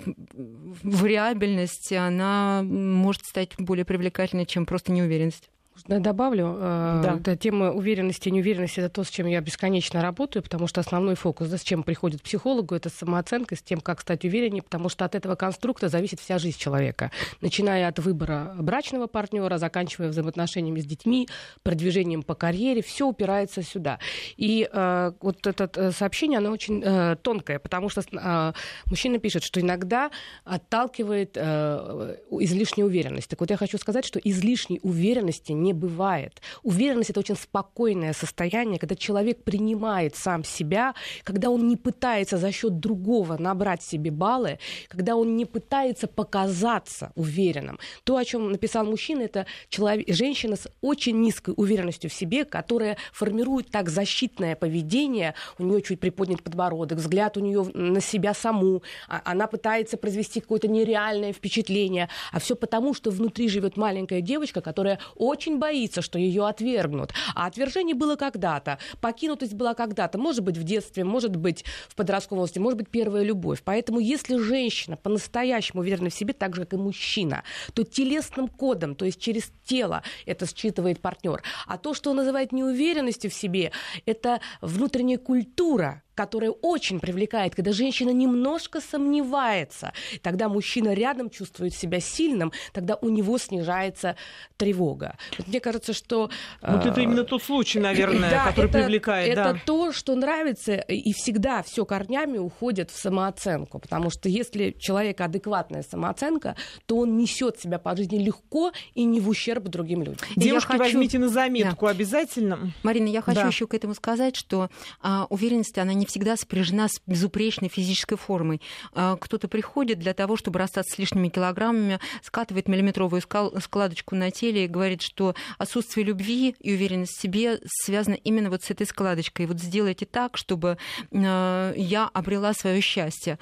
вариабельность, 0.83 1.93
она 1.93 2.61
может 2.63 3.25
стать 3.25 3.51
более 3.57 3.85
привлекательной, 3.85 4.45
чем 4.45 4.65
просто 4.65 4.91
неуверенность. 4.91 5.49
Добавлю, 5.87 6.55
э, 6.57 7.01
да. 7.03 7.15
да, 7.15 7.35
тема 7.35 7.71
уверенности 7.71 8.29
и 8.29 8.31
неуверенности 8.31 8.79
это 8.79 8.89
то, 8.89 9.03
с 9.03 9.09
чем 9.09 9.27
я 9.27 9.41
бесконечно 9.41 10.01
работаю, 10.01 10.43
потому 10.43 10.67
что 10.67 10.81
основной 10.81 11.15
фокус, 11.15 11.49
да, 11.49 11.57
с 11.57 11.63
чем 11.63 11.83
приходит 11.83 12.21
психологу, 12.21 12.75
это 12.75 12.89
самооценка, 12.89 13.55
с 13.55 13.61
тем, 13.61 13.81
как 13.81 14.01
стать 14.01 14.23
увереннее, 14.25 14.63
потому 14.63 14.89
что 14.89 15.05
от 15.05 15.15
этого 15.15 15.35
конструкта 15.35 15.89
зависит 15.89 16.19
вся 16.19 16.37
жизнь 16.37 16.57
человека, 16.57 17.11
начиная 17.41 17.87
от 17.87 17.99
выбора 17.99 18.55
брачного 18.59 19.07
партнера, 19.07 19.57
заканчивая 19.57 20.09
взаимоотношениями 20.09 20.79
с 20.79 20.85
детьми, 20.85 21.27
продвижением 21.63 22.23
по 22.23 22.35
карьере, 22.35 22.81
все 22.81 23.07
упирается 23.07 23.63
сюда. 23.63 23.99
И 24.37 24.69
э, 24.71 25.11
вот 25.21 25.45
это 25.47 25.69
э, 25.75 25.91
сообщение, 25.91 26.37
оно 26.37 26.51
очень 26.51 26.81
э, 26.83 27.15
тонкое, 27.21 27.59
потому 27.59 27.89
что 27.89 28.01
э, 28.01 28.53
мужчина 28.85 29.19
пишет, 29.19 29.43
что 29.43 29.59
иногда 29.59 30.11
отталкивает 30.43 31.31
э, 31.35 32.17
излишняя 32.39 32.85
уверенность. 32.85 33.29
Так 33.29 33.39
вот 33.39 33.49
я 33.49 33.57
хочу 33.57 33.77
сказать, 33.77 34.05
что 34.05 34.19
излишней 34.19 34.79
уверенности 34.83 35.51
не 35.51 35.70
бывает. 35.73 36.41
Уверенность 36.63 37.09
это 37.09 37.19
очень 37.19 37.35
спокойное 37.35 38.13
состояние, 38.13 38.79
когда 38.79 38.95
человек 38.95 39.43
принимает 39.43 40.15
сам 40.15 40.43
себя, 40.43 40.93
когда 41.23 41.49
он 41.49 41.67
не 41.67 41.77
пытается 41.77 42.37
за 42.37 42.51
счет 42.51 42.79
другого 42.79 43.37
набрать 43.37 43.83
себе 43.83 44.11
баллы, 44.11 44.59
когда 44.87 45.15
он 45.15 45.35
не 45.35 45.45
пытается 45.45 46.07
показаться 46.07 47.11
уверенным. 47.15 47.79
То, 48.03 48.17
о 48.17 48.25
чем 48.25 48.51
написал 48.51 48.85
мужчина, 48.85 49.21
это 49.21 49.45
человек, 49.69 50.07
женщина 50.13 50.55
с 50.55 50.69
очень 50.81 51.19
низкой 51.21 51.53
уверенностью 51.57 52.09
в 52.09 52.13
себе, 52.13 52.45
которая 52.45 52.97
формирует 53.13 53.69
так 53.69 53.89
защитное 53.89 54.55
поведение, 54.55 55.35
у 55.57 55.63
нее 55.63 55.81
чуть 55.81 55.99
приподнят 55.99 56.43
подбородок, 56.43 56.97
взгляд 56.97 57.37
у 57.37 57.39
нее 57.39 57.63
на 57.73 58.01
себя 58.01 58.33
саму, 58.33 58.83
а 59.07 59.21
она 59.25 59.47
пытается 59.47 59.97
произвести 59.97 60.39
какое-то 60.39 60.67
нереальное 60.67 61.33
впечатление, 61.33 62.09
а 62.31 62.39
все 62.39 62.55
потому, 62.55 62.93
что 62.93 63.11
внутри 63.11 63.49
живет 63.49 63.77
маленькая 63.77 64.21
девочка, 64.21 64.61
которая 64.61 64.99
очень 65.15 65.50
очень 65.51 65.59
боится, 65.59 66.01
что 66.01 66.17
ее 66.17 66.47
отвергнут. 66.47 67.11
А 67.35 67.45
отвержение 67.45 67.95
было 67.95 68.15
когда-то, 68.15 68.77
покинутость 69.01 69.53
была 69.53 69.73
когда-то, 69.73 70.17
может 70.17 70.43
быть, 70.43 70.57
в 70.57 70.63
детстве, 70.63 71.03
может 71.03 71.35
быть, 71.35 71.65
в 71.89 71.95
подростковом 71.95 72.41
возрасте, 72.41 72.59
может 72.59 72.77
быть, 72.77 72.89
первая 72.89 73.23
любовь. 73.23 73.61
Поэтому 73.63 73.99
если 73.99 74.37
женщина 74.37 74.97
по-настоящему 74.97 75.81
уверена 75.81 76.09
в 76.09 76.13
себе, 76.13 76.33
так 76.33 76.55
же, 76.55 76.61
как 76.61 76.73
и 76.73 76.77
мужчина, 76.77 77.43
то 77.73 77.83
телесным 77.83 78.47
кодом, 78.47 78.95
то 78.95 79.05
есть 79.05 79.19
через 79.19 79.51
тело 79.65 80.03
это 80.25 80.45
считывает 80.45 81.01
партнер. 81.01 81.43
А 81.67 81.77
то, 81.77 81.93
что 81.93 82.11
он 82.11 82.17
называет 82.17 82.51
неуверенностью 82.51 83.29
в 83.29 83.33
себе, 83.33 83.71
это 84.05 84.39
внутренняя 84.61 85.17
культура, 85.17 86.03
которая 86.15 86.51
очень 86.51 86.99
привлекает, 86.99 87.55
когда 87.55 87.71
женщина 87.71 88.09
немножко 88.09 88.81
сомневается, 88.81 89.93
тогда 90.21 90.49
мужчина 90.49 90.93
рядом 90.93 91.29
чувствует 91.29 91.73
себя 91.73 91.99
сильным, 91.99 92.51
тогда 92.73 92.95
у 93.01 93.09
него 93.09 93.37
снижается 93.37 94.15
тревога. 94.57 95.17
Вот 95.37 95.47
мне 95.47 95.59
кажется, 95.59 95.93
что... 95.93 96.29
Вот 96.61 96.85
это 96.85 96.99
э, 96.99 97.03
именно 97.03 97.23
тот 97.23 97.43
случай, 97.43 97.79
наверное, 97.79 98.29
да, 98.31 98.47
который 98.47 98.69
это, 98.69 98.79
привлекает. 98.79 99.31
Это 99.31 99.53
да. 99.53 99.59
то, 99.65 99.91
что 99.91 100.15
нравится, 100.15 100.75
и 100.75 101.13
всегда 101.13 101.63
все 101.63 101.85
корнями 101.85 102.37
уходит 102.37 102.91
в 102.91 102.99
самооценку, 102.99 103.79
потому 103.79 104.09
что 104.09 104.29
если 104.29 104.75
человек 104.77 105.21
адекватная 105.21 105.83
самооценка, 105.83 106.55
то 106.85 106.97
он 106.97 107.17
несет 107.17 107.59
себя 107.59 107.79
по 107.79 107.95
жизни 107.95 108.17
легко 108.17 108.71
и 108.93 109.03
не 109.03 109.19
в 109.19 109.29
ущерб 109.29 109.63
другим 109.65 110.03
людям. 110.03 110.27
Девушки, 110.35 110.67
хочу... 110.67 110.83
возьмите 110.83 111.19
на 111.19 111.29
заметку 111.29 111.85
да. 111.85 111.91
обязательно. 111.91 112.73
Марина, 112.83 113.07
я 113.07 113.21
хочу 113.21 113.41
да. 113.41 113.47
еще 113.47 113.67
к 113.67 113.73
этому 113.73 113.95
сказать, 113.95 114.35
что 114.35 114.69
а, 115.01 115.25
уверенность, 115.29 115.77
она 115.77 115.93
не 115.93 116.00
всегда 116.05 116.37
сопряжена 116.37 116.87
с 116.87 117.01
безупречной 117.05 117.69
физической 117.69 118.17
формой. 118.17 118.61
А, 118.93 119.15
кто-то 119.17 119.47
приходит 119.47 119.99
для 119.99 120.13
того, 120.13 120.37
чтобы 120.37 120.59
расстаться 120.59 120.95
с 120.95 120.97
лишними 120.97 121.29
килограммами, 121.29 121.99
скатывает 122.23 122.67
миллиметровую 122.67 123.21
складочку 123.21 124.15
на 124.15 124.31
теле 124.31 124.65
и 124.65 124.67
говорит, 124.67 125.01
что 125.01 125.35
отсутствие 125.57 126.05
любви 126.05 126.55
и 126.59 126.73
уверенность 126.73 127.17
в 127.17 127.21
себе 127.21 127.59
связано 127.83 128.15
именно 128.15 128.49
вот 128.49 128.63
с 128.63 128.71
этой 128.71 128.85
складочкой. 128.85 129.45
Вот 129.45 129.59
сделайте 129.59 130.05
так, 130.05 130.37
чтобы 130.37 130.77
а, 131.13 131.73
я 131.75 132.09
обрела 132.13 132.53
свое 132.53 132.81
счастье. 132.81 133.39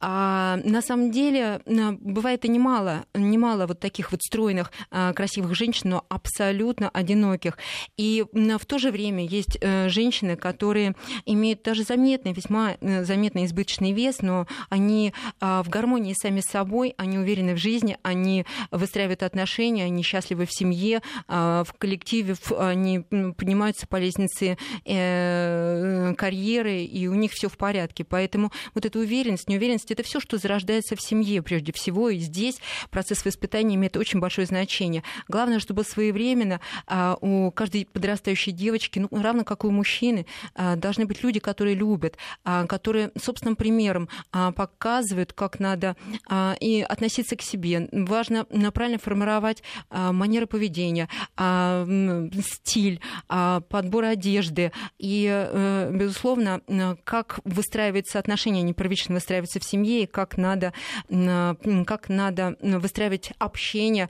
А 0.00 0.58
на 0.64 0.82
самом 0.82 1.10
деле 1.10 1.60
бывает 1.66 2.44
и 2.44 2.48
немало, 2.48 3.04
немало 3.14 3.66
вот 3.66 3.80
таких 3.80 4.12
вот 4.12 4.22
стройных, 4.22 4.72
а, 4.90 5.12
красивых 5.12 5.54
женщин, 5.54 5.90
но 5.90 6.04
абсолютно 6.08 6.88
одиноких. 6.88 7.58
И 7.96 8.24
в 8.32 8.66
то 8.66 8.78
же 8.78 8.90
время 8.90 9.24
есть 9.24 9.58
э, 9.60 9.88
женщины, 9.88 10.36
которые 10.36 10.94
имеют 11.26 11.62
даже 11.62 11.82
заметные 11.82 11.97
заметный, 11.98 12.32
весьма 12.32 12.76
э, 12.80 13.04
заметный 13.04 13.44
избыточный 13.44 13.92
вес, 13.92 14.22
но 14.22 14.46
они 14.68 15.12
а, 15.40 15.64
в 15.64 15.68
гармонии 15.68 16.14
сами 16.14 16.40
с 16.40 16.44
собой, 16.44 16.94
они 16.96 17.18
уверены 17.18 17.54
в 17.54 17.58
жизни, 17.58 17.98
они 18.02 18.46
выстраивают 18.70 19.24
отношения, 19.24 19.84
они 19.84 20.02
счастливы 20.04 20.46
в 20.46 20.52
семье, 20.52 21.02
а, 21.26 21.64
в 21.64 21.72
коллективе, 21.72 22.36
они 22.56 23.00
поднимаются 23.00 23.88
по 23.88 23.96
лестнице 23.96 24.56
э, 24.84 26.14
карьеры, 26.16 26.82
и 26.82 27.08
у 27.08 27.14
них 27.14 27.32
все 27.32 27.48
в 27.48 27.56
порядке. 27.56 28.04
Поэтому 28.04 28.52
вот 28.74 28.86
эта 28.86 28.98
уверенность, 28.98 29.48
неуверенность, 29.48 29.90
это 29.90 30.04
все, 30.04 30.20
что 30.20 30.38
зарождается 30.38 30.94
в 30.94 31.02
семье 31.02 31.42
прежде 31.42 31.72
всего, 31.72 32.10
и 32.10 32.18
здесь 32.18 32.58
процесс 32.90 33.24
воспитания 33.24 33.74
имеет 33.74 33.96
очень 33.96 34.20
большое 34.20 34.46
значение. 34.46 35.02
Главное, 35.26 35.58
чтобы 35.58 35.82
своевременно 35.82 36.60
а, 36.86 37.16
у 37.20 37.50
каждой 37.50 37.86
подрастающей 37.92 38.52
девочки, 38.52 39.00
ну, 39.00 39.08
равно 39.10 39.44
как 39.44 39.64
и 39.64 39.66
у 39.66 39.70
мужчины, 39.70 40.26
должны 40.54 41.04
быть 41.04 41.24
люди, 41.24 41.40
которые 41.40 41.74
любят 41.74 41.87
любят, 41.88 42.16
а, 42.44 42.66
которые 42.66 43.10
собственным 43.20 43.56
примером 43.56 44.08
а, 44.32 44.52
показывают, 44.52 45.32
как 45.32 45.60
надо 45.60 45.96
а, 46.28 46.56
и 46.60 46.80
относиться 46.80 47.36
к 47.36 47.42
себе. 47.42 47.88
Важно 47.92 48.44
правильно 48.44 48.98
формировать 48.98 49.62
манеры 49.90 50.46
поведения, 50.46 51.08
стиль, 51.36 53.00
подбор 53.26 54.04
одежды 54.04 54.72
и, 54.98 55.28
э, 55.28 55.90
безусловно, 55.92 56.60
как 57.04 57.40
выстраивается 57.44 58.18
отношения, 58.18 58.62
не 58.62 58.74
первично 58.74 59.14
выстраивается 59.14 59.60
в 59.60 59.64
семье, 59.64 60.02
и 60.02 60.06
как 60.06 60.36
надо, 60.36 60.72
как 61.08 62.08
надо 62.08 62.56
выстраивать 62.60 63.32
общение 63.38 64.08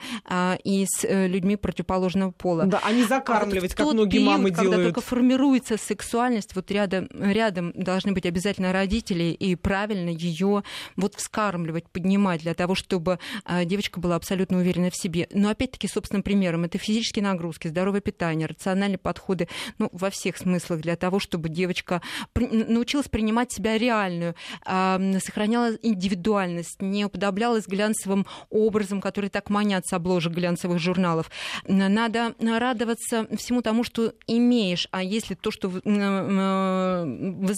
и 0.64 0.86
с 0.86 1.04
э, 1.04 1.26
людьми 1.26 1.56
противоположного 1.56 2.30
пола. 2.30 2.66
Да, 2.66 2.80
а 2.84 2.92
не 2.92 3.04
закармливать, 3.04 3.72
а 3.78 3.82
вот 3.82 3.88
как 3.88 3.94
многие 3.94 4.18
период, 4.18 4.26
мамы 4.28 4.50
делают. 4.50 4.70
Когда 4.70 4.84
только 4.84 5.00
формируется 5.00 5.76
сексуальность, 5.76 6.54
вот 6.54 6.70
рядом, 6.70 7.08
рядом 7.12 7.67
должны 7.74 8.12
быть 8.12 8.26
обязательно 8.26 8.72
родители 8.72 9.24
и 9.24 9.54
правильно 9.54 10.10
ее 10.10 10.62
вот 10.96 11.14
вскармливать, 11.14 11.88
поднимать 11.88 12.42
для 12.42 12.54
того, 12.54 12.74
чтобы 12.74 13.18
а, 13.44 13.64
девочка 13.64 14.00
была 14.00 14.16
абсолютно 14.16 14.58
уверена 14.58 14.90
в 14.90 14.96
себе. 14.96 15.28
Но 15.32 15.50
опять-таки, 15.50 15.88
собственным 15.88 16.22
примером, 16.22 16.64
это 16.64 16.78
физические 16.78 17.24
нагрузки, 17.24 17.68
здоровое 17.68 18.00
питание, 18.00 18.46
рациональные 18.46 18.98
подходы 18.98 19.48
ну, 19.78 19.88
во 19.92 20.10
всех 20.10 20.36
смыслах 20.36 20.80
для 20.80 20.96
того, 20.96 21.18
чтобы 21.20 21.48
девочка 21.48 22.02
научилась 22.34 23.08
принимать 23.08 23.52
себя 23.52 23.78
реальную, 23.78 24.34
а, 24.64 25.00
сохраняла 25.20 25.72
индивидуальность, 25.82 26.80
не 26.80 27.04
уподоблялась 27.04 27.66
глянцевым 27.66 28.26
образом, 28.50 29.00
который 29.00 29.30
так 29.30 29.50
манят 29.50 29.86
с 29.86 29.92
обложек 29.92 30.32
глянцевых 30.32 30.78
журналов. 30.78 31.30
Надо 31.66 32.34
радоваться 32.40 33.26
всему 33.36 33.62
тому, 33.62 33.84
что 33.84 34.14
имеешь, 34.26 34.88
а 34.90 35.02
если 35.02 35.34
то, 35.34 35.50
что 35.50 35.68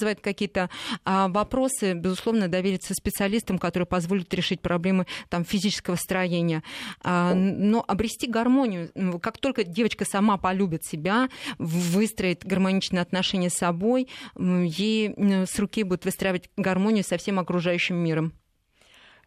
вызывает 0.00 0.20
какие-то 0.20 0.70
а, 1.04 1.28
вопросы, 1.28 1.92
безусловно, 1.92 2.48
довериться 2.48 2.94
специалистам, 2.94 3.58
которые 3.58 3.86
позволят 3.86 4.32
решить 4.32 4.60
проблемы 4.60 5.06
там, 5.28 5.44
физического 5.44 5.96
строения. 5.96 6.62
А, 7.02 7.34
но 7.34 7.84
обрести 7.86 8.26
гармонию, 8.26 8.90
как 9.20 9.38
только 9.38 9.64
девочка 9.64 10.04
сама 10.04 10.38
полюбит 10.38 10.84
себя, 10.84 11.28
выстроит 11.58 12.44
гармоничные 12.44 13.02
отношения 13.02 13.50
с 13.50 13.54
собой, 13.54 14.08
ей 14.38 15.14
с 15.18 15.58
руки 15.58 15.82
будет 15.82 16.04
выстраивать 16.04 16.50
гармонию 16.56 17.04
со 17.04 17.18
всем 17.18 17.38
окружающим 17.38 17.96
миром. 17.96 18.32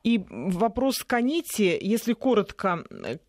И 0.04 0.22
вопрос 0.30 0.98
к 0.98 1.14
Аните, 1.14 1.78
если 1.80 2.12
коротко, 2.14 2.84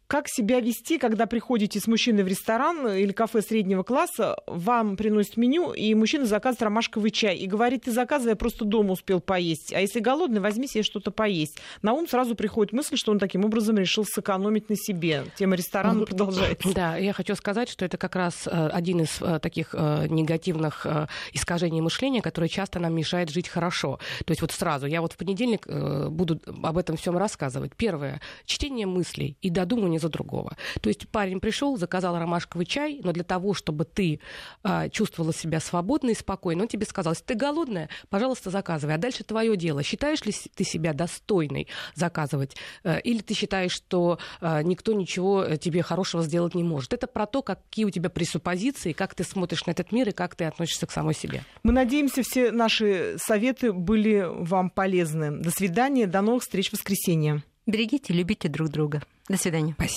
как 0.07 0.28
себя 0.28 0.61
вести, 0.61 0.98
когда 0.98 1.26
приходите 1.26 1.80
с 1.80 1.86
мужчиной 1.86 2.24
в 2.24 2.28
ресторан 2.28 2.86
или 2.88 3.12
кафе 3.12 3.42
среднего 3.42 3.82
класса, 3.82 4.36
вам 4.46 4.96
приносят 4.96 5.36
меню, 5.36 5.72
и 5.72 5.94
мужчина 5.94 6.26
заказывает 6.26 6.62
ромашковый 6.62 7.11
чай 7.11 7.36
и 7.36 7.46
говорит, 7.46 7.84
ты 7.84 7.92
заказывай, 7.92 8.30
я 8.30 8.36
просто 8.36 8.64
дома 8.64 8.92
успел 8.92 9.20
поесть. 9.20 9.72
А 9.72 9.80
если 9.80 10.00
голодный, 10.00 10.40
возьми 10.40 10.66
себе 10.66 10.82
что-то 10.82 11.11
поесть. 11.11 11.59
На 11.82 11.92
ум 11.92 12.07
сразу 12.07 12.34
приходит 12.34 12.72
мысль, 12.72 12.96
что 12.96 13.12
он 13.12 13.18
таким 13.18 13.44
образом 13.44 13.78
решил 13.78 14.05
сэкономить 14.05 14.68
на 14.68 14.76
себе. 14.76 15.24
Тема 15.36 15.57
ресторана 15.57 16.05
продолжается. 16.05 16.72
Да, 16.74 16.96
я 16.96 17.12
хочу 17.12 17.34
сказать, 17.34 17.68
что 17.68 17.84
это 17.84 17.96
как 17.96 18.16
раз 18.16 18.46
э, 18.46 18.68
один 18.68 19.00
из 19.00 19.20
э, 19.20 19.38
таких 19.40 19.74
э, 19.74 20.07
негативных 20.09 20.86
искажений 21.32 21.80
мышления, 21.80 22.22
который 22.22 22.48
часто 22.48 22.78
нам 22.78 22.94
мешает 22.94 23.30
жить 23.30 23.48
хорошо. 23.48 23.98
То 24.24 24.30
есть 24.32 24.42
вот 24.42 24.52
сразу, 24.52 24.86
я 24.86 25.00
вот 25.00 25.12
в 25.12 25.16
понедельник 25.16 25.66
буду 25.66 26.40
об 26.62 26.78
этом 26.78 26.96
всем 26.96 27.16
рассказывать. 27.16 27.74
Первое, 27.76 28.20
чтение 28.44 28.86
мыслей 28.86 29.36
и 29.40 29.50
додумывание 29.50 29.93
за 29.99 30.09
другого. 30.09 30.57
То 30.80 30.88
есть 30.88 31.09
парень 31.09 31.40
пришел, 31.40 31.76
заказал 31.76 32.18
ромашковый 32.18 32.66
чай, 32.66 33.01
но 33.03 33.12
для 33.12 33.24
того, 33.24 33.55
чтобы 33.55 33.84
ты 33.84 34.20
а, 34.62 34.88
чувствовала 34.88 35.32
себя 35.32 35.61
свободно 35.61 36.11
и 36.11 36.14
спокойно, 36.14 36.62
он 36.62 36.68
тебе 36.68 36.86
сказал, 36.86 37.12
если 37.12 37.24
ты 37.24 37.34
голодная, 37.34 37.88
пожалуйста, 38.09 38.51
заказывай. 38.51 38.95
А 38.95 38.99
дальше 38.99 39.24
твое 39.24 39.57
дело. 39.57 39.82
Считаешь 39.82 40.24
ли 40.24 40.32
ты 40.55 40.64
себя 40.64 40.92
достойной 40.92 41.68
заказывать? 41.95 42.57
А, 42.82 42.99
или 42.99 43.20
ты 43.20 43.34
считаешь, 43.34 43.72
что 43.72 44.18
а, 44.40 44.62
никто 44.62 44.92
ничего 44.92 45.45
э, 45.45 45.57
тебе 45.57 45.82
хорошего 45.82 46.22
сделать 46.22 46.55
не 46.55 46.62
может? 46.62 46.92
Это 46.92 47.07
про 47.07 47.26
то, 47.26 47.42
какие 47.42 47.84
у 47.84 47.90
тебя 47.90 48.11
пресуппозиции, 48.11 48.92
как 48.92 49.14
ты 49.14 49.24
смотришь 49.24 49.66
на 49.66 49.72
этот 49.72 49.92
мир 49.92 50.09
и 50.09 50.12
как 50.12 50.34
ты 50.34 50.45
относишься 50.45 50.86
к 50.86 50.92
самой 50.92 51.14
себе. 51.14 51.45
Мы 51.62 51.72
надеемся, 51.72 52.22
все 52.22 52.51
наши 52.51 53.16
советы 53.18 53.72
были 53.72 54.26
вам 54.28 54.70
полезны. 54.70 55.30
До 55.30 55.51
свидания, 55.51 56.07
до 56.07 56.20
новых 56.20 56.42
встреч 56.42 56.70
в 56.70 56.72
воскресенье. 56.74 57.42
Берегите, 57.66 58.12
любите 58.12 58.48
друг 58.48 58.68
друга. 58.68 59.02
До 59.28 59.36
свидания. 59.36 59.72
Спасибо. 59.72 59.92